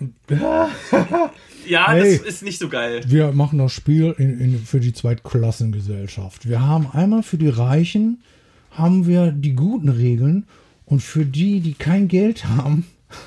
[0.28, 2.18] ja, Hey.
[2.18, 3.02] das ist nicht so geil.
[3.06, 6.48] Wir machen das Spiel in, in, für die Zweitklassengesellschaft.
[6.48, 8.22] Wir haben einmal für die Reichen
[8.70, 10.46] haben wir die guten Regeln
[10.86, 12.86] und für die, die kein Geld haben,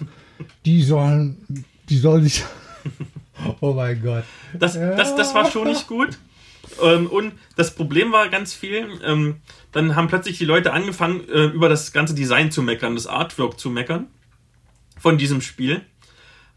[0.66, 1.38] die sollen,
[1.90, 2.44] die sollen sich.
[3.60, 4.24] Oh mein Gott.
[4.58, 6.18] Das, das, das war schon nicht gut.
[6.84, 9.38] Ähm, und das Problem war ganz viel, ähm,
[9.72, 13.60] dann haben plötzlich die Leute angefangen, äh, über das ganze Design zu meckern, das Artwork
[13.60, 14.08] zu meckern
[15.00, 15.82] von diesem Spiel.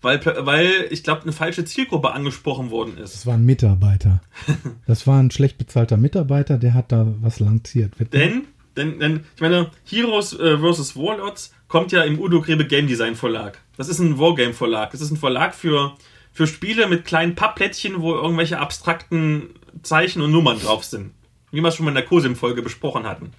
[0.00, 3.14] Weil, weil ich glaube, eine falsche Zielgruppe angesprochen worden ist.
[3.14, 4.20] Das war ein Mitarbeiter.
[4.86, 7.92] Das war ein schlecht bezahlter Mitarbeiter, der hat da was lanciert.
[8.12, 8.44] Denn,
[8.76, 10.96] denn, denn, ich meine, Heroes äh, vs.
[10.96, 13.60] Warlords kommt ja im Udo Grebe Game Design Verlag.
[13.76, 14.92] Das ist ein Wargame Verlag.
[14.92, 15.94] Das ist ein Verlag für,
[16.32, 19.50] für Spiele mit kleinen Pappplättchen, wo irgendwelche abstrakten
[19.82, 21.12] Zeichen und Nummern drauf sind.
[21.50, 23.30] Wie wir es schon mal in der COSIM-Folge besprochen hatten.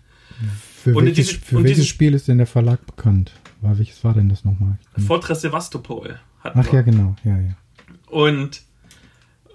[0.84, 3.32] Für, und welches, diese- für welches Spiel ist denn der Verlag bekannt?
[3.62, 4.78] War, welches war denn das nochmal?
[5.06, 6.74] Fortress Sevastopol hatten Ach wir.
[6.76, 7.16] ja, genau.
[7.26, 7.56] Ja, ja.
[8.08, 8.62] Und,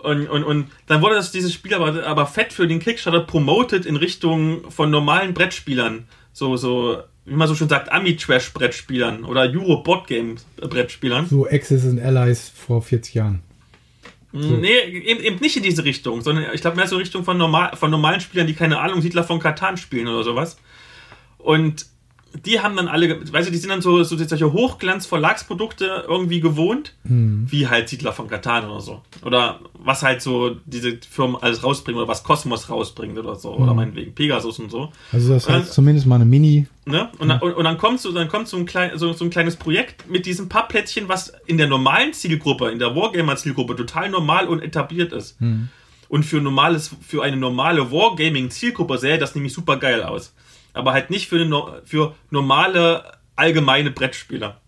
[0.00, 3.86] und, und, und dann wurde das, dieses Spiel aber, aber fett für den Kickstarter promoted
[3.86, 6.04] in Richtung von normalen Brettspielern.
[6.34, 11.26] So, so, wie man so schön sagt, Ami-Trash-Brettspielern oder Euro-Boardgame-Brettspielern.
[11.26, 13.40] So Axis and Allies vor 40 Jahren.
[14.36, 17.76] Nee, eben, eben nicht in diese Richtung, sondern ich glaube mehr so Richtung von, normal,
[17.76, 20.56] von normalen Spielern, die keine Ahnung, Siedler von Katan spielen oder sowas.
[21.38, 21.86] Und
[22.44, 26.94] die haben dann alle, weißt du, die sind dann so, so solche Hochglanz-Verlagsprodukte irgendwie gewohnt,
[27.04, 29.02] wie halt Siedler von Katan oder so.
[29.22, 33.54] Oder was halt so diese Firmen alles rausbringen oder was Kosmos rausbringt oder so.
[33.54, 34.90] Oder meinetwegen Pegasus und so.
[35.12, 36.66] Also das heißt zumindest mal eine Mini.
[36.86, 37.08] Ne?
[37.18, 39.30] Und, dann, und, und dann kommt so, dann kommt so ein, klein, so, so ein
[39.30, 44.48] kleines Projekt mit diesem Pappplättchen, was in der normalen Zielgruppe, in der Wargamer-Zielgruppe total normal
[44.48, 45.36] und etabliert ist.
[46.08, 50.34] Und für normales, für eine normale Wargaming-Zielgruppe sähe das nämlich super geil aus.
[50.74, 54.60] Aber halt nicht für, eine, für normale, allgemeine Brettspieler.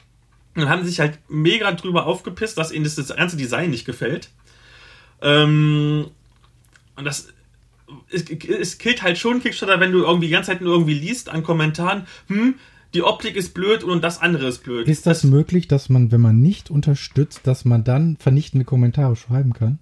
[0.54, 3.70] Und dann haben sie sich halt mega drüber aufgepisst, dass ihnen das, das ganze Design
[3.70, 4.30] nicht gefällt.
[5.20, 6.06] Ähm,
[6.96, 7.28] und das
[8.10, 11.28] es, es killt halt schon Kickstarter, wenn du irgendwie die ganze Zeit nur irgendwie liest
[11.28, 12.54] an Kommentaren, hm,
[12.94, 14.88] die Optik ist blöd und das andere ist blöd.
[14.88, 19.52] Ist das möglich, dass man, wenn man nicht unterstützt, dass man dann vernichtende Kommentare schreiben
[19.52, 19.78] kann?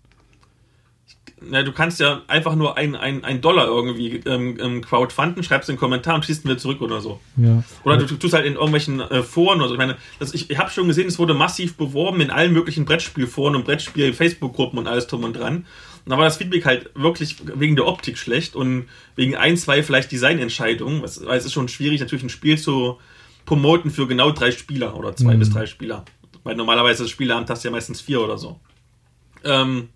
[1.50, 5.78] Na, du kannst ja einfach nur ein, ein, Dollar irgendwie ähm, ähm, crowdfunden, schreibst einen
[5.78, 7.20] Kommentar und schießt wieder zurück oder so.
[7.36, 7.62] Ja.
[7.84, 9.74] Oder du, tust halt in irgendwelchen äh, Foren oder so.
[9.74, 12.84] Ich meine, das, ich, ich habe schon gesehen, es wurde massiv beworben in allen möglichen
[12.84, 15.66] Brettspielforen und Brettspiel-Facebook-Gruppen und alles drum und dran.
[16.04, 19.82] Und da war das Feedback halt wirklich wegen der Optik schlecht und wegen ein, zwei
[19.82, 21.02] vielleicht Designentscheidungen.
[21.02, 22.98] Was- Weil es ist schon schwierig, natürlich ein Spiel zu
[23.46, 26.04] promoten für genau drei Spieler oder zwei bis drei Spieler.
[26.42, 28.60] Weil normalerweise das Spieleamt hast du ja meistens vier oder so.
[29.44, 29.88] Ähm,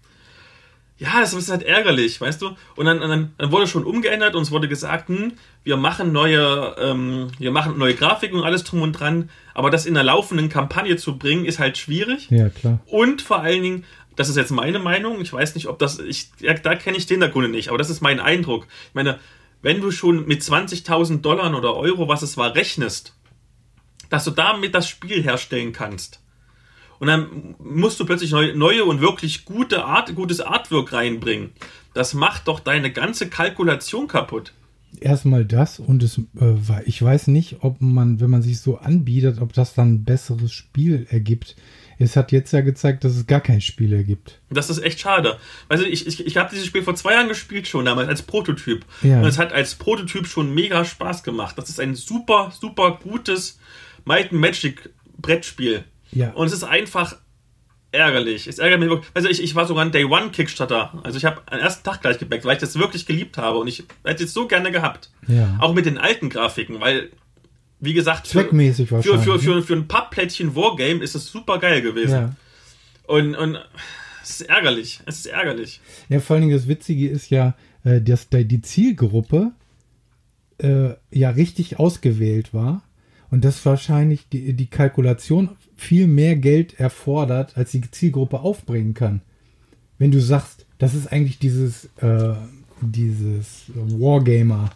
[0.99, 2.57] ja, das ist halt ärgerlich, weißt du?
[2.75, 6.75] Und dann, dann, dann wurde schon umgeändert und es wurde gesagt, hm, wir machen neue,
[6.79, 10.49] ähm, wir machen neue Grafiken und alles drum und dran, aber das in einer laufenden
[10.49, 12.29] Kampagne zu bringen, ist halt schwierig.
[12.31, 12.81] Ja, klar.
[12.87, 13.85] Und vor allen Dingen,
[14.17, 17.07] das ist jetzt meine Meinung, ich weiß nicht, ob das, ich, ja, da kenne ich
[17.07, 18.67] den Hintergrund nicht, aber das ist mein Eindruck.
[18.89, 19.21] Ich meine,
[19.63, 23.15] wenn du schon mit 20.000 Dollar oder Euro, was es war, rechnest,
[24.11, 26.21] dass du damit das Spiel herstellen kannst.
[26.99, 31.51] Und dann musst du plötzlich neu, neue und wirklich gute Art, gutes Artwork reinbringen.
[31.95, 34.53] Das macht doch deine ganze Kalkulation kaputt.
[35.01, 38.79] Erstmal das und es, äh, war- ich weiß nicht, ob man, wenn man sich so
[38.79, 41.57] anbietet, ob das dann ein besseres Spiel ergibt.
[42.01, 44.41] Es hat jetzt ja gezeigt, dass es gar kein Spiel ergibt.
[44.51, 45.37] Das ist echt schade.
[45.69, 48.85] Also ich, ich, ich habe dieses Spiel vor zwei Jahren gespielt schon, damals als Prototyp.
[49.03, 49.19] Ja.
[49.21, 51.59] Und es hat als Prototyp schon mega Spaß gemacht.
[51.59, 53.59] Das ist ein super, super gutes
[54.05, 55.85] Might and Magic Brettspiel.
[56.13, 56.33] Ja.
[56.33, 57.17] Und es ist einfach
[57.93, 58.47] ärgerlich.
[58.47, 59.11] Es ärgert mich wirklich.
[59.15, 61.01] Also ich, ich war sogar ein Day One Kickstarter.
[61.05, 63.59] Also ich habe am ersten Tag gleich gebackt, weil ich das wirklich geliebt habe.
[63.59, 65.11] Und ich hätte es so gerne gehabt.
[65.27, 65.57] Ja.
[65.61, 67.11] Auch mit den alten Grafiken, weil
[67.81, 71.81] wie gesagt, für, Zweckmäßig für, für, für, für ein Pappplättchen Wargame ist es super geil
[71.81, 72.13] gewesen.
[72.13, 72.37] ja.
[73.07, 73.59] Und, und
[74.23, 75.01] es ist ärgerlich.
[75.07, 75.81] Es ist ärgerlich.
[76.09, 77.55] ja, vor allen Dingen das Witzige ist ja,
[77.85, 79.53] äh, dass da die Zielgruppe
[80.59, 82.83] äh, ja richtig ausgewählt war
[83.31, 89.23] und dass wahrscheinlich die, die Kalkulation viel mehr Geld erfordert, als die Zielgruppe aufbringen kann.
[89.97, 92.35] Wenn du sagst, das ist eigentlich dieses, äh,
[92.83, 94.71] dieses Wargamer.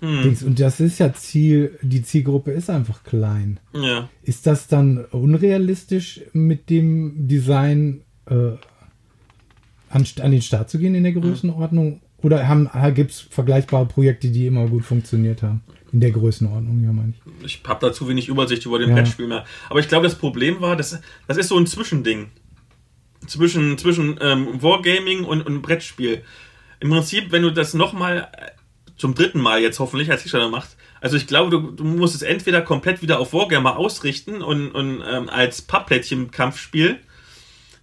[0.00, 0.42] Dings.
[0.42, 3.60] Und das ist ja Ziel, die Zielgruppe ist einfach klein.
[3.72, 4.08] Ja.
[4.24, 8.56] Ist das dann unrealistisch mit dem Design äh,
[9.90, 12.00] an, an den Start zu gehen in der Größenordnung?
[12.20, 15.62] Oder gibt es vergleichbare Projekte, die immer gut funktioniert haben?
[15.92, 17.12] In der Größenordnung, ja, meine
[17.42, 17.44] ich.
[17.44, 18.94] Ich habe dazu wenig Übersicht über den Ja.
[18.94, 19.44] Brettspiel mehr.
[19.68, 20.98] Aber ich glaube, das Problem war, das,
[21.28, 22.30] das ist so ein Zwischending.
[23.26, 26.22] Zwischen, zwischen ähm, Wargaming und, und Brettspiel.
[26.80, 28.28] Im Prinzip, wenn du das nochmal
[28.96, 32.22] zum dritten Mal jetzt hoffentlich als Kickstarter machst, also ich glaube, du, du musst es
[32.22, 36.98] entweder komplett wieder auf Wargammer ausrichten und, und ähm, als Pappplättchen-Kampfspiel,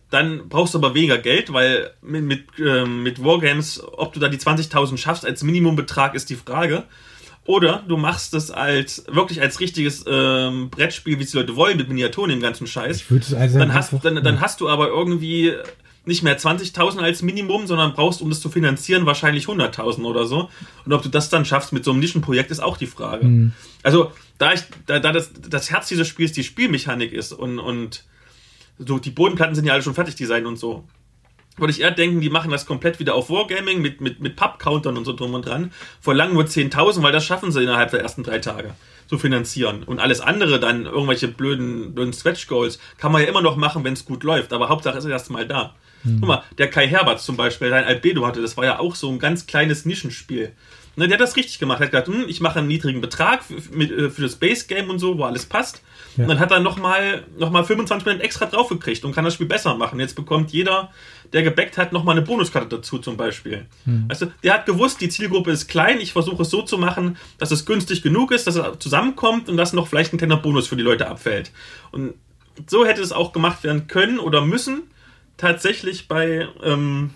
[0.09, 4.29] dann brauchst du aber weniger Geld, weil mit, mit, ähm, mit Wargames, ob du da
[4.29, 6.85] die 20.000 schaffst als Minimumbetrag, ist die Frage.
[7.45, 11.77] Oder du machst es als wirklich als richtiges ähm, Brettspiel, wie es die Leute wollen,
[11.77, 12.97] mit Miniaturen, dem ganzen Scheiß.
[12.97, 15.53] Ich würde es also Dann hast, dann, dann hast du aber irgendwie
[16.05, 20.49] nicht mehr 20.000 als Minimum, sondern brauchst, um das zu finanzieren, wahrscheinlich 100.000 oder so.
[20.85, 23.25] Und ob du das dann schaffst mit so einem Nischenprojekt, ist auch die Frage.
[23.25, 23.53] Mhm.
[23.83, 28.03] Also, da, ich, da, da das, das Herz dieses Spiels die Spielmechanik ist und, und
[28.77, 30.85] so die Bodenplatten sind ja alle schon fertig designt und so.
[31.59, 34.97] Würde ich eher denken, die machen das komplett wieder auf Wargaming mit, mit, mit Pub-Countern
[34.97, 35.71] und so drum und dran.
[36.01, 38.73] Verlangen nur 10.000, weil das schaffen sie innerhalb der ersten drei Tage
[39.07, 39.83] zu finanzieren.
[39.83, 43.93] Und alles andere dann, irgendwelche blöden, blöden Stretch-Goals, kann man ja immer noch machen, wenn
[43.93, 44.53] es gut läuft.
[44.53, 45.75] Aber Hauptsache ist es erstmal da.
[46.03, 48.95] Guck mal, der Kai Herbert zum Beispiel, der ein Albedo hatte, das war ja auch
[48.95, 50.53] so ein ganz kleines Nischenspiel.
[50.95, 51.79] Ne, der hat das richtig gemacht.
[51.79, 54.89] Er hat gesagt, hm, ich mache einen niedrigen Betrag für, äh, für das Base Game
[54.89, 55.81] und so, wo alles passt.
[56.19, 56.25] Ja.
[56.25, 59.75] Und dann hat er nochmal noch mal 25% extra draufgekriegt und kann das Spiel besser
[59.75, 60.01] machen.
[60.01, 60.91] Jetzt bekommt jeder,
[61.31, 63.67] der gebackt hat, nochmal eine Bonuskarte dazu zum Beispiel.
[64.09, 66.01] Also, der hat gewusst, die Zielgruppe ist klein.
[66.01, 69.55] Ich versuche es so zu machen, dass es günstig genug ist, dass es zusammenkommt und
[69.55, 71.51] dass noch vielleicht ein kleiner Bonus für die Leute abfällt.
[71.91, 72.15] Und
[72.67, 74.83] so hätte es auch gemacht werden können oder müssen,
[75.37, 77.11] tatsächlich bei, ähm,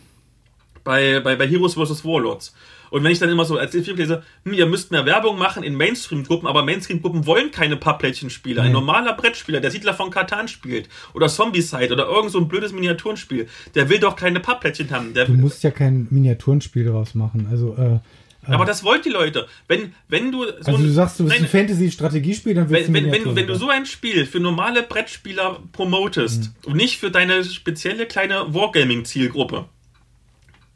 [0.85, 2.05] bei, bei, bei Heroes vs.
[2.05, 2.55] Warlords.
[2.93, 5.63] Und wenn ich dann immer so als Feedback lese, hm, ihr müsst mehr Werbung machen
[5.63, 8.61] in Mainstream-Gruppen, aber Mainstream-Gruppen wollen keine Pappplättchenspieler.
[8.61, 8.73] Ein Nee.
[8.73, 13.47] normaler Brettspieler, der Siedler von Katan spielt oder Zombicide oder irgend so ein blödes Miniaturenspiel,
[13.73, 15.15] der will doch keine Pappplättchen haben.
[15.15, 17.47] Der, Du musst ja kein Miniaturenspiel daraus machen.
[17.49, 17.97] Also, äh,
[18.45, 19.47] aber das wollen die Leute.
[19.67, 23.05] Wenn, wenn du so also du sagst, du bist Nein, ein Fantasy-Strategiespiel, dann willst wenn,
[23.05, 26.71] du wenn, wenn, du so ein Spiel für normale Brettspieler promotest Mhm.
[26.71, 29.65] und nicht für deine spezielle kleine Wargaming-Zielgruppe,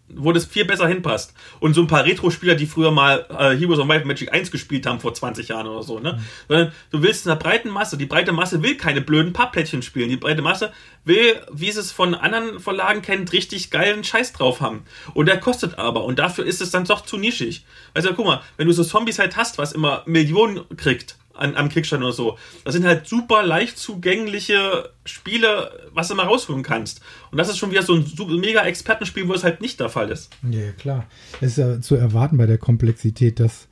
[0.10, 1.34] wo das viel besser hinpasst.
[1.60, 4.52] Und so ein paar Retro-Spieler, die früher mal äh, Heroes of Might and Magic 1
[4.52, 6.14] gespielt haben vor 20 Jahren oder so, ne?
[6.14, 6.26] Mhm.
[6.48, 10.10] Sondern du willst in der breiten Masse, die breite Masse will keine blöden Pappplättchen spielen.
[10.10, 10.72] Die breite Masse
[11.04, 14.84] will, wie sie es von anderen Verlagen kennt, richtig geilen Scheiß drauf haben.
[15.14, 16.06] Und der kostet aber.
[16.06, 17.66] Und dafür ist es dann doch zu nischig.
[17.94, 21.70] Also guck mal, wenn du so Zombies halt hast, was immer Millionen kriegt, an, am
[21.70, 22.38] Kickstarter oder so.
[22.66, 27.02] Das sind halt super leicht zugängliche Spiele, was du mal rausholen kannst.
[27.32, 29.90] Und das ist schon wieder so ein super, mega Expertenspiel, wo es halt nicht der
[29.90, 30.30] Fall ist.
[30.50, 31.06] Ja, klar.
[31.42, 33.68] Es ist ja zu erwarten bei der Komplexität, dass,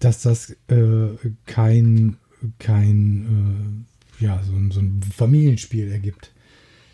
[0.00, 1.08] dass das äh,
[1.46, 2.16] kein,
[2.58, 3.84] kein
[4.20, 6.32] äh, ja, so, ein- so ein Familienspiel ergibt.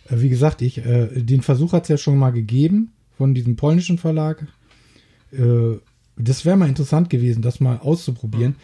[0.08, 3.56] Äh, wie gesagt, ich, äh, den Versuch hat es ja schon mal gegeben von diesem
[3.56, 4.46] polnischen Verlag.
[5.32, 5.76] Äh,
[6.16, 8.56] das wäre mal interessant gewesen, das mal auszuprobieren.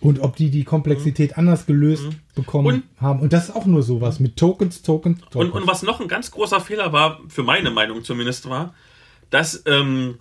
[0.00, 2.06] Und ob die die Komplexität anders gelöst
[2.36, 3.20] bekommen Und- haben.
[3.20, 5.52] Und das ist auch nur sowas mit Tokens, Tokens, Und, Tokens.
[5.52, 8.74] und was noch ein ganz großer Fehler war, für meine Meinung zumindest war,
[9.30, 10.14] dass ähm,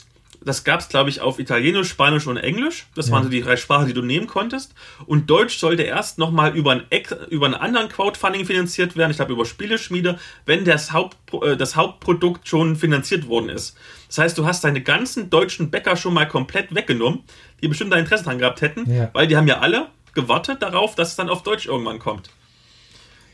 [0.43, 2.85] das gab es, glaube ich, auf Italienisch, Spanisch und Englisch.
[2.95, 4.73] Das waren so die drei Sprachen, die du nehmen konntest.
[5.05, 6.83] Und Deutsch sollte erst nochmal über, ein
[7.29, 11.75] über einen anderen Crowdfunding finanziert werden, ich glaube über Spieleschmiede, wenn das, Haupt, äh, das
[11.75, 13.75] Hauptprodukt schon finanziert worden ist.
[14.07, 17.19] Das heißt, du hast deine ganzen deutschen Bäcker schon mal komplett weggenommen,
[17.61, 19.09] die bestimmt da Interesse dran gehabt hätten, Ja.
[19.13, 22.29] weil die haben ja alle gewartet darauf, dass es dann auf Deutsch irgendwann kommt.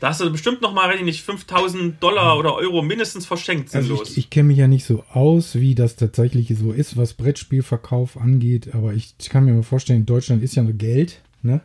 [0.00, 3.70] Da hast du bestimmt noch mal, weiß ich nicht, 5000 Dollar oder Euro mindestens verschenkt,
[3.70, 4.00] sinnlos.
[4.00, 7.14] Also ich, ich kenne mich ja nicht so aus, wie das tatsächlich so ist, was
[7.14, 11.62] Brettspielverkauf angeht, aber ich kann mir mal vorstellen, in Deutschland ist ja nur Geld, ne?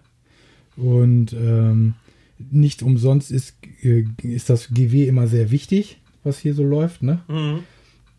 [0.77, 1.95] Und ähm,
[2.37, 7.19] nicht umsonst ist, äh, ist das GW immer sehr wichtig, was hier so läuft, ne?
[7.27, 7.63] Mhm.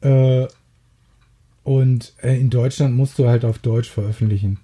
[0.03, 0.49] Äh,
[1.71, 4.59] und äh, in Deutschland musst du halt auf Deutsch veröffentlichen.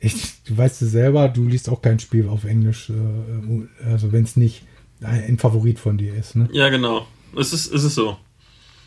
[0.00, 4.24] Ich, du weißt du selber, du liest auch kein Spiel auf Englisch, äh, also wenn
[4.24, 4.62] es nicht
[5.02, 6.48] ein Favorit von dir ist, ne?
[6.52, 7.06] Ja, genau.
[7.38, 8.16] Es ist, es ist so.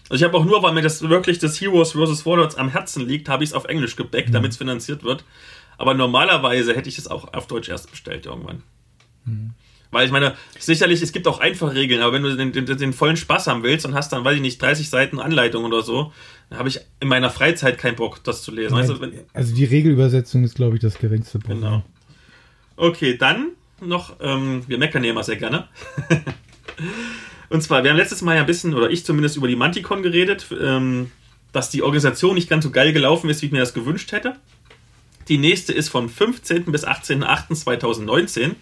[0.09, 2.25] Also ich habe auch nur, weil mir das wirklich das Heroes vs.
[2.25, 5.23] Warlords am Herzen liegt, habe ich es auf Englisch gebackt, damit es finanziert wird.
[5.77, 8.63] Aber normalerweise hätte ich es auch auf Deutsch erst bestellt irgendwann.
[9.91, 12.93] Weil ich meine, sicherlich, es gibt auch einfache Regeln, aber wenn du den, den, den
[12.93, 16.13] vollen Spaß haben willst und hast dann, weiß ich nicht, 30 Seiten Anleitung oder so,
[16.49, 18.75] dann habe ich in meiner Freizeit keinen Bock, das zu lesen.
[18.75, 21.61] Weißt du, wenn, Also die Regelübersetzung ist, glaube ich, das geringste Problem.
[21.61, 21.83] Genau.
[22.75, 23.49] Okay, dann
[23.81, 25.67] noch, ähm, wir meckern ja immer sehr gerne.
[27.49, 30.03] Und zwar, wir haben letztes Mal ja ein bisschen, oder ich zumindest, über die Manticon
[30.03, 31.11] geredet, ähm,
[31.51, 34.35] dass die Organisation nicht ganz so geil gelaufen ist, wie ich mir das gewünscht hätte.
[35.27, 36.65] Die nächste ist vom 15.
[36.65, 38.55] bis 18.08.2019.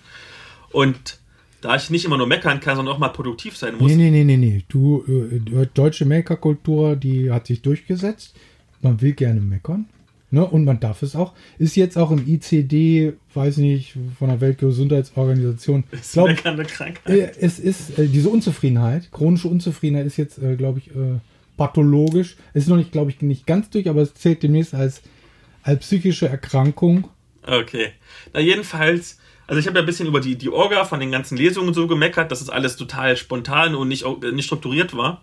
[0.72, 1.20] Und
[1.62, 4.12] da ich nicht immer nur meckern kann, sondern auch mal produktiv sein muss, Nee, nee,
[4.12, 4.64] nee, nee, nee.
[4.68, 8.36] Du, äh, die deutsche Makerkultur, die hat sich durchgesetzt.
[8.82, 9.88] Man will gerne meckern.
[10.30, 10.46] Ne?
[10.46, 11.34] Und man darf es auch.
[11.58, 15.86] Ist jetzt auch im ICD, weiß nicht, von der Weltgesundheitsorganisation.
[15.92, 17.08] ist glaub, meckern eine Krankheit.
[17.08, 21.20] äh, es ist äh, diese Unzufriedenheit, chronische Unzufriedenheit ist jetzt, äh, glaube ich, äh,
[21.56, 22.36] pathologisch.
[22.54, 25.02] Ist noch nicht, glaube ich, nicht ganz durch, aber es zählt demnächst als,
[25.64, 27.08] als psychische Erkrankung.
[27.44, 27.92] Okay.
[28.34, 31.38] Na, jedenfalls, also ich habe ja ein bisschen über die, die Orga von den ganzen
[31.38, 35.22] Lesungen so gemeckert, dass es alles total spontan und nicht, äh, nicht strukturiert war.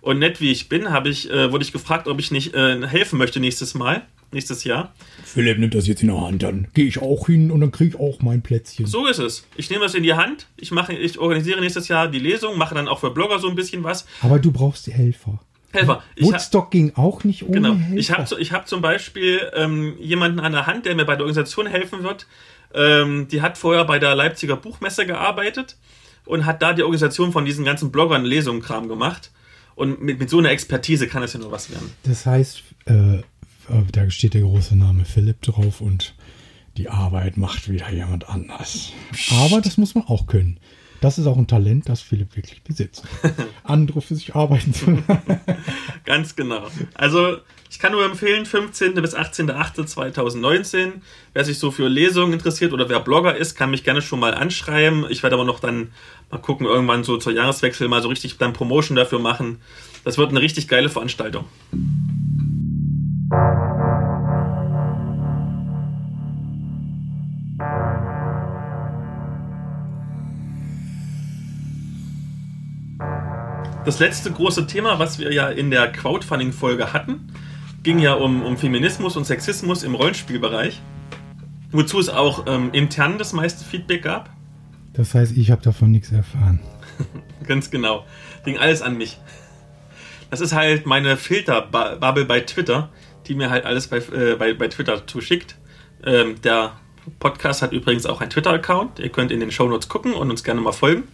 [0.00, 2.86] Und nett wie ich bin, habe ich, äh, wurde ich gefragt, ob ich nicht äh,
[2.86, 4.02] helfen möchte nächstes Mal,
[4.32, 4.94] nächstes Jahr.
[5.24, 7.90] Philipp nimmt das jetzt in der Hand, dann gehe ich auch hin und dann kriege
[7.90, 8.86] ich auch mein Plätzchen.
[8.86, 9.46] So ist es.
[9.56, 12.74] Ich nehme das in die Hand, ich, mache, ich organisiere nächstes Jahr die Lesung, mache
[12.74, 14.06] dann auch für Blogger so ein bisschen was.
[14.22, 15.38] Aber du brauchst die Helfer.
[15.72, 16.02] Helfer.
[16.16, 17.74] Ich Woodstock ging auch nicht ohne Genau.
[17.74, 17.96] Helfer.
[17.98, 21.22] Ich habe ich hab zum Beispiel ähm, jemanden an der Hand, der mir bei der
[21.26, 22.26] Organisation helfen wird.
[22.74, 25.76] Ähm, die hat vorher bei der Leipziger Buchmesse gearbeitet
[26.24, 29.30] und hat da die Organisation von diesen ganzen Bloggern Lesungen-Kram gemacht.
[29.74, 31.90] Und mit, mit so einer Expertise kann es ja nur was werden.
[32.02, 33.22] Das heißt, äh, äh,
[33.92, 36.14] da steht der große Name Philipp drauf und
[36.76, 38.92] die Arbeit macht wieder jemand anders.
[39.30, 40.58] Aber das muss man auch können.
[41.00, 43.04] Das ist auch ein Talent, das Philipp wirklich besitzt.
[43.64, 45.02] Andere für sich arbeiten zu.
[46.04, 46.68] Ganz genau.
[46.94, 47.38] Also,
[47.70, 48.94] ich kann nur empfehlen, 15.
[48.94, 50.94] bis 18.08.2019.
[51.32, 54.34] Wer sich so für Lesungen interessiert oder wer Blogger ist, kann mich gerne schon mal
[54.34, 55.06] anschreiben.
[55.08, 55.92] Ich werde aber noch dann
[56.32, 59.60] mal gucken, irgendwann so zur Jahreswechsel mal so richtig dann Promotion dafür machen.
[60.02, 61.44] Das wird eine richtig geile Veranstaltung.
[73.84, 77.30] Das letzte große Thema, was wir ja in der Crowdfunding-Folge hatten,
[77.82, 80.80] ging ja um, um Feminismus und Sexismus im Rollenspielbereich.
[81.72, 84.30] Wozu es auch ähm, intern das meiste Feedback gab.
[84.92, 86.60] Das heißt, ich habe davon nichts erfahren.
[87.46, 88.04] Ganz genau.
[88.44, 89.18] Ging alles an mich.
[90.30, 92.90] Das ist halt meine Filterbubble bei Twitter,
[93.26, 95.56] die mir halt alles bei, äh, bei, bei Twitter zuschickt.
[96.04, 96.72] Ähm, der
[97.18, 98.98] Podcast hat übrigens auch einen Twitter-Account.
[98.98, 101.04] Ihr könnt in den Shownotes gucken und uns gerne mal folgen.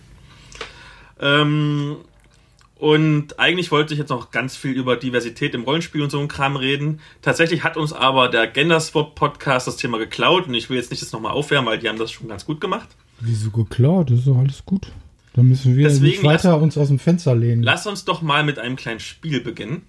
[1.20, 1.96] Ähm,
[2.78, 6.28] und eigentlich wollte ich jetzt noch ganz viel über Diversität im Rollenspiel und so ein
[6.28, 7.00] Kram reden.
[7.22, 11.02] Tatsächlich hat uns aber der Genderswap Podcast das Thema geklaut und ich will jetzt nicht
[11.02, 12.88] das nochmal aufwärmen, weil die haben das schon ganz gut gemacht.
[13.20, 14.10] Wieso geklaut?
[14.10, 14.92] Das ist doch alles gut.
[15.32, 17.62] Dann müssen wir Deswegen nicht weiter uns aus dem Fenster lehnen.
[17.62, 19.82] Lass uns doch mal mit einem kleinen Spiel beginnen.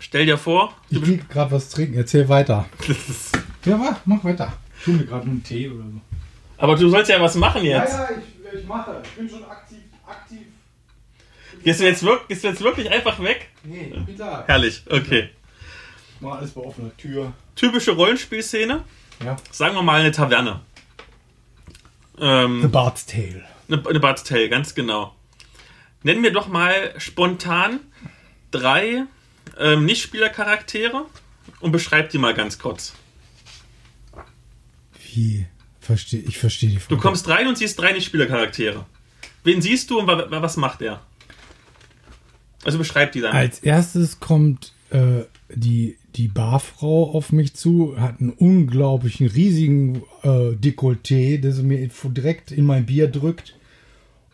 [0.00, 1.94] Stell dir vor, ich will gerade was trinken.
[1.94, 2.66] Erzähl weiter.
[3.64, 4.52] Ja, mach, mach weiter.
[4.84, 6.00] Tu mir gerade einen Tee oder so.
[6.58, 7.94] aber du sollst ja was machen jetzt.
[7.94, 9.00] ja, ich, ich mache.
[9.02, 9.78] Ich bin schon aktiv.
[10.06, 10.40] aktiv.
[11.64, 13.48] Gehst, du jetzt wirklich, gehst du jetzt wirklich einfach weg?
[13.62, 14.44] Nee, ich bin da.
[14.46, 15.30] Herrlich, okay.
[16.20, 17.32] Mal alles bei offener Tür.
[17.56, 18.84] Typische Rollenspielszene.
[19.24, 19.36] Ja.
[19.50, 20.60] Sagen wir mal eine Taverne.
[22.16, 23.44] The Ähm, Bard's Tale.
[23.68, 25.14] eine, eine Bard's Tale, ganz genau.
[26.02, 27.80] Nenn mir doch mal spontan
[28.50, 29.04] drei
[29.58, 31.06] ähm, Nicht-Spieler-Charaktere
[31.60, 32.92] und beschreib die mal ganz kurz.
[35.14, 35.46] Wie?
[35.80, 36.94] Versteh, ich verstehe die Frage.
[36.96, 38.86] Du kommst rein und siehst drei Nicht-Spieler-Charaktere.
[39.44, 41.02] Wen siehst du und wa wa- was macht er?
[42.64, 43.32] Also beschreib die dann.
[43.32, 45.24] Als erstes kommt äh,
[45.54, 52.50] die, die Barfrau auf mich zu, hat einen unglaublichen, riesigen äh, Dekolleté, das mir direkt
[52.50, 53.56] in mein Bier drückt.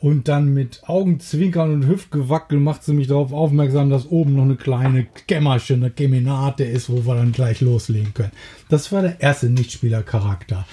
[0.00, 4.56] Und dann mit Augenzwinkern und Hüftgewackel macht sie mich darauf aufmerksam, dass oben noch eine
[4.56, 8.32] kleine Kämmerchen, eine Kemenate ist, wo wir dann gleich loslegen können.
[8.70, 10.66] Das war der erste Nichtspielercharakter.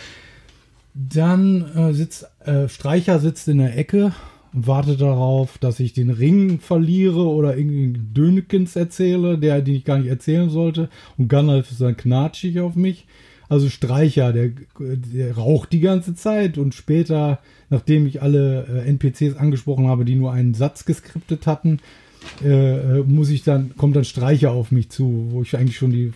[0.93, 4.13] Dann äh, sitzt äh, Streicher sitzt in der Ecke
[4.57, 9.85] und wartet darauf, dass ich den Ring verliere oder irgendwie Dönekens erzähle, der den ich
[9.85, 10.89] gar nicht erzählen sollte.
[11.15, 13.05] Und Gandalf ist dann knatschig auf mich.
[13.49, 17.37] Also Streicher, der, der raucht die ganze Zeit und später,
[17.69, 21.79] nachdem ich alle äh, NPCs angesprochen habe, die nur einen Satz geskriptet hatten,
[22.43, 25.91] äh, äh, muss ich dann, kommt dann Streicher auf mich zu, wo ich eigentlich schon
[25.91, 26.13] die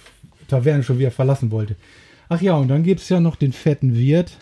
[0.47, 1.75] Taverne schon wieder verlassen wollte.
[2.27, 4.39] Ach ja, und dann gibt es ja noch den fetten Wirt,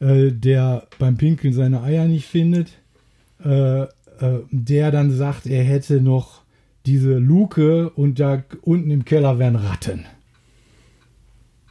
[0.00, 2.72] äh, der beim Pinkeln seine Eier nicht findet,
[3.44, 3.88] äh, äh,
[4.50, 6.42] der dann sagt, er hätte noch
[6.86, 10.06] diese Luke und da unten im Keller wären Ratten.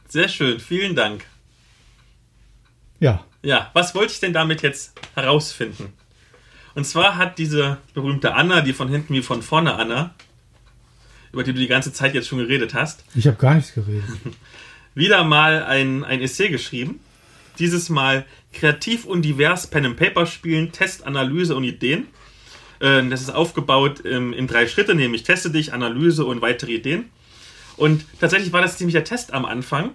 [0.08, 1.24] Sehr schön, vielen Dank.
[3.00, 3.24] Ja.
[3.42, 5.92] Ja, was wollte ich denn damit jetzt herausfinden?
[6.74, 10.14] Und zwar hat diese berühmte Anna, die von hinten wie von vorne Anna,
[11.32, 14.04] über die du die ganze Zeit jetzt schon geredet hast, Ich habe gar nichts geredet.
[14.94, 17.00] wieder mal ein, ein Essay geschrieben.
[17.58, 22.06] Dieses Mal kreativ und divers Pen and Paper spielen, Test, Analyse und Ideen.
[22.80, 27.06] Äh, Das ist aufgebaut ähm, in drei Schritte, nämlich teste dich, Analyse und weitere Ideen.
[27.76, 29.90] Und tatsächlich war das ziemlich der Test am Anfang.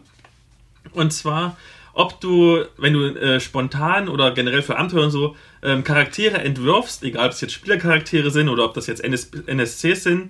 [0.93, 1.57] Und zwar,
[1.93, 7.03] ob du, wenn du äh, spontan oder generell für Abenteuer und so ähm, Charaktere entwirfst,
[7.03, 10.29] egal ob es jetzt Spielercharaktere sind oder ob das jetzt NS NSCs sind,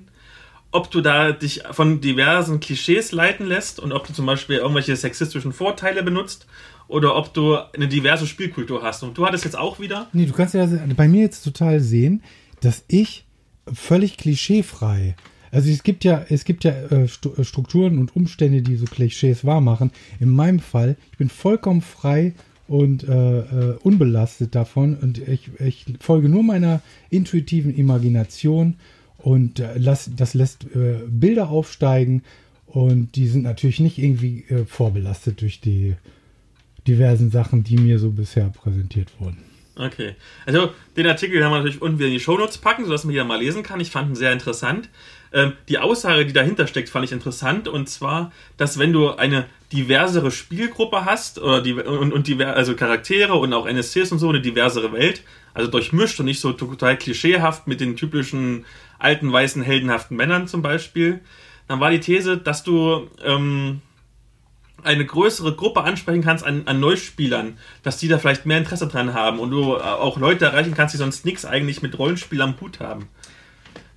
[0.72, 4.95] ob du da dich von diversen Klischees leiten lässt und ob du zum Beispiel irgendwelche
[4.95, 6.48] sexistischen Vorteile benutzt
[6.91, 9.01] oder ob du eine diverse Spielkultur hast.
[9.03, 10.07] Und du hattest jetzt auch wieder.
[10.11, 12.22] Nee, du kannst ja bei mir jetzt total sehen,
[12.59, 13.26] dass ich
[13.72, 15.15] völlig klischeefrei.
[15.51, 19.45] Also es gibt ja, es gibt ja äh, äh, Strukturen und Umstände, die so Klischees
[19.45, 19.91] wahr machen.
[20.19, 22.34] In meinem Fall, ich bin vollkommen frei
[22.68, 28.76] und äh, äh, unbelastet davon und ich, ich folge nur meiner intuitiven Imagination
[29.18, 32.23] und äh, lass, das lässt äh, Bilder aufsteigen
[32.68, 35.95] und die sind natürlich nicht irgendwie vorbelastet durch die
[36.88, 39.44] diversen Sachen, die mir so bisher präsentiert wurden.
[39.76, 40.16] Okay.
[40.45, 43.24] Also den Artikel haben wir natürlich unten wieder in die Shownotes packen, sodass man hier
[43.24, 43.80] mal lesen kann.
[43.80, 44.90] Ich fand ihn sehr interessant.
[45.34, 47.68] Ähm, die Aussage, die dahinter steckt, fand ich interessant.
[47.68, 52.76] Und zwar, dass wenn du eine diversere Spielgruppe hast oder die, und, und diver, also
[52.76, 56.98] Charaktere und auch NSCs und so, eine diversere Welt, also durchmischt und nicht so total
[56.98, 58.66] klischeehaft mit den typischen
[58.99, 61.22] alten, weißen, heldenhaften Männern zum Beispiel,
[61.68, 63.82] dann war die These, dass du ähm,
[64.84, 69.14] eine größere Gruppe ansprechen kannst an, an Neuspielern, dass die da vielleicht mehr Interesse dran
[69.14, 72.60] haben und du äh, auch Leute erreichen kannst, die sonst nichts eigentlich mit Rollenspiel am
[72.60, 73.08] Hut haben.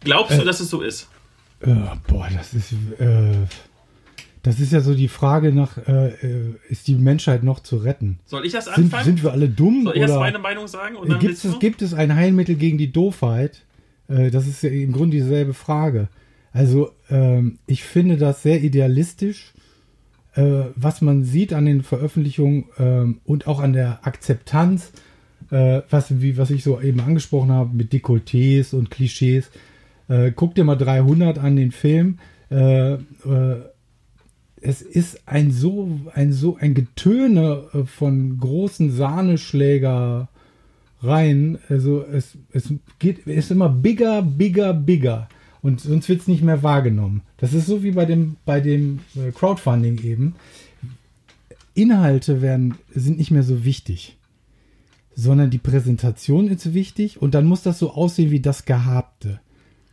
[0.00, 0.44] Glaubst du, Äh.
[0.44, 1.08] dass es so ist?
[1.60, 1.74] Äh,
[2.06, 3.32] boah, das ist, äh,
[4.42, 8.18] das ist ja so die Frage nach, äh, äh, ist die Menschheit noch zu retten?
[8.26, 9.04] Soll ich das Sind, anfangen?
[9.04, 9.84] sind wir alle dumm?
[9.84, 10.96] Soll ich oder meine Meinung sagen?
[10.96, 11.58] Und dann gibt, es, du?
[11.58, 13.62] gibt es ein Heilmittel gegen die Doofheit?
[14.06, 16.08] Das ist ja im Grunde dieselbe Frage.
[16.52, 19.53] Also, ähm, ich finde das sehr idealistisch,
[20.34, 24.92] äh, was man sieht an den Veröffentlichungen ähm, und auch an der Akzeptanz,
[25.50, 29.50] äh, was, wie, was ich so eben angesprochen habe, mit Dekolletés und Klischees.
[30.08, 32.18] Äh, guck dir mal 300 an den Film.
[32.50, 32.98] Äh, äh,
[34.60, 40.28] es ist ein so ein so ein Getöne äh, von großen Sahneschlägereien.
[41.68, 45.28] Also es, es geht ist immer bigger, bigger, bigger
[45.64, 47.22] und sonst wird es nicht mehr wahrgenommen.
[47.38, 50.34] Das ist so wie bei dem bei dem äh, Crowdfunding eben.
[51.74, 54.16] Inhalte werden sind nicht mehr so wichtig,
[55.16, 59.40] sondern die Präsentation ist wichtig und dann muss das so aussehen wie das Gehabte.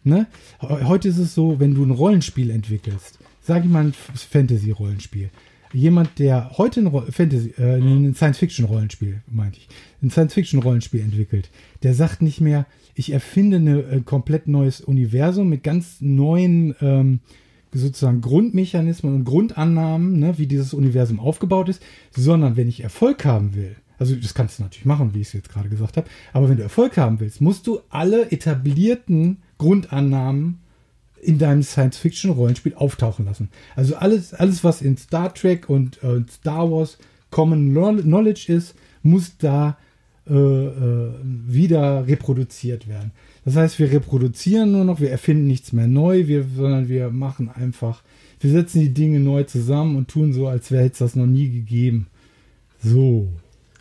[0.04, 0.28] Ne?
[0.60, 5.30] He- Heute ist es so, wenn du ein Rollenspiel entwickelst, sag ich mal ein Fantasy-Rollenspiel.
[5.74, 9.70] Jemand, der heute ein Fantasy, äh, ein Science-Fiction-Rollenspiel, meinte ich,
[10.04, 11.50] ein Science-Fiction-Rollenspiel entwickelt,
[11.82, 12.66] der sagt nicht mehr,
[12.96, 17.20] ich erfinde ein äh, komplett neues Universum mit ganz neuen ähm,
[17.74, 21.82] sozusagen Grundmechanismen und Grundannahmen, ne, wie dieses Universum aufgebaut ist,
[22.12, 25.34] sondern wenn ich Erfolg haben will, also das kannst du natürlich machen, wie ich es
[25.34, 30.60] jetzt gerade gesagt habe, aber wenn du Erfolg haben willst, musst du alle etablierten Grundannahmen
[31.22, 33.50] in deinem Science-Fiction-Rollenspiel auftauchen lassen.
[33.76, 36.98] Also alles, alles was in Star Trek und äh, Star Wars
[37.30, 39.78] Common Kno- Knowledge ist, muss da
[40.30, 43.12] äh, äh, wieder reproduziert werden.
[43.44, 47.50] Das heißt, wir reproduzieren nur noch, wir erfinden nichts mehr neu, wir, sondern wir machen
[47.50, 48.04] einfach,
[48.40, 51.50] wir setzen die Dinge neu zusammen und tun so, als wäre es das noch nie
[51.50, 52.08] gegeben.
[52.84, 53.30] So.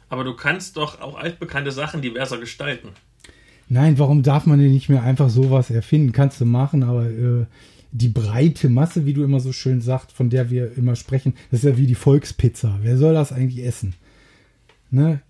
[0.09, 2.89] Aber du kannst doch auch altbekannte Sachen diverser gestalten.
[3.69, 6.13] Nein, warum darf man denn nicht mehr einfach sowas erfinden?
[6.13, 7.47] Kannst du machen, aber äh,
[7.93, 11.61] die breite Masse, wie du immer so schön sagst, von der wir immer sprechen, das
[11.61, 12.79] ist ja wie die Volkspizza.
[12.83, 13.95] Wer soll das eigentlich essen?
[14.91, 15.21] Ne?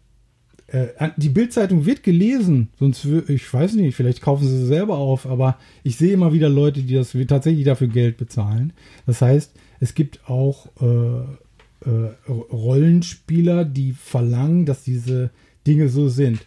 [0.72, 5.26] Äh, die Bildzeitung wird gelesen, sonst ich weiß nicht, vielleicht kaufen sie sie selber auf,
[5.26, 8.72] aber ich sehe immer wieder Leute, die das tatsächlich dafür Geld bezahlen.
[9.06, 15.30] Das heißt, es gibt auch äh, äh, Rollenspieler, die verlangen, dass diese
[15.66, 16.40] Dinge so sind.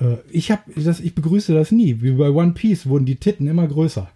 [0.00, 2.00] Äh, ich habe das, ich begrüße das nie.
[2.00, 4.10] Wie bei One Piece wurden die Titten immer größer.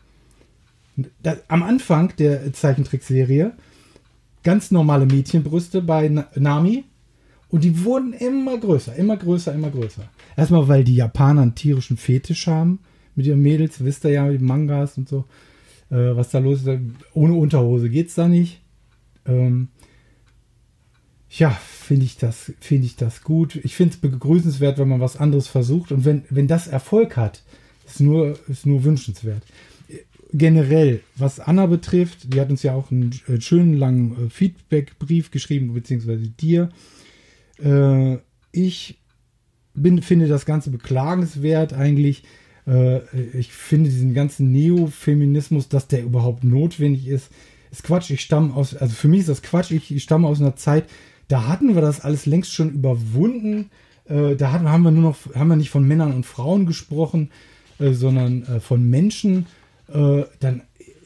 [1.22, 3.52] Da, am Anfang der Zeichentrickserie
[4.42, 6.84] ganz normale Mädchenbrüste bei Na- Nami
[7.52, 10.08] und die wurden immer größer, immer größer, immer größer.
[10.38, 12.78] Erstmal, weil die Japaner einen tierischen Fetisch haben
[13.14, 15.26] mit ihren Mädels, wisst ihr ja, mit Mangas und so,
[15.90, 16.80] äh, was da los ist.
[17.12, 18.62] Ohne Unterhose geht's da nicht.
[19.26, 19.68] Ähm,
[21.28, 23.56] ja, finde ich das, finde ich das gut.
[23.56, 27.42] Ich finde es begrüßenswert, wenn man was anderes versucht und wenn, wenn das Erfolg hat,
[27.86, 29.42] ist nur, ist nur wünschenswert.
[30.32, 35.30] generell, was Anna betrifft, die hat uns ja auch einen äh, schönen langen äh, Feedback-Brief
[35.30, 36.70] geschrieben, beziehungsweise dir.
[37.62, 38.18] Äh,
[38.52, 38.98] ich
[39.74, 42.24] bin, finde das Ganze beklagenswert eigentlich.
[42.66, 43.00] Äh,
[43.36, 47.30] ich finde diesen ganzen Neofeminismus, dass der überhaupt notwendig ist,
[47.70, 48.10] ist Quatsch.
[48.10, 49.70] Ich stamme aus, also für mich ist das Quatsch.
[49.70, 50.84] Ich, ich stamme aus einer Zeit,
[51.28, 53.70] da hatten wir das alles längst schon überwunden.
[54.04, 57.30] Äh, da hatten, haben wir nur noch, haben wir nicht von Männern und Frauen gesprochen,
[57.78, 59.46] äh, sondern äh, von Menschen.
[59.88, 60.62] Äh, dann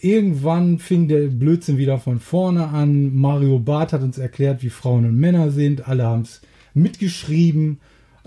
[0.07, 3.15] irgendwann fing der Blödsinn wieder von vorne an.
[3.15, 5.89] Mario Barth hat uns erklärt, wie Frauen und Männer sind.
[5.89, 6.41] Alle haben es
[6.75, 7.79] mitgeschrieben.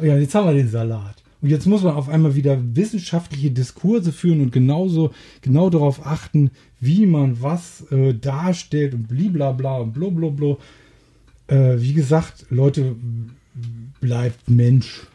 [0.01, 1.23] Ja, jetzt haben wir den Salat.
[1.41, 5.11] Und jetzt muss man auf einmal wieder wissenschaftliche Diskurse führen und genauso
[5.41, 6.51] genau darauf achten,
[6.81, 10.57] wie man was äh, darstellt und bliblabla und blablabla.
[11.47, 12.95] Äh, wie gesagt, Leute,
[14.01, 15.07] bleibt Mensch.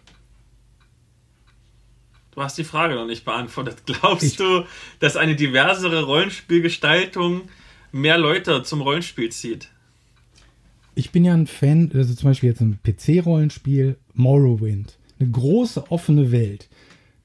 [2.35, 3.77] Du hast die Frage noch nicht beantwortet.
[3.87, 4.65] Glaubst Ich- du,
[5.01, 7.43] dass eine diversere Rollenspielgestaltung
[7.93, 9.69] mehr Leute zum Rollenspiel zieht?
[10.97, 14.97] Ich bin ja ein Fan, also zum Beispiel jetzt ein PC-Rollenspiel, Morrowind.
[15.19, 16.69] Eine große offene Welt.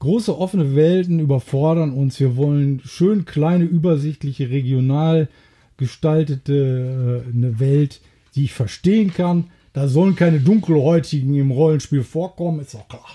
[0.00, 2.18] Große offene Welten überfordern uns.
[2.18, 5.28] Wir wollen schön kleine, übersichtliche, regional
[5.76, 8.00] gestaltete äh, eine Welt,
[8.34, 9.50] die ich verstehen kann.
[9.72, 13.06] Da sollen keine Dunkelhäutigen im Rollenspiel vorkommen, ist doch klar.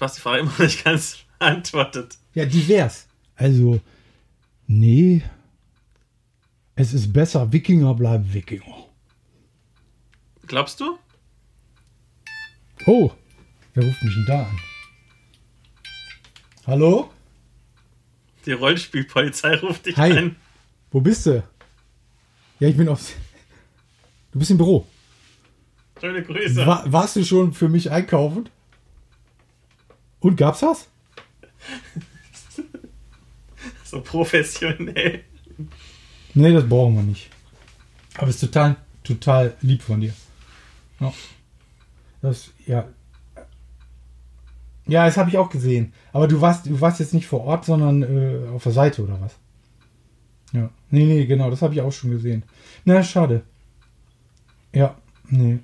[0.00, 2.18] Hast die Frage immer nicht ganz beantwortet.
[2.34, 3.06] Ja, divers.
[3.36, 3.80] Also,
[4.66, 5.22] nee.
[6.74, 8.86] Es ist besser, Wikinger bleiben Wikinger.
[10.46, 10.98] Glaubst du?
[12.86, 13.10] Oh,
[13.74, 14.58] wer ruft mich denn da an?
[16.66, 17.10] Hallo?
[18.46, 20.16] Die Rollenspielpolizei ruft dich Hi.
[20.16, 20.36] an.
[20.90, 21.42] Wo bist du?
[22.60, 23.12] Ja, ich bin auf.
[24.32, 24.86] Du bist im Büro.
[26.00, 26.66] Schöne Grüße.
[26.66, 28.48] Wa warst du schon für mich einkaufen?
[30.20, 30.88] Und gab's was?
[33.84, 35.24] So professionell.
[36.34, 37.30] Nee, das brauchen wir nicht.
[38.18, 40.12] Aber es ist total, total lieb von dir.
[41.00, 41.10] Ja.
[42.20, 42.86] Das, ja.
[44.86, 45.94] Ja, das habe ich auch gesehen.
[46.12, 49.20] Aber du warst, du warst jetzt nicht vor Ort, sondern äh, auf der Seite oder
[49.22, 49.36] was?
[50.52, 50.70] Ja.
[50.90, 52.42] Nee, nee, genau, das habe ich auch schon gesehen.
[52.84, 53.42] Na, schade.
[54.74, 54.96] Ja,
[55.28, 55.60] nee.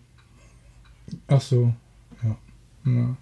[1.26, 1.74] Ach so.
[2.22, 2.36] Ja.
[2.86, 3.16] Ja,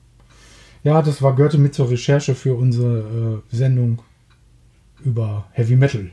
[0.84, 4.02] ja das war, gehörte mit zur Recherche für unsere äh, Sendung
[5.04, 6.10] über Heavy Metal.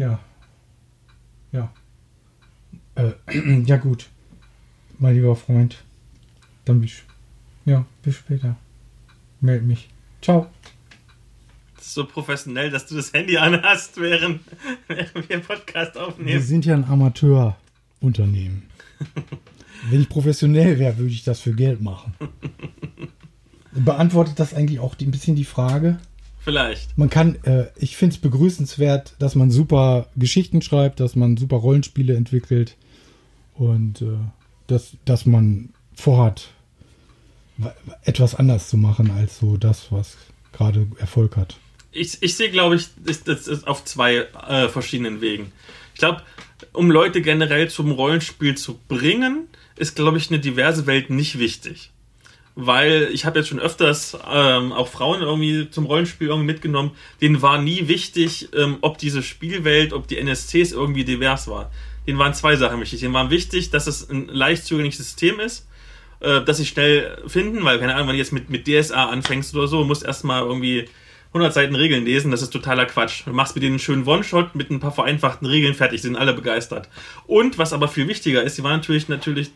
[0.00, 0.18] Ja.
[1.52, 1.70] Ja.
[2.94, 3.12] Äh,
[3.66, 4.08] ja, gut.
[4.98, 5.84] Mein lieber Freund.
[6.64, 7.02] Dann bis.
[7.66, 8.56] Ja, bis später.
[9.42, 9.90] Meld mich.
[10.22, 10.48] Ciao.
[11.76, 14.40] Das ist so professionell, dass du das Handy anhast, während,
[14.88, 16.42] während wir einen Podcast Wir aufnehmen.
[16.42, 18.62] sind ja ein Amateurunternehmen.
[19.88, 22.14] Wenn ich professionell wäre, würde ich das für Geld machen.
[23.72, 25.98] Beantwortet das eigentlich auch die, ein bisschen die Frage?
[26.40, 26.96] Vielleicht.
[26.98, 31.56] Man kann, äh, ich finde es begrüßenswert, dass man super Geschichten schreibt, dass man super
[31.56, 32.76] Rollenspiele entwickelt
[33.54, 34.06] und äh,
[34.66, 36.48] dass, dass man vorhat,
[37.58, 40.16] wa- etwas anders zu machen als so das, was
[40.52, 41.56] gerade Erfolg hat.
[41.92, 45.52] Ich, ich sehe, glaube ich, das, das ist auf zwei äh, verschiedenen Wegen.
[45.94, 46.22] Ich glaube,
[46.72, 49.46] um Leute generell zum Rollenspiel zu bringen,
[49.80, 51.90] ist, glaube ich, eine diverse Welt nicht wichtig.
[52.54, 56.90] Weil ich habe jetzt schon öfters ähm, auch Frauen irgendwie zum Rollenspiel irgendwie mitgenommen,
[57.20, 61.70] denen war nie wichtig, ähm, ob diese Spielwelt, ob die NSCs irgendwie divers war.
[62.06, 63.00] Denen waren zwei Sachen wichtig.
[63.00, 65.66] Denen war wichtig, dass es ein leicht zugängliches System ist,
[66.20, 69.54] äh, dass sie schnell finden, weil, keine Ahnung, wenn du jetzt mit, mit DSA anfängst
[69.54, 70.88] oder so, musst erstmal irgendwie
[71.32, 73.22] 100 Seiten Regeln lesen, das ist totaler Quatsch.
[73.26, 76.32] Du machst mit denen einen schönen One-Shot mit ein paar vereinfachten Regeln fertig, sind alle
[76.34, 76.88] begeistert.
[77.26, 79.52] Und was aber viel wichtiger ist, sie waren natürlich natürlich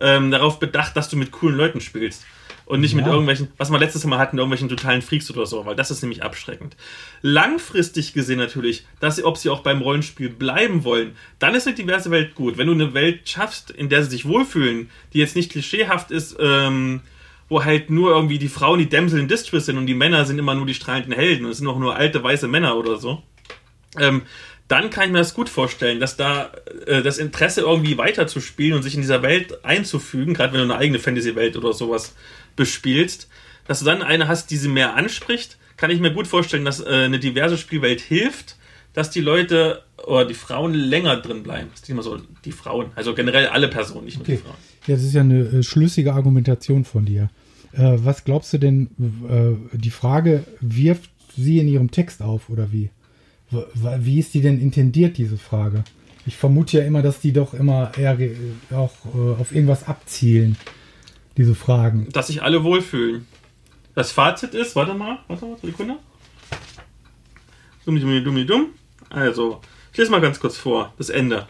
[0.00, 2.24] ähm, darauf bedacht, dass du mit coolen Leuten spielst.
[2.64, 3.10] Und nicht mit Ja.
[3.10, 6.22] irgendwelchen, was wir letztes Mal hatten, irgendwelchen totalen Freaks oder so, weil das ist nämlich
[6.22, 6.76] abschreckend.
[7.20, 11.74] Langfristig gesehen natürlich, dass sie, ob sie auch beim Rollenspiel bleiben wollen, dann ist eine
[11.76, 12.58] diverse Welt gut.
[12.58, 16.36] Wenn du eine Welt schaffst, in der sie sich wohlfühlen, die jetzt nicht klischeehaft ist,
[16.40, 17.00] ähm,
[17.50, 20.38] wo halt nur irgendwie die Frauen die Dämsel in Distress sind und die Männer sind
[20.38, 23.22] immer nur die strahlenden Helden und es sind auch nur alte weiße Männer oder so.
[23.98, 24.22] Ähm,
[24.68, 26.52] dann kann ich mir das gut vorstellen, dass da
[26.86, 30.76] äh, das Interesse irgendwie weiterzuspielen und sich in dieser Welt einzufügen, gerade wenn du eine
[30.80, 32.14] eigene Fantasy-Welt oder sowas
[32.54, 33.28] bespielst,
[33.66, 36.80] dass du dann eine hast, die sie mehr anspricht, kann ich mir gut vorstellen, dass
[36.80, 38.56] äh, eine diverse Spielwelt hilft,
[38.92, 41.68] dass die Leute oder die Frauen länger drin bleiben.
[41.72, 44.42] Das ist immer so, die Frauen, also generell alle Personen, nicht nur die Okay.
[44.44, 44.56] Frauen.
[44.86, 47.28] Ja, das ist ja eine äh, schlüssige Argumentation von dir.
[47.72, 48.88] Äh, was glaubst du denn,
[49.28, 52.90] äh, die Frage wirft sie in ihrem Text auf oder wie?
[53.50, 53.64] W-
[54.00, 55.84] Wie ist die denn intendiert, diese Frage?
[56.26, 58.16] Ich vermute ja immer, dass die doch immer eher
[58.72, 60.56] auch äh, auf irgendwas abzielen,
[61.36, 62.08] diese Fragen.
[62.12, 63.26] Dass sich alle wohlfühlen.
[63.94, 65.96] das Fazit ist, warte mal, warte mal, Sekunde.
[67.84, 68.66] Dummi, dummi, dummi, dumm.
[69.08, 69.60] Also,
[69.92, 71.48] ich lese mal ganz kurz vor, das Ende.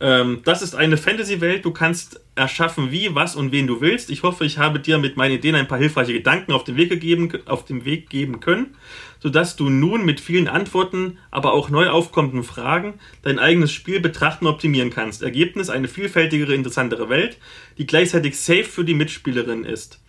[0.00, 1.64] Ähm, das ist eine Fantasy-Welt.
[1.64, 4.10] Du kannst erschaffen, wie, was und wen du willst.
[4.10, 6.88] Ich hoffe, ich habe dir mit meinen Ideen ein paar hilfreiche Gedanken auf den Weg,
[6.88, 8.76] gegeben, auf den Weg geben können,
[9.18, 14.46] sodass du nun mit vielen Antworten, aber auch neu aufkommenden Fragen dein eigenes Spiel betrachten
[14.46, 15.22] und optimieren kannst.
[15.22, 17.36] Ergebnis eine vielfältigere, interessantere Welt,
[17.76, 20.00] die gleichzeitig safe für die Mitspielerin ist.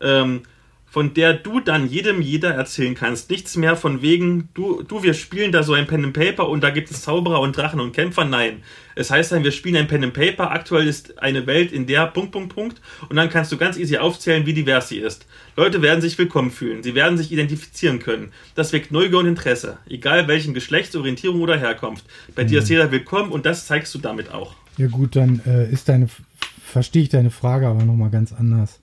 [0.00, 0.42] Ähm,
[0.96, 3.28] von der du dann jedem jeder erzählen kannst.
[3.28, 6.64] Nichts mehr von wegen, du, du, wir spielen da so ein Pen and Paper und
[6.64, 8.24] da gibt es Zauberer und Drachen und Kämpfer.
[8.24, 8.62] Nein.
[8.94, 10.52] Es heißt dann, wir spielen ein Pen and Paper.
[10.52, 12.80] Aktuell ist eine Welt, in der Punkt, Punkt, Punkt.
[13.10, 15.26] Und dann kannst du ganz easy aufzählen, wie divers sie ist.
[15.54, 16.82] Leute werden sich willkommen fühlen.
[16.82, 18.32] Sie werden sich identifizieren können.
[18.54, 19.76] Das weckt Neugier und Interesse.
[19.90, 22.06] Egal welchen Geschlechtsorientierung oder Herkunft.
[22.34, 24.54] Bei dir ist jeder willkommen und das zeigst du damit auch.
[24.78, 26.08] Ja gut, dann äh, ist deine,
[26.64, 28.80] verstehe ich deine Frage aber nochmal ganz anders.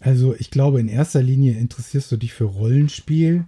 [0.00, 3.44] Also ich glaube, in erster Linie interessierst du dich für Rollenspiel.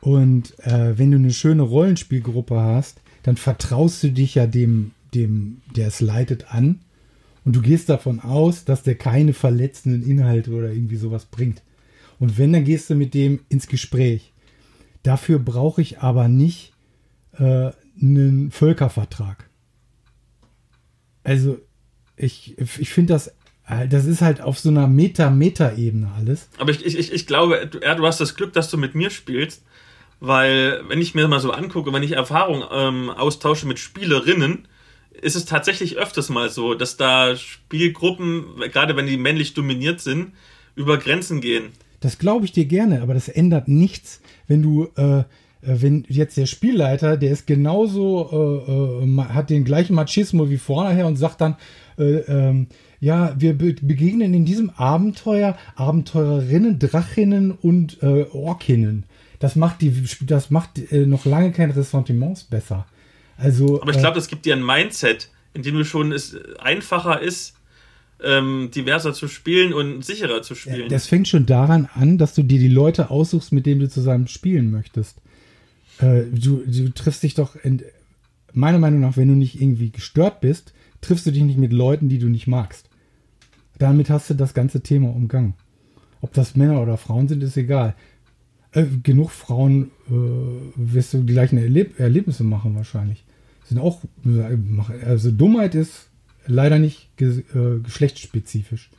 [0.00, 5.60] Und äh, wenn du eine schöne Rollenspielgruppe hast, dann vertraust du dich ja dem, dem,
[5.76, 6.80] der es leitet, an.
[7.44, 11.62] Und du gehst davon aus, dass der keine verletzenden Inhalte oder irgendwie sowas bringt.
[12.20, 14.32] Und wenn, dann gehst du mit dem ins Gespräch.
[15.02, 16.72] Dafür brauche ich aber nicht
[17.36, 19.48] äh, einen Völkervertrag.
[21.24, 21.58] Also
[22.16, 23.32] ich, ich finde das
[23.88, 26.48] das ist halt auf so einer Meta-Meta-Ebene alles.
[26.58, 29.62] Aber ich, ich, ich glaube, ja, du hast das Glück, dass du mit mir spielst,
[30.20, 34.66] weil wenn ich mir mal so angucke, wenn ich Erfahrung ähm, austausche mit Spielerinnen,
[35.20, 40.32] ist es tatsächlich öfters mal so, dass da Spielgruppen, gerade wenn die männlich dominiert sind,
[40.74, 41.70] über Grenzen gehen.
[42.00, 45.24] Das glaube ich dir gerne, aber das ändert nichts, wenn du, äh, äh
[45.62, 51.06] wenn jetzt der Spielleiter, der ist genauso, äh, äh, hat den gleichen Machismo wie vorher
[51.06, 51.56] und sagt dann,
[51.98, 52.66] äh, ähm,
[53.02, 59.06] ja, wir be begegnen in diesem Abenteuer Abenteurerinnen, Drachinnen und äh, Orkinnen.
[59.40, 62.86] Das macht die, das macht äh, noch lange keine Ressentiments besser.
[63.36, 66.36] Also, Aber ich glaube, äh, das gibt dir ein Mindset, in dem du schon es
[66.60, 67.56] einfacher ist,
[68.22, 70.88] ähm, diverser zu spielen und sicherer zu spielen.
[70.88, 74.28] Das fängt schon daran an, dass du dir die Leute aussuchst, mit denen du zusammen
[74.28, 75.18] spielen möchtest.
[75.98, 77.82] Äh, du, du triffst dich doch, in,
[78.52, 82.08] meiner Meinung nach, wenn du nicht irgendwie gestört bist, triffst du dich nicht mit Leuten,
[82.08, 82.90] die du nicht magst
[83.78, 85.54] damit hast du das ganze Thema umgangen.
[86.20, 87.94] Ob das Männer oder Frauen sind, ist egal.
[88.72, 90.12] Äh, genug Frauen äh,
[90.76, 93.24] wirst du die gleichen Erleb Erlebnisse machen wahrscheinlich.
[93.64, 94.00] Sind auch,
[95.04, 96.08] also Dummheit ist
[96.46, 98.90] leider nicht ge äh, geschlechtsspezifisch.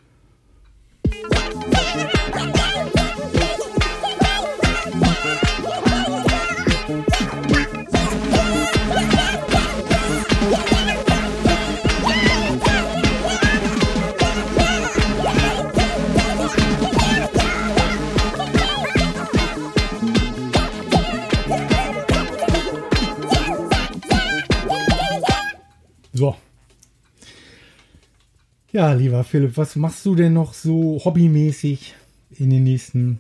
[28.73, 31.93] Ja, lieber Philipp, was machst du denn noch so hobbymäßig
[32.31, 33.19] in den nächsten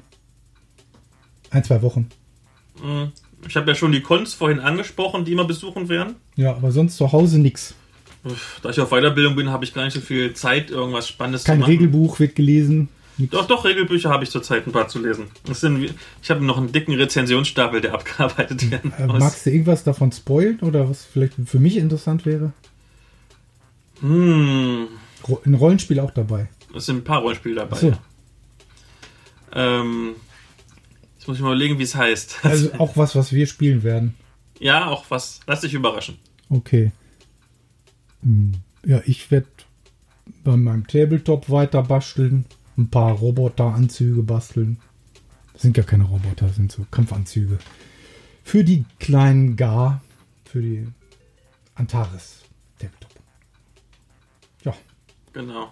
[1.51, 2.09] ein, zwei Wochen?
[2.81, 3.11] Hm,
[3.47, 6.15] ich habe ja schon die Cons vorhin angesprochen, die wir besuchen werden.
[6.35, 7.75] Ja, aber sonst zu Hause nichts.
[8.63, 11.57] Da ich auf Weiterbildung bin, habe ich gar nicht so viel Zeit, irgendwas Spannendes Kein
[11.57, 11.71] zu machen.
[11.71, 12.89] Kein Regelbuch wird gelesen.
[13.17, 13.31] Nix.
[13.31, 15.25] Doch, doch, Regelbücher habe ich zurzeit ein paar zu lesen.
[15.51, 19.19] Sind, ich habe noch einen dicken Rezensionsstapel, der abgearbeitet werden äh, muss.
[19.19, 22.53] Magst du irgendwas davon spoilen oder was vielleicht für mich interessant wäre?
[24.01, 24.87] Hm.
[25.45, 26.49] Ein Rollenspiel auch dabei.
[26.75, 27.77] Es sind ein paar Rollenspiele dabei.
[27.77, 27.93] So.
[29.53, 30.15] Ähm,
[31.17, 32.39] jetzt muss ich mal überlegen, wie es heißt.
[32.43, 34.15] Also auch was, was wir spielen werden.
[34.59, 35.39] Ja, auch was.
[35.47, 36.17] Lass dich überraschen.
[36.49, 36.91] Okay.
[38.21, 38.53] Hm.
[38.85, 39.47] Ja, ich werde
[40.43, 42.45] bei meinem Tabletop weiter basteln.
[42.77, 44.79] Ein paar Roboteranzüge basteln.
[45.53, 47.59] Das sind ja keine Roboter, das sind so Kampfanzüge.
[48.43, 50.01] Für die kleinen Gar,
[50.45, 50.87] für die
[51.75, 52.42] Antares.
[55.33, 55.71] Genau.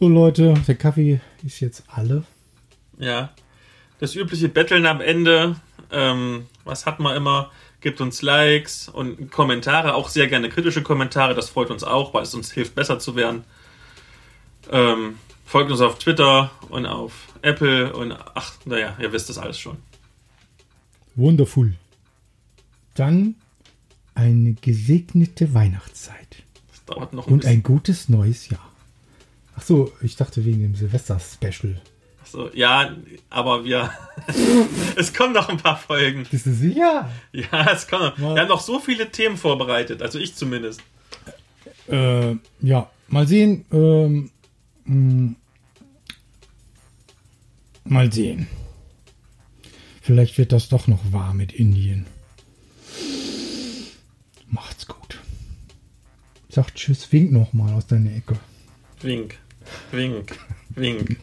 [0.00, 2.24] So Leute, der Kaffee ist jetzt alle.
[2.98, 3.30] Ja.
[4.00, 5.56] Das übliche Betteln am Ende.
[5.90, 7.50] Ähm, was hat man immer?
[7.80, 11.34] Gibt uns Likes und Kommentare, auch sehr gerne kritische Kommentare.
[11.34, 13.44] Das freut uns auch, weil es uns hilft, besser zu werden.
[14.70, 17.12] Ähm, folgt uns auf Twitter und auf
[17.42, 19.76] Apple und ach, naja, ihr wisst das alles schon.
[21.14, 21.74] Wundervoll.
[22.94, 23.36] Dann
[24.14, 26.42] eine gesegnete Weihnachtszeit.
[26.70, 27.58] Das dauert noch ein Und bisschen.
[27.58, 28.67] ein gutes neues Jahr.
[29.58, 31.80] Ach so, ich dachte wegen dem Silvester-Special.
[32.22, 32.94] Ach so, ja,
[33.28, 33.92] aber wir.
[34.96, 36.24] es kommen noch ein paar Folgen.
[36.30, 37.10] Bist du sicher?
[37.32, 38.18] Ja, es kommen noch.
[38.36, 40.80] Wir haben noch so viele Themen vorbereitet, also ich zumindest.
[41.88, 43.64] Äh, ja, mal sehen.
[43.72, 44.30] Ähm,
[44.84, 45.34] hm.
[47.82, 48.46] Mal sehen.
[50.02, 52.06] Vielleicht wird das doch noch wahr mit Indien.
[54.46, 55.18] Macht's gut.
[56.48, 58.38] Sag Tschüss, wink noch mal aus deiner Ecke.
[59.00, 59.38] Wink,
[59.90, 60.38] wink,
[60.74, 61.16] wink.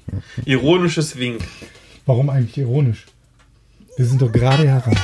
[0.46, 1.44] Ironisches Wink.
[2.06, 3.06] Warum eigentlich ironisch?
[3.98, 4.96] Wir sind doch gerade heran.